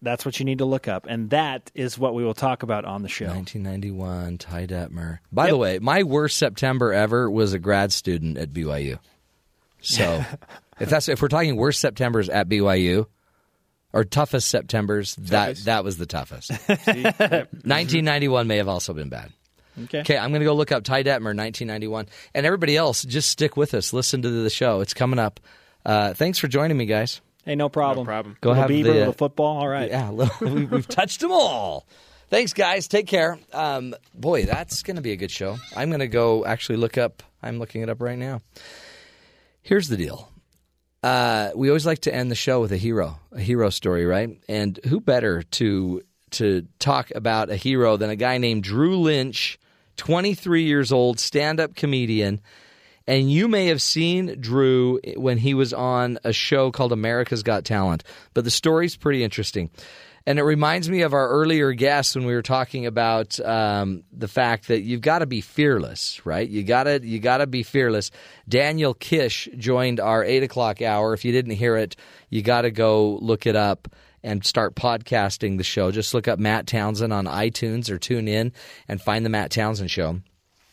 [0.03, 2.85] That's what you need to look up, and that is what we will talk about
[2.85, 3.27] on the show.
[3.27, 5.21] 1991, Ty Detmer.
[5.31, 8.99] By the way, my worst September ever was a grad student at BYU.
[9.81, 10.25] So,
[10.81, 13.07] if that's if we're talking worst Septembers at BYU
[13.93, 16.51] or toughest Septembers, that that was the toughest.
[16.69, 19.31] 1991 may have also been bad.
[19.85, 20.01] Okay.
[20.01, 23.05] Okay, I'm going to go look up Ty Detmer, 1991, and everybody else.
[23.05, 23.93] Just stick with us.
[23.93, 24.81] Listen to the show.
[24.81, 25.41] It's coming up.
[25.87, 27.21] Uh, thanks for joining me, guys.
[27.45, 28.05] Hey, no problem.
[28.05, 28.37] No problem.
[28.41, 29.59] Go little have Beaver, the, little football.
[29.59, 29.91] All right.
[29.91, 30.11] Yeah,
[30.41, 31.87] we- we've touched them all.
[32.31, 32.89] Thanks, guys.
[32.89, 33.39] Take care.
[33.53, 35.59] Um, boy, that's going to be a good show.
[35.77, 37.23] I'm going to go actually look up.
[37.43, 38.41] I'm looking it up right now.
[39.63, 40.31] Here's the deal.
[41.03, 44.31] Uh, we always like to end the show with a hero, a hero story, right?
[44.49, 49.59] And who better to to talk about a hero than a guy named Drew Lynch,
[49.99, 52.41] 23 years old, stand-up comedian.
[53.13, 57.67] And you may have seen Drew when he was on a show called America's Got
[57.67, 59.69] Talent, but the story's pretty interesting.
[60.25, 64.29] And it reminds me of our earlier guests when we were talking about um, the
[64.29, 66.49] fact that you've got to be fearless, right?
[66.49, 68.13] You got to you got to be fearless.
[68.49, 71.13] Daniel Kish joined our eight o'clock hour.
[71.13, 71.97] If you didn't hear it,
[72.31, 73.89] you got to go look it up
[74.23, 75.91] and start podcasting the show.
[75.91, 78.55] Just look up Matt Townsend on iTunes or tune in
[78.89, 80.21] and find the Matt Townsend show.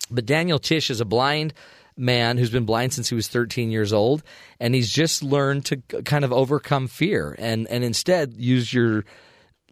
[0.09, 1.53] But Daniel Kish is a blind
[1.99, 4.23] man who's been blind since he was 13 years old,
[4.59, 9.05] and he's just learned to kind of overcome fear and and instead use your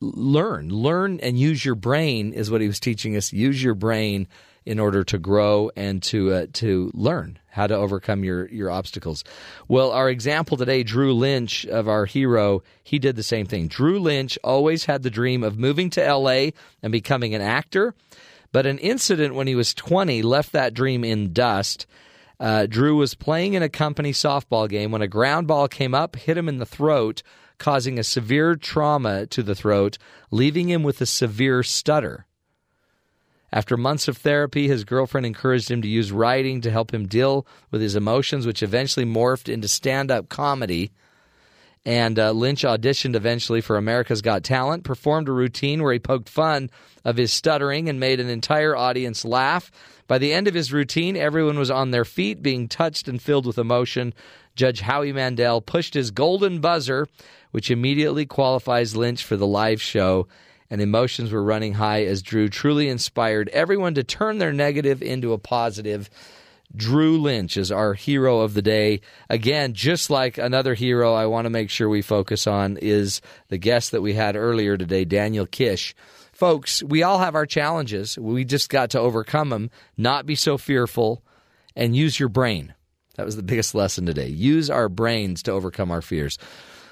[0.02, 3.34] learn, learn and use your brain is what he was teaching us.
[3.34, 4.28] Use your brain
[4.66, 9.24] in order to grow and to uh, to learn how to overcome your your obstacles.
[9.68, 13.68] Well, our example today, Drew Lynch of our hero, he did the same thing.
[13.68, 16.50] Drew Lynch always had the dream of moving to LA
[16.84, 17.96] and becoming an actor,
[18.52, 21.88] but an incident when he was 20 left that dream in dust.
[22.40, 26.16] Uh, Drew was playing in a company softball game when a ground ball came up,
[26.16, 27.24] hit him in the throat,
[27.58, 29.98] causing a severe trauma to the throat,
[30.30, 32.28] leaving him with a severe stutter.
[33.52, 37.48] After months of therapy, his girlfriend encouraged him to use writing to help him deal
[37.72, 40.92] with his emotions, which eventually morphed into stand up comedy.
[41.86, 46.28] And uh, Lynch auditioned eventually for America's Got Talent, performed a routine where he poked
[46.28, 46.70] fun
[47.06, 49.72] of his stuttering and made an entire audience laugh.
[50.08, 53.46] By the end of his routine, everyone was on their feet, being touched and filled
[53.46, 54.14] with emotion.
[54.56, 57.08] Judge Howie Mandel pushed his golden buzzer,
[57.52, 60.28] which immediately qualifies Lynch for the live show,
[60.70, 65.34] and emotions were running high as Drew truly inspired everyone to turn their negative into
[65.34, 66.10] a positive.
[66.76, 69.02] Drew Lynch is our hero of the day.
[69.30, 73.58] Again, just like another hero I want to make sure we focus on is the
[73.58, 75.96] guest that we had earlier today, Daniel Kish.
[76.38, 78.16] Folks, we all have our challenges.
[78.16, 81.24] We just got to overcome them, not be so fearful,
[81.76, 82.76] and use your brain.
[83.16, 84.28] That was the biggest lesson today.
[84.28, 86.38] Use our brains to overcome our fears.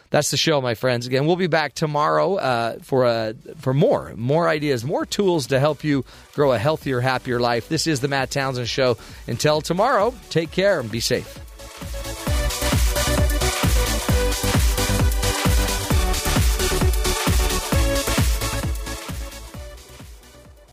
[0.10, 1.06] That's the show, my friends.
[1.06, 5.60] Again, we'll be back tomorrow uh, for uh, for more more ideas, more tools to
[5.60, 7.70] help you grow a healthier, happier life.
[7.70, 8.98] This is the Matt Townsend Show.
[9.28, 11.38] Until tomorrow, take care and be safe.